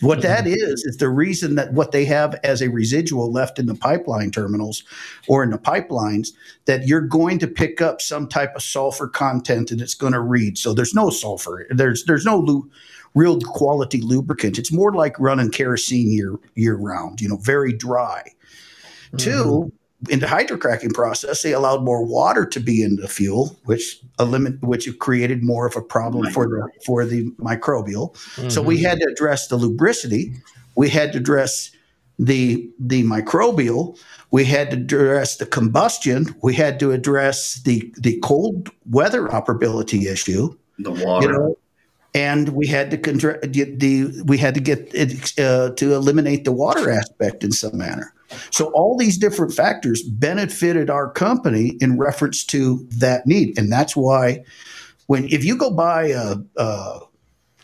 What 0.00 0.22
that 0.22 0.44
mm-hmm. 0.44 0.54
is 0.54 0.84
is 0.84 0.96
the 0.98 1.08
reason 1.08 1.54
that 1.56 1.72
what 1.72 1.92
they 1.92 2.04
have 2.06 2.38
as 2.44 2.62
a 2.62 2.68
residual 2.68 3.32
left 3.32 3.58
in 3.58 3.66
the 3.66 3.74
pipeline 3.74 4.30
terminals 4.30 4.84
or 5.28 5.42
in 5.42 5.50
the 5.50 5.58
pipelines 5.58 6.28
that 6.66 6.86
you're 6.86 7.00
going 7.00 7.38
to 7.40 7.46
pick 7.46 7.80
up 7.80 8.00
some 8.00 8.28
type 8.28 8.54
of 8.54 8.62
sulfur 8.62 9.08
content 9.08 9.70
and 9.70 9.80
it's 9.80 9.94
going 9.94 10.12
to 10.12 10.20
read. 10.20 10.58
So 10.58 10.72
there's 10.72 10.94
no 10.94 11.10
sulfur. 11.10 11.66
There's 11.70 12.04
there's 12.04 12.24
no 12.24 12.38
lu- 12.38 12.70
real 13.14 13.40
quality 13.40 14.00
lubricant. 14.00 14.58
It's 14.58 14.72
more 14.72 14.92
like 14.92 15.18
running 15.18 15.50
kerosene 15.50 16.12
year 16.12 16.36
year 16.54 16.76
round. 16.76 17.20
You 17.20 17.28
know, 17.28 17.38
very 17.38 17.72
dry. 17.72 18.32
Two, 19.16 19.30
mm-hmm. 19.30 19.76
In 20.08 20.20
the 20.20 20.26
hydrocracking 20.26 20.94
process, 20.94 21.42
they 21.42 21.52
allowed 21.52 21.82
more 21.82 22.04
water 22.04 22.46
to 22.46 22.60
be 22.60 22.82
in 22.82 22.96
the 22.96 23.08
fuel, 23.08 23.56
which 23.64 23.98
elimin- 24.18 24.60
which 24.62 24.88
created 25.00 25.42
more 25.42 25.66
of 25.66 25.74
a 25.76 25.82
problem 25.82 26.30
for 26.32 26.46
the 26.46 26.68
for 26.86 27.04
the 27.04 27.30
microbial. 27.40 28.16
So 28.50 28.62
we 28.62 28.78
had 28.82 28.98
to 29.00 29.08
address 29.10 29.48
the 29.48 29.56
lubricity. 29.56 30.34
We 30.76 30.88
had 30.88 31.12
to 31.12 31.18
address 31.18 31.72
the 32.18 32.68
the 32.78 33.02
microbial. 33.04 33.98
We 34.30 34.44
had 34.44 34.70
to 34.70 34.76
address 34.76 35.36
the 35.36 35.46
combustion. 35.46 36.34
We 36.42 36.54
had 36.54 36.78
to 36.80 36.92
address 36.92 37.60
the 37.64 37.92
the 37.98 38.18
cold 38.22 38.70
weather 38.88 39.26
operability 39.28 40.04
issue 40.06 40.54
The 40.78 40.92
water. 40.92 41.26
you 41.26 41.32
know, 41.32 41.58
and 42.14 42.50
we 42.50 42.66
had 42.66 42.90
to 42.92 42.98
contra- 42.98 43.40
the, 43.46 43.64
the 43.64 44.22
we 44.26 44.38
had 44.38 44.54
to 44.54 44.60
get 44.60 44.90
it 44.94 45.38
uh, 45.40 45.70
to 45.74 45.94
eliminate 45.94 46.44
the 46.44 46.52
water 46.52 46.90
aspect 46.90 47.42
in 47.42 47.50
some 47.52 47.76
manner. 47.76 48.12
So 48.50 48.66
all 48.72 48.96
these 48.96 49.16
different 49.16 49.54
factors 49.54 50.02
benefited 50.02 50.90
our 50.90 51.10
company 51.10 51.76
in 51.80 51.98
reference 51.98 52.44
to 52.46 52.86
that 52.98 53.26
need, 53.26 53.58
and 53.58 53.72
that's 53.72 53.96
why 53.96 54.44
when 55.06 55.24
if 55.28 55.44
you 55.44 55.56
go 55.56 55.70
buy 55.70 56.08
a 56.08 56.36
a, 56.56 57.00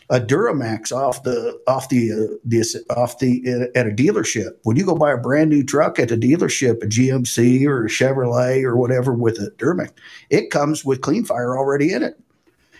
a 0.09 0.19
Duramax 0.19 0.91
off 0.91 1.23
the 1.23 1.59
off 1.67 1.89
the 1.89 2.11
uh, 2.11 2.35
the 2.43 2.83
off 2.95 3.19
the 3.19 3.71
at 3.75 3.87
a 3.87 3.91
dealership, 3.91 4.51
when 4.63 4.77
you 4.77 4.85
go 4.85 4.95
buy 4.95 5.11
a 5.11 5.17
brand 5.17 5.49
new 5.49 5.63
truck 5.63 5.99
at 5.99 6.11
a 6.11 6.17
dealership, 6.17 6.83
a 6.83 6.87
GMC 6.87 7.65
or 7.65 7.85
a 7.85 7.89
Chevrolet 7.89 8.63
or 8.63 8.75
whatever 8.75 9.13
with 9.13 9.37
a 9.39 9.51
Duramax, 9.57 9.91
it 10.29 10.51
comes 10.51 10.83
with 10.83 11.01
Clean 11.01 11.23
Fire 11.23 11.57
already 11.57 11.93
in 11.93 12.03
it. 12.03 12.19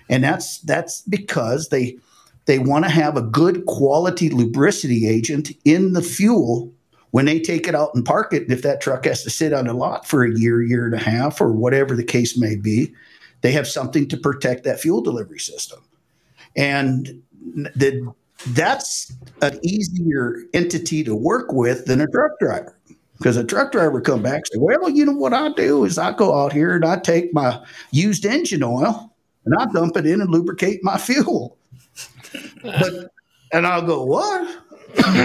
And 0.09 0.23
that's 0.23 0.59
that's 0.59 1.01
because 1.01 1.69
they 1.69 1.97
they 2.45 2.59
want 2.59 2.85
to 2.85 2.91
have 2.91 3.17
a 3.17 3.21
good 3.21 3.65
quality 3.65 4.29
lubricity 4.29 5.07
agent 5.07 5.51
in 5.63 5.93
the 5.93 6.01
fuel 6.01 6.71
when 7.15 7.23
they 7.23 7.39
take 7.39 7.65
it 7.65 7.73
out 7.73 7.95
and 7.95 8.03
park 8.03 8.33
it. 8.33 8.51
If 8.51 8.61
that 8.63 8.81
truck 8.81 9.05
has 9.05 9.23
to 9.23 9.29
sit 9.29 9.53
on 9.53 9.67
a 9.67 9.73
lot 9.73 10.05
for 10.05 10.25
a 10.25 10.37
year, 10.37 10.61
year 10.61 10.85
and 10.85 10.93
a 10.93 10.97
half, 10.97 11.39
or 11.39 11.53
whatever 11.53 11.95
the 11.95 12.03
case 12.03 12.37
may 12.37 12.57
be, 12.57 12.93
they 13.39 13.53
have 13.53 13.69
something 13.69 14.05
to 14.09 14.17
protect 14.17 14.65
that 14.65 14.81
fuel 14.81 14.99
delivery 14.99 15.39
system. 15.39 15.79
And 16.57 17.23
the, 17.55 18.13
that's 18.47 19.13
an 19.41 19.57
easier 19.63 20.43
entity 20.53 21.05
to 21.05 21.15
work 21.15 21.53
with 21.53 21.85
than 21.85 22.01
a 22.01 22.07
truck 22.07 22.37
driver. 22.37 22.77
Because 23.17 23.37
a 23.37 23.45
truck 23.45 23.71
driver 23.71 24.01
come 24.01 24.21
back 24.21 24.39
and 24.39 24.47
say, 24.47 24.57
well, 24.57 24.89
you 24.89 25.05
know 25.05 25.13
what 25.13 25.33
I 25.33 25.53
do 25.53 25.85
is 25.85 25.97
I 25.97 26.11
go 26.11 26.37
out 26.37 26.51
here 26.51 26.75
and 26.75 26.83
I 26.83 26.97
take 26.97 27.33
my 27.33 27.65
used 27.91 28.25
engine 28.25 28.61
oil 28.61 29.15
and 29.45 29.55
I 29.57 29.67
dump 29.71 29.95
it 29.95 30.05
in 30.05 30.19
and 30.19 30.29
lubricate 30.29 30.83
my 30.83 30.97
fuel. 30.97 31.57
But 32.61 33.09
and 33.53 33.65
I'll 33.65 33.83
go, 33.83 34.03
what? 34.03 34.65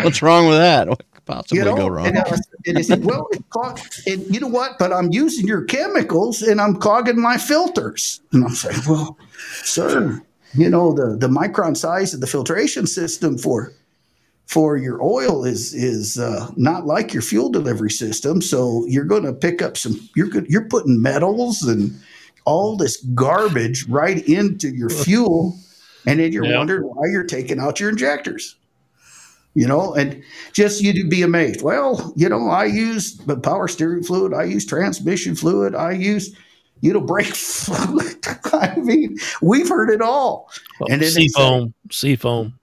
What's 0.04 0.22
wrong 0.22 0.46
with 0.46 0.58
that? 0.58 0.88
What 1.36 1.48
could 1.48 1.56
possibly 1.56 1.58
You 1.58 1.64
know, 1.64 1.76
go 1.76 1.88
wrong? 1.88 2.06
and, 2.06 2.18
I, 2.18 2.36
and 2.66 2.76
they 2.76 2.82
said, 2.82 3.04
well, 3.04 3.28
it 3.32 3.42
clog- 3.50 3.80
and 4.06 4.22
you 4.34 4.40
know 4.40 4.48
what? 4.48 4.78
But 4.78 4.92
I'm 4.92 5.10
using 5.12 5.46
your 5.46 5.64
chemicals 5.64 6.42
and 6.42 6.60
I'm 6.60 6.76
clogging 6.76 7.20
my 7.20 7.36
filters. 7.38 8.20
And 8.32 8.44
I'm 8.44 8.54
saying, 8.54 8.80
well, 8.88 9.16
sir, 9.62 10.22
you 10.54 10.68
know 10.68 10.92
the 10.92 11.16
the 11.16 11.28
micron 11.28 11.76
size 11.76 12.12
of 12.14 12.20
the 12.20 12.26
filtration 12.26 12.86
system 12.86 13.38
for 13.38 13.72
for 14.46 14.76
your 14.76 15.00
oil 15.02 15.44
is 15.44 15.72
is 15.74 16.18
uh, 16.18 16.50
not 16.56 16.84
like 16.86 17.12
your 17.12 17.22
fuel 17.22 17.48
delivery 17.50 17.90
system. 17.90 18.42
So 18.42 18.84
you're 18.88 19.04
going 19.04 19.22
to 19.22 19.32
pick 19.32 19.62
up 19.62 19.76
some. 19.76 20.00
You're 20.16 20.26
good, 20.28 20.46
you're 20.48 20.68
putting 20.68 21.00
metals 21.00 21.62
and 21.62 21.94
all 22.46 22.76
this 22.76 22.96
garbage 23.14 23.86
right 23.88 24.26
into 24.28 24.68
your 24.74 24.88
fuel, 24.90 25.56
and 26.06 26.18
then 26.18 26.32
you're 26.32 26.44
Yeah. 26.44 26.58
wondering 26.58 26.82
why 26.82 27.04
you're 27.12 27.22
taking 27.22 27.60
out 27.60 27.78
your 27.78 27.90
injectors. 27.90 28.56
You 29.54 29.66
know, 29.66 29.94
and 29.94 30.22
just 30.52 30.80
you'd 30.80 31.10
be 31.10 31.22
amazed. 31.22 31.62
Well, 31.62 32.12
you 32.14 32.28
know, 32.28 32.48
I 32.48 32.66
use 32.66 33.16
the 33.16 33.36
power 33.36 33.66
steering 33.66 34.04
fluid. 34.04 34.32
I 34.32 34.44
use 34.44 34.64
transmission 34.64 35.34
fluid. 35.34 35.74
I 35.74 35.92
use, 35.92 36.36
you 36.82 36.92
know, 36.92 37.00
brake 37.00 37.26
fluid. 37.34 38.24
I 38.52 38.76
mean, 38.76 39.16
we've 39.42 39.68
heard 39.68 39.90
it 39.90 40.00
all. 40.00 40.50
And 40.88 41.02
then 41.02 41.10
seafoam, 41.10 41.74
seafoam. 41.90 42.60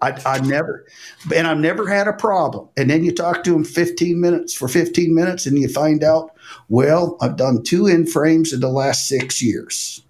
I, 0.00 0.20
I 0.24 0.40
never, 0.40 0.86
and 1.34 1.46
I've 1.46 1.58
never 1.58 1.88
had 1.88 2.08
a 2.08 2.12
problem. 2.12 2.68
And 2.76 2.90
then 2.90 3.04
you 3.04 3.12
talk 3.12 3.44
to 3.44 3.52
them 3.52 3.64
15 3.64 4.20
minutes 4.20 4.54
for 4.54 4.68
15 4.68 5.14
minutes 5.14 5.46
and 5.46 5.58
you 5.58 5.68
find 5.68 6.04
out, 6.04 6.36
well, 6.68 7.16
I've 7.20 7.36
done 7.36 7.62
two 7.62 7.86
in 7.86 8.06
frames 8.06 8.52
in 8.52 8.60
the 8.60 8.68
last 8.68 9.08
six 9.08 9.42
years. 9.42 10.02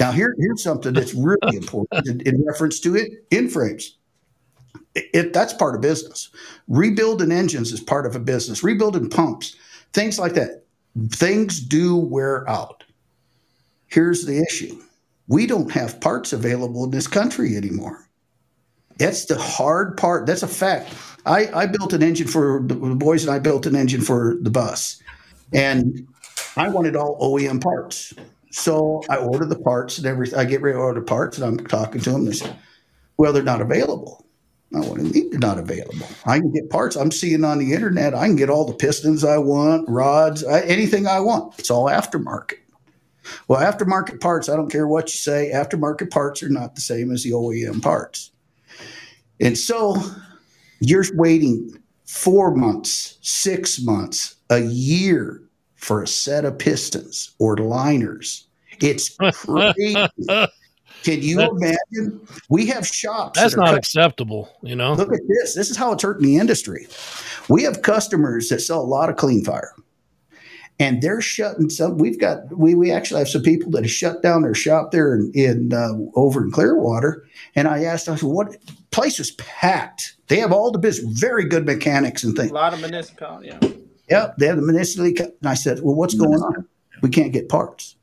Now, 0.00 0.12
here, 0.12 0.34
here's 0.38 0.62
something 0.62 0.92
that's 0.92 1.14
really 1.14 1.38
important 1.56 2.08
in, 2.08 2.20
in 2.22 2.44
reference 2.44 2.80
to 2.80 2.96
it 2.96 3.12
in 3.30 3.48
frames. 3.48 3.96
It, 4.94 5.32
that's 5.32 5.52
part 5.52 5.74
of 5.74 5.80
business. 5.80 6.30
Rebuilding 6.68 7.32
engines 7.32 7.72
is 7.72 7.80
part 7.80 8.06
of 8.06 8.14
a 8.14 8.20
business. 8.20 8.62
Rebuilding 8.62 9.10
pumps, 9.10 9.56
things 9.92 10.18
like 10.18 10.34
that. 10.34 10.64
Things 11.10 11.60
do 11.60 11.96
wear 11.96 12.48
out. 12.48 12.84
Here's 13.88 14.24
the 14.24 14.40
issue: 14.40 14.80
we 15.26 15.46
don't 15.46 15.70
have 15.72 16.00
parts 16.00 16.32
available 16.32 16.84
in 16.84 16.90
this 16.90 17.08
country 17.08 17.56
anymore. 17.56 18.08
That's 18.98 19.24
the 19.24 19.36
hard 19.36 19.96
part. 19.96 20.26
That's 20.26 20.42
a 20.42 20.48
fact. 20.48 20.94
I, 21.26 21.48
I 21.52 21.66
built 21.66 21.92
an 21.92 22.02
engine 22.02 22.28
for 22.28 22.62
the, 22.64 22.74
the 22.74 22.94
boys, 22.94 23.24
and 23.24 23.34
I 23.34 23.38
built 23.38 23.66
an 23.66 23.74
engine 23.74 24.02
for 24.02 24.36
the 24.40 24.50
bus, 24.50 25.02
and 25.52 26.06
I 26.56 26.68
wanted 26.68 26.94
all 26.94 27.18
OEM 27.20 27.62
parts. 27.62 28.12
So 28.52 29.02
I 29.10 29.16
order 29.16 29.46
the 29.46 29.58
parts 29.58 29.98
and 29.98 30.06
everything. 30.06 30.38
I 30.38 30.44
get 30.44 30.62
ready 30.62 30.76
to 30.76 30.80
order 30.80 31.02
parts, 31.02 31.38
and 31.38 31.44
I'm 31.44 31.66
talking 31.66 32.00
to 32.02 32.10
them. 32.10 32.24
They 32.26 32.32
say, 32.32 32.54
"Well, 33.16 33.32
they're 33.32 33.42
not 33.42 33.60
available." 33.60 34.24
I 34.74 34.80
do 34.80 34.88
you 34.88 35.12
mean 35.12 35.30
they're 35.30 35.38
not 35.38 35.58
available? 35.58 36.06
I 36.26 36.38
can 36.38 36.52
get 36.52 36.70
parts. 36.70 36.96
I'm 36.96 37.10
seeing 37.10 37.44
on 37.44 37.58
the 37.58 37.72
internet. 37.72 38.14
I 38.14 38.26
can 38.26 38.36
get 38.36 38.50
all 38.50 38.64
the 38.64 38.74
pistons 38.74 39.24
I 39.24 39.38
want, 39.38 39.88
rods, 39.88 40.42
anything 40.44 41.06
I 41.06 41.20
want. 41.20 41.58
It's 41.58 41.70
all 41.70 41.86
aftermarket. 41.86 42.58
Well, 43.48 43.60
aftermarket 43.60 44.20
parts, 44.20 44.48
I 44.48 44.56
don't 44.56 44.70
care 44.70 44.86
what 44.86 45.06
you 45.06 45.18
say. 45.18 45.50
Aftermarket 45.54 46.10
parts 46.10 46.42
are 46.42 46.48
not 46.48 46.74
the 46.74 46.80
same 46.80 47.10
as 47.10 47.22
the 47.22 47.30
OEM 47.30 47.82
parts. 47.82 48.30
And 49.40 49.56
so 49.56 49.96
you're 50.80 51.04
waiting 51.14 51.70
four 52.04 52.54
months, 52.54 53.18
six 53.22 53.80
months, 53.80 54.36
a 54.50 54.60
year 54.60 55.40
for 55.76 56.02
a 56.02 56.06
set 56.06 56.44
of 56.44 56.58
pistons 56.58 57.34
or 57.38 57.56
liners. 57.56 58.46
It's 58.80 59.16
crazy. 59.32 59.96
Can 61.04 61.22
you 61.22 61.40
imagine? 61.40 62.26
We 62.48 62.66
have 62.66 62.86
shops. 62.86 63.38
That's 63.38 63.54
that 63.54 63.60
not 63.60 63.68
cut- 63.68 63.78
acceptable. 63.78 64.50
You 64.62 64.74
know, 64.74 64.94
Look 64.94 65.12
at 65.12 65.20
this. 65.28 65.54
This 65.54 65.70
is 65.70 65.76
how 65.76 65.92
it's 65.92 66.02
hurting 66.02 66.24
the 66.24 66.38
industry. 66.38 66.86
We 67.48 67.62
have 67.64 67.82
customers 67.82 68.48
that 68.48 68.60
sell 68.60 68.80
a 68.80 68.82
lot 68.82 69.10
of 69.10 69.16
clean 69.16 69.44
fire. 69.44 69.74
And 70.80 71.02
they're 71.02 71.20
shutting 71.20 71.70
some. 71.70 71.98
We've 71.98 72.18
got 72.18 72.56
we 72.56 72.74
we 72.74 72.90
actually 72.90 73.20
have 73.20 73.28
some 73.28 73.42
people 73.42 73.70
that 73.72 73.82
have 73.84 73.90
shut 73.90 74.22
down 74.22 74.42
their 74.42 74.54
shop 74.54 74.90
there 74.90 75.14
in, 75.14 75.30
in 75.34 75.72
uh, 75.72 75.92
over 76.16 76.42
in 76.42 76.50
Clearwater. 76.50 77.24
And 77.54 77.68
I 77.68 77.84
asked, 77.84 78.08
I 78.08 78.16
said, 78.16 78.28
"What 78.28 78.56
place 78.90 79.18
was 79.18 79.30
packed? 79.32 80.16
They 80.26 80.38
have 80.38 80.50
all 80.50 80.72
the 80.72 80.80
business, 80.80 81.20
very 81.20 81.44
good 81.44 81.64
mechanics 81.64 82.24
and 82.24 82.34
things. 82.34 82.50
A 82.50 82.54
lot 82.54 82.74
of 82.74 82.80
municipal, 82.80 83.40
yeah. 83.44 83.60
Yep, 84.10 84.36
they 84.38 84.46
have 84.46 84.56
the 84.56 84.62
municipality. 84.62 85.22
And 85.22 85.48
I 85.48 85.54
said, 85.54 85.80
"Well, 85.80 85.94
what's 85.94 86.14
going 86.14 86.40
on? 86.40 86.66
We 87.02 87.10
can't 87.10 87.32
get 87.32 87.48
parts. 87.48 87.94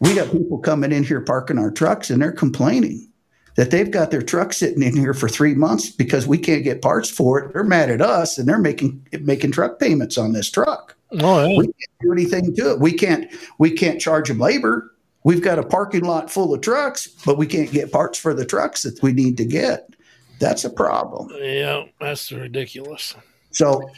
We 0.00 0.14
got 0.14 0.30
people 0.30 0.58
coming 0.58 0.92
in 0.92 1.04
here 1.04 1.20
parking 1.20 1.58
our 1.58 1.70
trucks, 1.70 2.10
and 2.10 2.22
they're 2.22 2.32
complaining 2.32 3.08
that 3.56 3.72
they've 3.72 3.90
got 3.90 4.12
their 4.12 4.22
truck 4.22 4.52
sitting 4.52 4.84
in 4.84 4.96
here 4.96 5.12
for 5.12 5.28
three 5.28 5.54
months 5.54 5.90
because 5.90 6.28
we 6.28 6.38
can't 6.38 6.62
get 6.62 6.80
parts 6.80 7.10
for 7.10 7.40
it. 7.40 7.52
They're 7.52 7.64
mad 7.64 7.90
at 7.90 8.00
us, 8.00 8.38
and 8.38 8.48
they're 8.48 8.58
making 8.58 9.04
making 9.22 9.50
truck 9.50 9.80
payments 9.80 10.16
on 10.16 10.32
this 10.32 10.50
truck. 10.50 10.96
oh, 11.20 11.44
yeah. 11.44 11.58
We 11.58 11.64
can't 11.64 11.98
do 12.00 12.12
anything 12.12 12.54
to 12.54 12.70
it. 12.72 12.80
We 12.80 12.92
can't 12.92 13.28
we 13.58 13.72
can't 13.72 14.00
charge 14.00 14.28
them 14.28 14.38
labor. 14.38 14.94
We've 15.24 15.42
got 15.42 15.58
a 15.58 15.64
parking 15.64 16.04
lot 16.04 16.30
full 16.30 16.54
of 16.54 16.60
trucks, 16.60 17.08
but 17.26 17.36
we 17.36 17.46
can't 17.48 17.72
get 17.72 17.90
parts 17.90 18.16
for 18.16 18.32
the 18.32 18.46
trucks 18.46 18.84
that 18.84 19.02
we 19.02 19.12
need 19.12 19.36
to 19.38 19.44
get. 19.44 19.90
That's 20.38 20.64
a 20.64 20.70
problem. 20.70 21.28
yeah, 21.36 21.86
that's 22.00 22.30
ridiculous. 22.30 23.16
So 23.50 23.90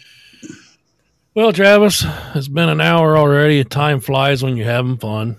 Well, 1.35 1.53
Travis, 1.53 2.05
it's 2.35 2.49
been 2.49 2.71
an 2.71 2.81
hour 2.81 3.19
already. 3.19 3.63
Time 3.63 4.01
flies 4.01 4.43
when 4.43 4.57
you're 4.57 4.67
having 4.67 4.97
fun. 4.97 5.37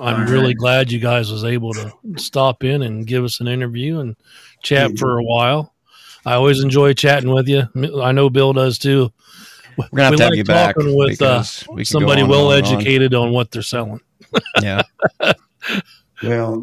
I'm 0.00 0.22
All 0.22 0.26
really 0.26 0.46
right. 0.48 0.56
glad 0.56 0.92
you 0.92 0.98
guys 0.98 1.30
was 1.30 1.44
able 1.44 1.72
to 1.74 1.92
stop 2.16 2.64
in 2.64 2.82
and 2.82 3.06
give 3.06 3.22
us 3.24 3.40
an 3.40 3.46
interview 3.48 4.00
and 4.00 4.16
chat 4.62 4.98
for 4.98 5.18
a 5.18 5.22
while. 5.22 5.72
I 6.26 6.34
always 6.34 6.62
enjoy 6.62 6.94
chatting 6.94 7.30
with 7.30 7.48
you. 7.48 7.64
I 8.02 8.12
know 8.12 8.28
Bill 8.30 8.52
does 8.52 8.78
too. 8.78 9.12
We're 9.76 9.88
gonna 9.94 10.02
have 10.04 10.10
We 10.12 10.16
to 10.16 10.22
have 10.24 10.30
like 10.30 10.36
you 10.38 10.44
back 10.44 10.74
talking 10.76 10.96
with 10.96 11.20
uh, 11.22 11.44
we 11.72 11.84
somebody 11.84 12.22
on 12.22 12.28
well 12.28 12.48
on 12.50 12.58
and 12.58 12.66
on. 12.66 12.74
educated 12.74 13.14
on 13.14 13.32
what 13.32 13.50
they're 13.50 13.62
selling. 13.62 14.00
Yeah. 14.62 14.82
Well, 16.22 16.62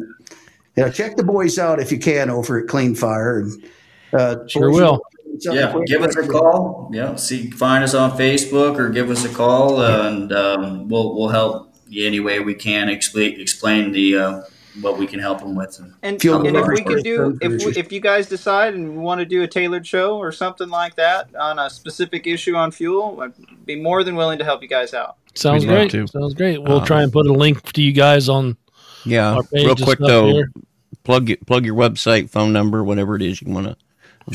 yeah, 0.76 0.88
check 0.88 1.16
the 1.16 1.22
boys 1.22 1.58
out 1.58 1.78
if 1.78 1.92
you 1.92 1.98
can 1.98 2.30
over 2.30 2.58
at 2.60 2.66
Clean 2.68 2.94
Fire. 2.94 3.40
And, 3.40 3.64
uh, 4.12 4.46
Sure 4.48 4.70
will. 4.70 5.00
Yeah, 5.40 5.74
give 5.86 6.02
us 6.02 6.16
a 6.16 6.26
call. 6.26 6.90
Yeah, 6.92 7.14
see, 7.16 7.50
find 7.50 7.82
us 7.84 7.94
on 7.94 8.16
Facebook 8.18 8.78
or 8.78 8.88
give 8.90 9.10
us 9.10 9.24
a 9.24 9.28
call, 9.28 9.80
uh, 9.80 10.08
and 10.08 10.32
um, 10.32 10.88
we'll 10.88 11.14
we'll 11.16 11.28
help 11.28 11.71
you 11.71 11.71
any 11.94 12.20
way 12.20 12.40
we 12.40 12.54
can. 12.54 12.88
Explain 12.88 13.40
explain 13.40 13.92
the 13.92 14.16
uh, 14.16 14.42
what 14.80 14.98
we 14.98 15.06
can 15.06 15.20
help 15.20 15.40
them 15.40 15.54
with. 15.54 15.78
And, 16.02 16.18
Fuel 16.20 16.46
and 16.46 16.56
if 16.56 16.66
we 16.66 16.76
card. 16.82 16.86
could 16.86 17.04
do, 17.04 17.38
if 17.42 17.64
we, 17.64 17.72
if 17.76 17.92
you 17.92 18.00
guys 18.00 18.26
decide 18.28 18.72
and 18.74 18.96
want 19.02 19.18
to 19.18 19.26
do 19.26 19.42
a 19.42 19.46
tailored 19.46 19.86
show 19.86 20.16
or 20.16 20.32
something 20.32 20.70
like 20.70 20.94
that 20.96 21.28
on 21.36 21.58
a 21.58 21.68
specific 21.68 22.26
issue 22.26 22.56
on 22.56 22.70
fuel, 22.70 23.20
I'd 23.20 23.32
be 23.66 23.76
more 23.76 24.02
than 24.02 24.16
willing 24.16 24.38
to 24.38 24.44
help 24.44 24.62
you 24.62 24.68
guys 24.68 24.94
out. 24.94 25.16
Sounds 25.34 25.64
We'd 25.66 25.72
great. 25.72 25.90
to. 25.90 26.06
Sounds 26.06 26.32
great. 26.34 26.62
We'll 26.62 26.78
Um, 26.80 26.86
try 26.86 27.02
and 27.02 27.12
put 27.12 27.26
a 27.26 27.32
link 27.32 27.70
to 27.72 27.82
you 27.82 27.92
guys 27.92 28.28
on 28.30 28.56
Yeah. 29.04 29.34
our 29.34 29.42
page 29.42 29.66
Real 29.66 29.76
quick 29.76 29.98
though, 29.98 30.28
here. 30.32 30.52
plug 31.04 31.30
plug 31.46 31.66
your 31.66 31.74
website, 31.74 32.30
phone 32.30 32.52
number, 32.54 32.82
whatever 32.82 33.14
it 33.16 33.22
is 33.22 33.42
you 33.42 33.52
want 33.52 33.66
to. 33.66 33.76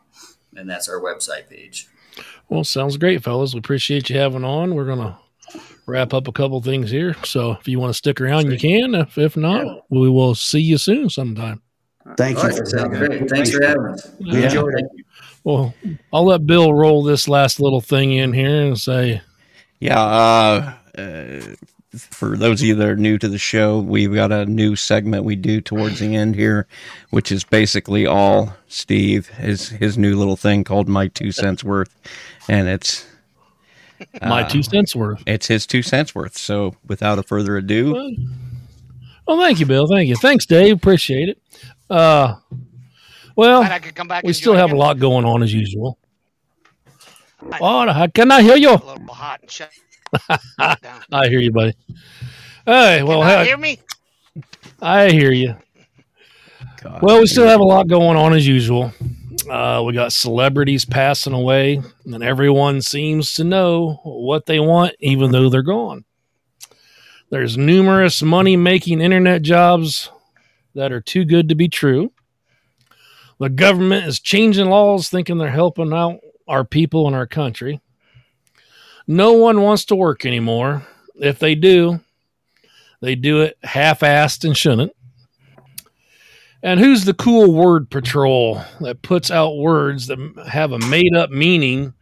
And 0.57 0.69
that's 0.69 0.89
our 0.89 1.01
website 1.01 1.49
page. 1.49 1.87
Well, 2.49 2.65
sounds 2.65 2.97
great, 2.97 3.23
fellas. 3.23 3.55
We 3.55 3.61
appreciate 3.61 4.11
you 4.11 4.19
having 4.19 4.45
on. 4.45 4.75
We're 4.75 4.85
gonna 4.85 5.17
wrap 5.87 6.13
up 6.15 6.29
a 6.29 6.33
couple 6.33 6.61
things 6.61 6.91
here. 6.91 7.15
So 7.25 7.53
if 7.53 7.67
you 7.67 7.81
want 7.81 7.91
to 7.91 7.95
stick 7.95 8.21
around, 8.21 8.51
you 8.51 8.59
can. 8.59 8.95
If, 8.95 9.17
if 9.19 9.37
not, 9.37 9.85
we 9.91 10.09
will 10.11 10.35
see 10.35 10.61
you 10.61 10.79
soon 10.79 11.09
sometime. 11.09 11.63
Thank 12.17 12.39
All 12.39 12.45
you. 12.45 12.51
right, 12.51 12.59
for 12.59 12.67
sounds 12.67 12.99
great. 12.99 13.29
Thanks 13.31 13.51
for 13.51 13.65
having 13.65 13.87
us. 13.87 14.11
Yeah. 14.19 14.45
enjoyed 14.45 14.75
it. 14.75 14.81
Thank 14.81 14.93
you. 14.97 15.05
Well, 15.45 15.75
I'll 16.13 16.25
let 16.25 16.47
Bill 16.47 16.73
roll 16.75 17.03
this 17.03 17.27
last 17.29 17.59
little 17.61 17.81
thing 17.81 18.13
in 18.13 18.33
here 18.33 18.63
and 18.67 18.79
say, 18.79 19.23
Yeah. 19.81 20.01
Uh, 20.01 20.75
uh, 20.99 21.41
for 21.95 22.37
those 22.37 22.63
of 22.63 22.67
you 22.67 22.75
that 22.77 22.89
are 22.89 22.97
new 22.97 23.19
to 23.19 23.29
the 23.29 23.39
show, 23.39 23.79
we've 23.79 24.15
got 24.15 24.33
a 24.33 24.47
new 24.47 24.77
segment 24.77 25.25
we 25.25 25.37
do 25.37 25.61
towards 25.61 26.01
the 26.01 26.17
end 26.17 26.35
here, 26.35 26.67
which 27.11 27.31
is 27.31 27.45
basically 27.45 28.07
all 28.07 28.55
Steve 28.69 29.29
his 29.29 29.69
his 29.69 29.99
new 29.99 30.17
little 30.17 30.37
thing 30.37 30.65
called 30.65 30.89
my 30.89 31.09
two 31.09 31.33
cents 31.33 31.63
worth, 31.63 31.95
and 32.49 32.67
it's 32.67 33.07
"My 34.23 34.43
uh, 34.43 34.49
two 34.49 34.63
cents 34.63 34.97
worth." 34.97 35.23
It's 35.27 35.47
his 35.47 35.67
two 35.67 35.83
cents 35.83 36.15
worth. 36.15 36.37
So 36.39 36.77
without 36.87 37.19
a 37.19 37.23
further 37.23 37.57
ado, 37.59 38.17
Well, 39.27 39.39
thank 39.39 39.61
you, 39.61 39.67
Bill. 39.67 39.87
Thank 39.87 40.09
you. 40.09 40.17
Thanks, 40.17 40.47
Dave. 40.47 40.77
Appreciate 40.77 41.29
it. 41.29 41.43
Uh, 41.91 42.37
well, 43.37 43.63
I 43.63 43.79
could 43.79 43.95
come 43.95 44.09
back 44.09 44.25
we 44.25 44.33
still 44.33 44.55
join 44.55 44.61
have 44.61 44.73
a 44.73 44.77
lot 44.77 44.99
going 44.99 45.25
on 45.25 45.43
as 45.43 45.53
usual. 45.53 45.99
Oh, 47.61 47.93
how 47.93 48.07
can 48.07 48.31
I 48.31 48.43
hear 48.43 48.57
you? 48.57 48.71
A 48.71 48.73
little 48.73 49.07
hot 49.09 49.41
and 49.43 49.51
shut 49.51 49.71
down. 49.71 49.92
I 50.59 51.29
hear 51.29 51.41
you, 51.41 51.53
buddy. 51.53 51.75
Hey, 52.65 53.03
well, 53.03 53.23
Can 53.23 53.41
you 53.41 53.47
hear 53.47 53.57
me? 53.57 53.81
I 54.81 55.11
hear 55.11 55.33
you. 55.33 55.57
God, 56.81 57.03
Well, 57.03 57.21
we 57.21 57.27
still 57.27 57.47
have 57.47 57.61
a 57.61 57.65
lot 57.65 57.89
going 57.89 58.17
on 58.17 58.33
as 58.33 58.47
usual. 58.47 58.93
Uh, 59.51 59.83
we 59.85 59.93
got 59.93 60.13
celebrities 60.13 60.85
passing 60.85 61.33
away, 61.33 61.81
and 62.07 62.23
everyone 62.23 62.81
seems 62.81 63.35
to 63.35 63.45
know 63.45 64.01
what 64.05 64.47
they 64.47 64.61
want, 64.61 64.95
even 65.01 65.33
though 65.33 65.49
they're 65.49 65.63
gone. 65.63 66.05
There's 67.31 67.59
numerous 67.59 68.23
money 68.23 68.57
making 68.57 69.01
internet 69.01 69.43
jobs 69.43 70.11
that 70.75 70.93
are 70.93 71.01
too 71.01 71.25
good 71.25 71.49
to 71.49 71.55
be 71.55 71.69
true. 71.69 72.13
The 73.41 73.49
government 73.49 74.07
is 74.07 74.21
changing 74.21 74.71
laws 74.71 75.09
thinking 75.09 75.39
they're 75.39 75.51
helping 75.51 75.93
out 75.93 76.21
our 76.47 76.65
people 76.65 77.07
and 77.07 77.17
our 77.17 77.27
country. 77.27 77.81
No 79.07 79.35
one 79.35 79.63
wants 79.63 79.85
to 79.87 79.95
work 79.95 80.25
anymore. 80.25 80.87
If 81.17 81.39
they 81.39 81.55
do, 81.55 82.01
they 83.01 83.15
do 83.15 83.43
it 83.43 83.59
half 83.63 84.01
assed 84.01 84.45
and 84.45 84.57
shouldn't. 84.57 84.93
And 86.63 86.79
who's 86.79 87.05
the 87.05 87.15
cool 87.15 87.53
word 87.53 87.91
patrol 87.91 88.63
that 88.81 89.03
puts 89.03 89.31
out 89.31 89.57
words 89.57 90.07
that 90.07 90.19
have 90.47 90.71
a 90.71 90.79
made 90.79 91.15
up 91.17 91.31
meaning 91.31 91.95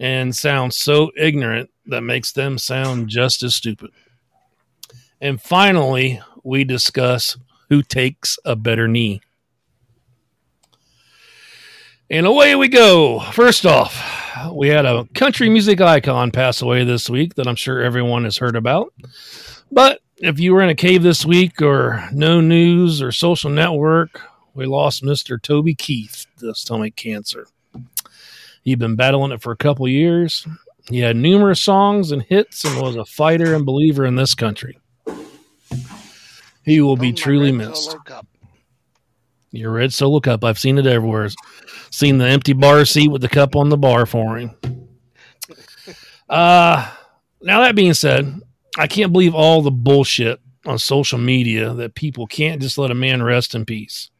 and 0.00 0.34
sound 0.34 0.72
so 0.72 1.10
ignorant 1.16 1.70
that 1.86 2.00
makes 2.00 2.32
them 2.32 2.56
sound 2.56 3.08
just 3.08 3.42
as 3.42 3.54
stupid? 3.54 3.90
And 5.20 5.40
finally, 5.40 6.20
we 6.42 6.64
discuss 6.64 7.36
who 7.68 7.82
takes 7.82 8.38
a 8.44 8.56
better 8.56 8.88
knee. 8.88 9.20
And 12.10 12.26
away 12.26 12.54
we 12.54 12.68
go. 12.68 13.20
First 13.20 13.66
off, 13.66 14.23
we 14.52 14.68
had 14.68 14.84
a 14.86 15.04
country 15.14 15.48
music 15.48 15.80
icon 15.80 16.30
pass 16.30 16.62
away 16.62 16.84
this 16.84 17.08
week 17.08 17.34
that 17.34 17.46
I'm 17.46 17.56
sure 17.56 17.82
everyone 17.82 18.24
has 18.24 18.38
heard 18.38 18.56
about. 18.56 18.92
But 19.70 20.00
if 20.18 20.38
you 20.38 20.54
were 20.54 20.62
in 20.62 20.70
a 20.70 20.74
cave 20.74 21.02
this 21.02 21.24
week 21.24 21.60
or 21.62 22.08
no 22.12 22.40
news 22.40 23.02
or 23.02 23.12
social 23.12 23.50
network, 23.50 24.20
we 24.54 24.66
lost 24.66 25.02
Mr. 25.02 25.40
Toby 25.40 25.74
Keith 25.74 26.26
to 26.38 26.54
stomach 26.54 26.96
cancer. 26.96 27.46
He'd 28.62 28.78
been 28.78 28.96
battling 28.96 29.32
it 29.32 29.42
for 29.42 29.52
a 29.52 29.56
couple 29.56 29.86
years. 29.88 30.46
He 30.88 31.00
had 31.00 31.16
numerous 31.16 31.60
songs 31.60 32.12
and 32.12 32.22
hits 32.22 32.64
and 32.64 32.80
was 32.80 32.96
a 32.96 33.04
fighter 33.04 33.54
and 33.54 33.66
believer 33.66 34.04
in 34.04 34.16
this 34.16 34.34
country. 34.34 34.78
He 36.64 36.80
will 36.80 36.96
be 36.96 37.10
Oh, 37.10 37.14
truly 37.14 37.52
missed. 37.52 37.96
Your 39.54 39.72
red 39.72 39.92
solo 39.92 40.20
cup. 40.20 40.44
I've 40.44 40.58
seen 40.58 40.78
it 40.78 40.86
everywhere. 40.86 41.28
Seen 41.90 42.18
the 42.18 42.26
empty 42.26 42.52
bar 42.52 42.84
seat 42.84 43.08
with 43.08 43.22
the 43.22 43.28
cup 43.28 43.54
on 43.56 43.68
the 43.68 43.76
bar 43.76 44.06
for 44.06 44.36
him. 44.38 44.50
Uh 46.28 46.90
now 47.40 47.60
that 47.60 47.76
being 47.76 47.94
said, 47.94 48.40
I 48.78 48.86
can't 48.86 49.12
believe 49.12 49.34
all 49.34 49.62
the 49.62 49.70
bullshit 49.70 50.40
on 50.66 50.78
social 50.78 51.18
media 51.18 51.74
that 51.74 51.94
people 51.94 52.26
can't 52.26 52.60
just 52.60 52.78
let 52.78 52.90
a 52.90 52.94
man 52.94 53.22
rest 53.22 53.54
in 53.54 53.64
peace. 53.64 54.10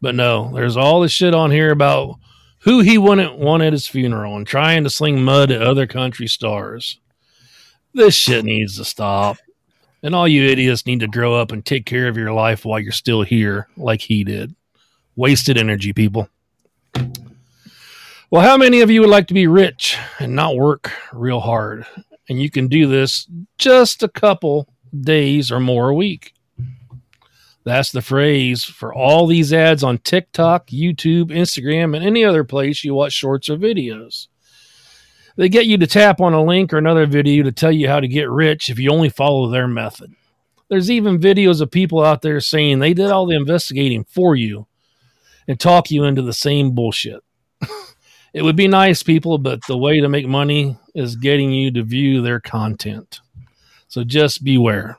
But 0.00 0.14
no, 0.14 0.52
there's 0.52 0.76
all 0.76 1.00
this 1.00 1.12
shit 1.12 1.34
on 1.34 1.50
here 1.50 1.70
about 1.70 2.16
who 2.60 2.80
he 2.80 2.98
wouldn't 2.98 3.38
want 3.38 3.62
at 3.62 3.72
his 3.72 3.88
funeral 3.88 4.36
and 4.36 4.46
trying 4.46 4.84
to 4.84 4.90
sling 4.90 5.22
mud 5.22 5.50
at 5.50 5.62
other 5.62 5.86
country 5.86 6.26
stars. 6.26 7.00
This 7.94 8.14
shit 8.14 8.44
needs 8.44 8.76
to 8.76 8.84
stop. 8.84 9.36
And 10.02 10.14
all 10.14 10.26
you 10.26 10.48
idiots 10.48 10.84
need 10.84 11.00
to 11.00 11.08
grow 11.08 11.34
up 11.34 11.52
and 11.52 11.64
take 11.64 11.86
care 11.86 12.08
of 12.08 12.16
your 12.16 12.32
life 12.32 12.64
while 12.64 12.80
you're 12.80 12.92
still 12.92 13.22
here, 13.22 13.68
like 13.76 14.00
he 14.00 14.24
did. 14.24 14.54
Wasted 15.14 15.56
energy, 15.56 15.92
people. 15.92 16.28
Well, 18.30 18.42
how 18.42 18.56
many 18.56 18.80
of 18.80 18.90
you 18.90 19.00
would 19.02 19.10
like 19.10 19.28
to 19.28 19.34
be 19.34 19.46
rich 19.46 19.96
and 20.18 20.34
not 20.34 20.56
work 20.56 20.90
real 21.12 21.40
hard? 21.40 21.86
And 22.28 22.40
you 22.40 22.50
can 22.50 22.66
do 22.66 22.86
this 22.86 23.28
just 23.58 24.02
a 24.02 24.08
couple 24.08 24.68
days 24.98 25.52
or 25.52 25.60
more 25.60 25.90
a 25.90 25.94
week. 25.94 26.32
That's 27.64 27.92
the 27.92 28.02
phrase 28.02 28.64
for 28.64 28.92
all 28.92 29.26
these 29.26 29.52
ads 29.52 29.84
on 29.84 29.98
TikTok, 29.98 30.66
YouTube, 30.68 31.26
Instagram, 31.26 31.94
and 31.94 32.04
any 32.04 32.24
other 32.24 32.42
place 32.42 32.82
you 32.82 32.94
watch 32.94 33.12
shorts 33.12 33.48
or 33.48 33.56
videos. 33.56 34.26
They 35.36 35.48
get 35.48 35.66
you 35.66 35.78
to 35.78 35.86
tap 35.86 36.20
on 36.20 36.34
a 36.34 36.42
link 36.42 36.72
or 36.72 36.78
another 36.78 37.06
video 37.06 37.44
to 37.44 37.52
tell 37.52 37.72
you 37.72 37.88
how 37.88 38.00
to 38.00 38.08
get 38.08 38.28
rich 38.28 38.68
if 38.68 38.78
you 38.78 38.90
only 38.90 39.08
follow 39.08 39.48
their 39.48 39.66
method. 39.66 40.14
There's 40.68 40.90
even 40.90 41.20
videos 41.20 41.60
of 41.60 41.70
people 41.70 42.02
out 42.02 42.22
there 42.22 42.40
saying 42.40 42.78
they 42.78 42.94
did 42.94 43.10
all 43.10 43.26
the 43.26 43.36
investigating 43.36 44.04
for 44.04 44.36
you 44.36 44.66
and 45.46 45.58
talk 45.58 45.90
you 45.90 46.04
into 46.04 46.22
the 46.22 46.32
same 46.32 46.74
bullshit. 46.74 47.22
it 48.32 48.42
would 48.42 48.56
be 48.56 48.68
nice, 48.68 49.02
people, 49.02 49.38
but 49.38 49.66
the 49.66 49.76
way 49.76 50.00
to 50.00 50.08
make 50.08 50.26
money 50.26 50.78
is 50.94 51.16
getting 51.16 51.50
you 51.50 51.70
to 51.72 51.82
view 51.82 52.22
their 52.22 52.40
content. 52.40 53.20
So 53.88 54.04
just 54.04 54.44
beware. 54.44 54.98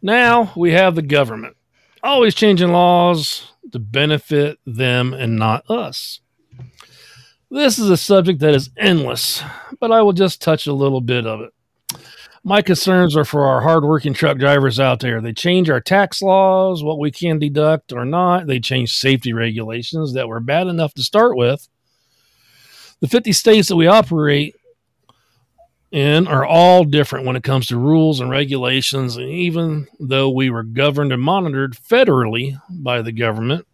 Now 0.00 0.52
we 0.56 0.72
have 0.72 0.94
the 0.94 1.02
government, 1.02 1.56
always 2.02 2.34
changing 2.34 2.72
laws 2.72 3.50
to 3.72 3.78
benefit 3.78 4.58
them 4.64 5.12
and 5.12 5.36
not 5.36 5.68
us. 5.70 6.20
This 7.56 7.78
is 7.78 7.88
a 7.88 7.96
subject 7.96 8.40
that 8.40 8.54
is 8.54 8.68
endless, 8.76 9.42
but 9.80 9.90
I 9.90 10.02
will 10.02 10.12
just 10.12 10.42
touch 10.42 10.66
a 10.66 10.74
little 10.74 11.00
bit 11.00 11.26
of 11.26 11.40
it. 11.40 11.54
My 12.44 12.60
concerns 12.60 13.16
are 13.16 13.24
for 13.24 13.46
our 13.46 13.62
hardworking 13.62 14.12
truck 14.12 14.36
drivers 14.36 14.78
out 14.78 15.00
there. 15.00 15.22
They 15.22 15.32
change 15.32 15.70
our 15.70 15.80
tax 15.80 16.20
laws, 16.20 16.84
what 16.84 16.98
we 16.98 17.10
can 17.10 17.38
deduct 17.38 17.94
or 17.94 18.04
not. 18.04 18.46
They 18.46 18.60
change 18.60 18.94
safety 18.94 19.32
regulations 19.32 20.12
that 20.12 20.28
were 20.28 20.38
bad 20.38 20.66
enough 20.66 20.92
to 20.94 21.02
start 21.02 21.34
with. 21.34 21.66
The 23.00 23.08
50 23.08 23.32
states 23.32 23.68
that 23.68 23.76
we 23.76 23.86
operate 23.86 24.54
in 25.90 26.28
are 26.28 26.44
all 26.44 26.84
different 26.84 27.24
when 27.24 27.36
it 27.36 27.42
comes 27.42 27.68
to 27.68 27.78
rules 27.78 28.20
and 28.20 28.28
regulations. 28.28 29.16
And 29.16 29.30
even 29.30 29.86
though 29.98 30.28
we 30.28 30.50
were 30.50 30.62
governed 30.62 31.10
and 31.10 31.22
monitored 31.22 31.72
federally 31.72 32.60
by 32.68 33.00
the 33.00 33.12
government, 33.12 33.66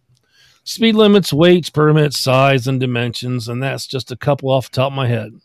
speed 0.64 0.94
limits, 0.94 1.32
weights, 1.32 1.70
permits, 1.70 2.18
size, 2.18 2.66
and 2.66 2.80
dimensions, 2.80 3.48
and 3.48 3.62
that's 3.62 3.86
just 3.86 4.10
a 4.10 4.16
couple 4.16 4.50
off 4.50 4.70
the 4.70 4.76
top 4.76 4.92
of 4.92 4.96
my 4.96 5.08
head. 5.08 5.40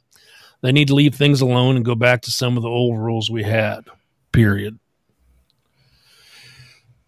They 0.62 0.72
need 0.72 0.88
to 0.88 0.96
leave 0.96 1.16
things 1.16 1.42
alone 1.42 1.76
and 1.76 1.86
go 1.86 1.96
back 1.96 2.22
to 2.24 2.32
some 2.32 2.58
of 2.58 2.64
the 2.64 2.70
old 2.70 2.98
rules 2.98 3.30
we 3.30 3.44
had. 3.44 3.82
Period. 4.32 4.80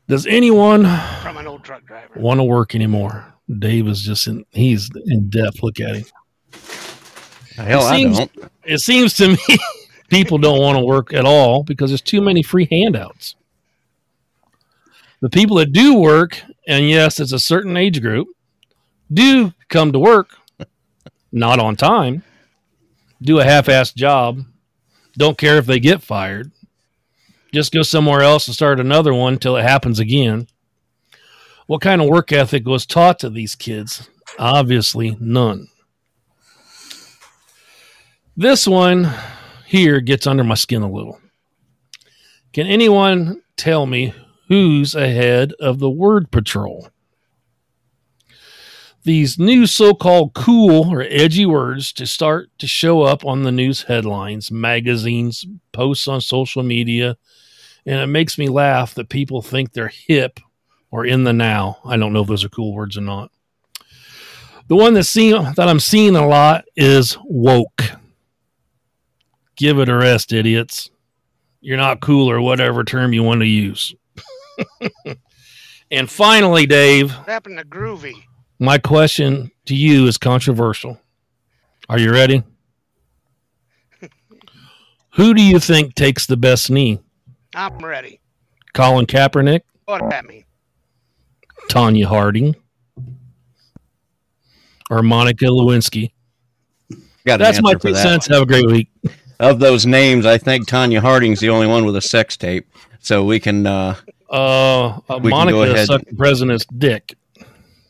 Does 0.07 0.26
anyone 0.26 0.86
from 1.22 1.38
an 1.38 1.47
old 1.47 1.64
truck 1.64 1.86
driver 1.86 2.20
want 2.20 2.39
to 2.39 2.43
work 2.43 2.74
anymore? 2.74 3.32
Dave 3.60 3.88
is 3.88 4.01
just 4.01 4.28
in 4.28 4.45
he's 4.51 4.89
in 5.05 5.30
depth. 5.30 5.62
Look 5.62 5.80
at 5.80 5.95
him. 5.97 6.05
Hell, 7.55 7.86
it 7.86 7.95
seems, 7.95 8.20
I 8.20 8.26
don't. 8.26 8.51
It 8.64 8.80
seems 8.80 9.14
to 9.16 9.30
me 9.30 9.38
people 10.10 10.38
don't 10.38 10.62
want 10.62 10.78
to 10.78 10.84
work 10.84 11.14
at 11.14 11.26
all 11.26 11.64
because 11.64 11.89
there's 11.89 12.01
too 12.01 12.22
many 12.22 12.41
free 12.41 12.68
handouts. 12.72 13.36
The 15.22 15.30
people 15.30 15.57
that 15.57 15.74
do 15.74 15.95
work, 15.95 16.41
and 16.67 16.89
yes, 16.89 17.20
it's 17.20 17.34
a 17.34 17.39
certain 17.39 17.76
age 17.76 18.01
group, 18.01 18.28
do 19.11 19.53
come 19.67 19.91
to 19.91 19.99
work, 19.99 20.30
not 21.32 21.59
on 21.59 21.76
time, 21.76 22.24
do 23.22 23.39
a 23.39 23.43
half-assed 23.43 23.95
job, 23.95 24.39
don't 25.17 25.38
care 25.38 25.57
if 25.57 25.65
they 25.65 25.80
get 25.80 26.01
fired, 26.01 26.51
just 27.53 27.74
go 27.74 27.82
somewhere 27.82 28.22
else 28.22 28.47
and 28.47 28.55
start 28.55 28.80
another 28.80 29.13
one 29.13 29.34
until 29.34 29.57
it 29.57 29.63
happens 29.63 29.99
again. 29.99 30.47
What 31.67 31.82
kind 31.82 32.01
of 32.01 32.07
work 32.07 32.32
ethic 32.32 32.65
was 32.65 32.86
taught 32.86 33.20
to 33.20 33.30
these 33.30 33.55
kids? 33.55 34.09
Obviously, 34.38 35.17
none. 35.20 35.67
This 38.38 38.65
one 38.65 39.11
here 39.65 39.99
gets 39.99 40.26
under 40.26 40.43
my 40.43 40.55
skin 40.55 40.82
a 40.82 40.89
little. 40.89 41.20
Can 42.53 42.67
anyone 42.67 43.41
tell 43.57 43.86
me 43.86 44.13
who's 44.50 44.95
ahead 44.95 45.54
of 45.60 45.80
the 45.80 45.89
word 45.89 46.32
patrol? 46.32 46.89
These 49.04 49.39
new 49.39 49.66
so 49.66 49.93
called 49.93 50.34
cool 50.34 50.93
or 50.93 51.06
edgy 51.08 51.45
words 51.45 51.93
to 51.93 52.06
start 52.06 52.50
to 52.58 52.68
show 52.68 53.04
up 53.04 53.26
on 53.26 53.43
the 53.43 53.52
news 53.52 53.84
headlines, 53.84 54.52
magazines, 54.52 55.45
posts 55.72 56.08
on 56.08 56.20
social 56.20 56.64
media, 56.64 57.16
and 57.86 58.02
it 58.02 58.08
makes 58.08 58.38
me 58.38 58.50
laugh 58.50 58.93
that 58.95 59.08
people 59.08 59.41
think 59.41 59.72
they're 59.72 59.93
hip 60.08 60.41
or 60.91 61.06
in 61.06 61.24
the 61.24 61.32
now. 61.32 61.78
I 61.86 61.95
don't 61.95 62.12
know 62.12 62.22
if 62.22 62.28
those 62.28 62.43
are 62.43 62.50
cool 62.50 62.74
words 62.74 62.97
or 62.97 63.02
not. 63.02 63.32
The 64.68 64.76
one 64.76 64.93
that 64.95 65.06
see, 65.06 65.32
that 65.32 65.68
I'm 65.68 65.80
seeing 65.80 66.16
a 66.16 66.28
lot 66.28 66.66
is 66.76 67.18
woke. 67.24 67.82
Give 69.56 69.80
it 69.80 69.89
a 69.89 69.95
rest, 69.95 70.34
idiots. 70.34 70.89
You're 71.62 71.78
not 71.78 72.02
cool 72.02 72.30
or 72.30 72.41
whatever 72.41 72.84
term 72.84 73.14
you 73.14 73.24
want 73.24 73.41
to 73.41 73.47
use. 73.47 73.95
and 75.91 76.10
finally, 76.10 76.66
Dave. 76.66 77.12
What 77.12 77.28
happened 77.28 77.57
to 77.60 77.66
groovy? 77.66 78.14
My 78.60 78.78
question 78.78 79.51
to 79.66 79.76
you 79.76 80.07
is 80.07 80.18
controversial. 80.18 80.99
Are 81.88 81.99
you 81.99 82.12
ready? 82.12 82.43
Who 85.16 85.34
do 85.34 85.41
you 85.41 85.60
think 85.60 85.95
takes 85.95 86.26
the 86.26 86.38
best 86.38 86.70
knee? 86.70 86.99
I'm 87.55 87.78
ready. 87.80 88.20
Colin 88.74 89.05
Kaepernick? 89.05 89.62
What 89.86 90.01
does 90.01 90.10
that 90.12 90.26
mean? 90.26 90.45
Tonya 91.70 92.05
Harding? 92.05 92.55
Or 94.89 95.01
Monica 95.03 95.45
Lewinsky? 95.45 96.12
Got 97.26 97.36
an 97.36 97.39
That's 97.39 97.62
my 97.62 97.72
answer 97.72 97.88
two 97.88 97.93
that 97.93 98.03
cents. 98.03 98.30
one. 98.30 98.34
Have 98.36 98.43
a 98.43 98.45
great 98.45 98.68
week. 98.68 98.89
Of 99.39 99.60
those 99.60 99.86
names, 99.86 100.26
I 100.26 100.38
think 100.38 100.68
Tonya 100.68 100.99
Harding's 100.99 101.39
the 101.39 101.49
only 101.49 101.68
one 101.68 101.86
with 101.86 101.95
a 101.95 102.01
sex 102.01 102.36
tape, 102.36 102.68
so 103.00 103.24
we 103.26 103.39
can. 103.39 103.66
uh 103.66 103.95
Uh, 104.32 105.00
uh 105.10 105.20
We 105.22 105.22
can 105.22 105.22
go 105.22 105.30
Monica 105.30 105.62
ahead. 105.74 105.88
sucked 105.88 106.10
the 106.10 106.16
president's 106.16 106.66
dick. 106.66 107.16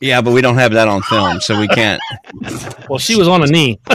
Yeah, 0.00 0.22
but 0.22 0.32
we 0.32 0.40
don't 0.40 0.56
have 0.56 0.72
that 0.72 0.88
on 0.88 1.02
film, 1.02 1.40
so 1.40 1.58
we 1.60 1.68
can't. 1.68 2.00
Well, 2.88 2.98
she 2.98 3.16
was 3.16 3.28
on 3.28 3.42
a 3.42 3.46
knee. 3.46 3.78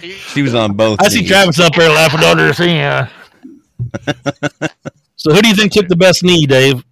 She 0.00 0.42
was 0.42 0.52
on 0.54 0.72
both. 0.72 1.00
I 1.00 1.06
see. 1.08 1.24
Travis 1.24 1.60
up 1.60 1.74
there 1.74 1.88
laughing 1.88 2.24
under 2.24 2.48
his 2.48 2.58
hand. 2.72 3.08
so, 5.14 5.32
who 5.32 5.40
do 5.40 5.48
you 5.48 5.54
think 5.54 5.70
took 5.70 5.86
the 5.86 5.94
best 5.94 6.24
knee, 6.24 6.44
Dave? 6.44 6.82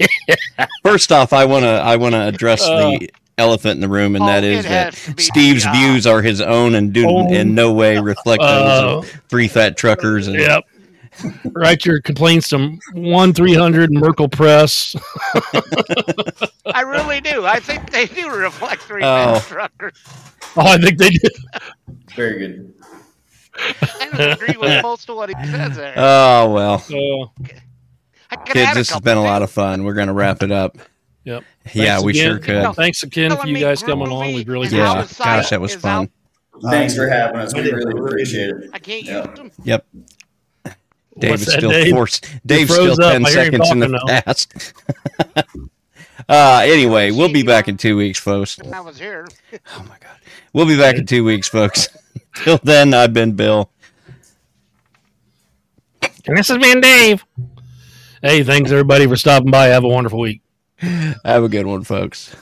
First 0.82 1.12
off, 1.12 1.32
I 1.32 1.44
want 1.44 1.62
to 1.64 1.68
I 1.68 1.96
want 1.96 2.14
to 2.14 2.22
address 2.26 2.62
Uh, 2.66 2.90
the 2.98 3.10
elephant 3.36 3.74
in 3.76 3.80
the 3.80 3.88
room, 3.88 4.16
and 4.16 4.24
Oh, 4.24 4.26
that 4.26 4.40
that 4.40 4.64
has 4.94 5.04
to 5.04 5.14
be 5.14 5.22
Steve's 5.22 5.66
uh, 5.66 5.72
views 5.72 6.06
are 6.06 6.20
his 6.22 6.40
own 6.40 6.74
and 6.74 6.92
do 6.92 7.06
Oh. 7.08 7.32
in 7.32 7.54
no 7.54 7.72
way 7.72 7.98
reflect 8.00 8.42
those 8.42 8.82
Uh, 8.82 8.98
of 8.98 9.22
three 9.28 9.46
fat 9.46 9.76
truckers. 9.76 10.26
And 10.26 10.36
Yep. 10.36 10.64
Write 11.52 11.84
your 11.84 12.00
complaints 12.00 12.48
to 12.50 12.78
one 12.92 13.32
three 13.32 13.54
hundred 13.54 13.92
Merkel 13.92 14.28
Press. 14.28 14.94
I 16.66 16.82
really 16.82 17.20
do. 17.20 17.44
I 17.46 17.60
think 17.60 17.90
they 17.90 18.06
do 18.06 18.30
reflect 18.30 18.82
three 18.82 19.02
Oh. 19.02 19.38
fat 19.40 19.42
truckers. 19.48 20.02
Oh, 20.56 20.62
I 20.62 20.78
think 20.78 20.98
they 20.98 21.10
do. 21.10 21.28
Very 22.14 22.38
good. 22.38 22.74
I 23.58 24.08
don't 24.12 24.32
agree 24.32 24.56
with 24.58 24.82
most 24.82 25.08
of 25.08 25.16
what 25.16 25.28
he 25.30 25.46
says 25.46 25.76
there. 25.76 25.94
oh 25.96 26.52
well, 26.52 27.32
Uh, 28.30 28.36
kids, 28.44 28.74
this 28.74 28.90
has 28.90 29.00
been 29.00 29.16
a 29.16 29.22
lot 29.22 29.42
of 29.42 29.50
fun. 29.50 29.84
We're 29.84 29.94
gonna 29.94 30.12
wrap 30.14 30.42
it 30.42 30.50
up. 30.52 30.76
yep. 31.24 31.42
Yeah, 31.72 31.94
Thanks 31.96 32.04
we 32.04 32.12
again. 32.12 32.24
sure 32.24 32.38
could. 32.38 32.74
Thanks 32.76 33.02
again 33.02 33.30
for 33.32 33.36
Telling 33.38 33.56
you 33.56 33.60
guys 33.62 33.82
coming 33.82 34.08
on. 34.08 34.26
groovy 34.28 34.34
We 34.34 34.44
really 34.44 34.66
appreciate 34.68 34.78
Yeah, 34.78 35.02
it. 35.02 35.18
gosh, 35.18 35.50
that 35.50 35.60
was 35.60 35.74
fun. 35.74 36.04
out. 36.04 36.70
Thanks 36.70 36.94
for 36.96 37.08
having 37.08 37.40
us. 37.40 37.54
We 37.54 37.70
really 37.72 37.98
appreciate 38.00 38.50
it. 38.50 38.70
I 38.72 38.78
can't 38.78 39.04
Yeah. 39.04 39.26
use 39.28 39.36
them. 39.36 39.50
Yep. 39.64 39.86
Dave 41.18 41.34
is 41.34 41.52
still 41.52 41.70
Dave? 41.70 41.92
forced. 41.92 42.26
Dave's 42.46 42.72
still 42.72 42.92
up. 42.92 43.12
ten 43.12 43.26
I 43.26 43.30
hear 43.30 43.44
him 43.44 43.52
seconds 43.64 43.70
in 43.70 43.78
the 43.80 43.88
now. 43.88 44.20
past. 44.22 44.74
uh, 46.28 46.60
anyway, 46.64 47.10
we'll 47.10 47.32
be 47.32 47.42
back 47.42 47.68
in 47.68 47.76
two 47.76 47.96
weeks, 47.96 48.18
folks. 48.18 48.58
I 48.72 48.80
was 48.80 48.98
here. 48.98 49.26
Oh 49.76 49.80
my 49.88 49.96
god, 50.00 50.18
we'll 50.52 50.66
be 50.66 50.76
back 50.78 50.96
in 50.96 51.06
two 51.06 51.24
weeks, 51.24 51.48
folks. 51.48 51.88
Till 52.36 52.58
then, 52.62 52.94
I've 52.94 53.12
been 53.12 53.32
Bill. 53.32 53.70
And 56.26 56.36
this 56.36 56.48
has 56.48 56.58
been 56.58 56.80
Dave. 56.80 57.24
Hey, 58.22 58.42
thanks 58.42 58.70
everybody 58.70 59.06
for 59.06 59.16
stopping 59.16 59.50
by. 59.50 59.66
Have 59.66 59.84
a 59.84 59.88
wonderful 59.88 60.18
week. 60.20 60.42
Have 60.78 61.42
a 61.44 61.48
good 61.48 61.66
one, 61.66 61.84
folks. 61.84 62.34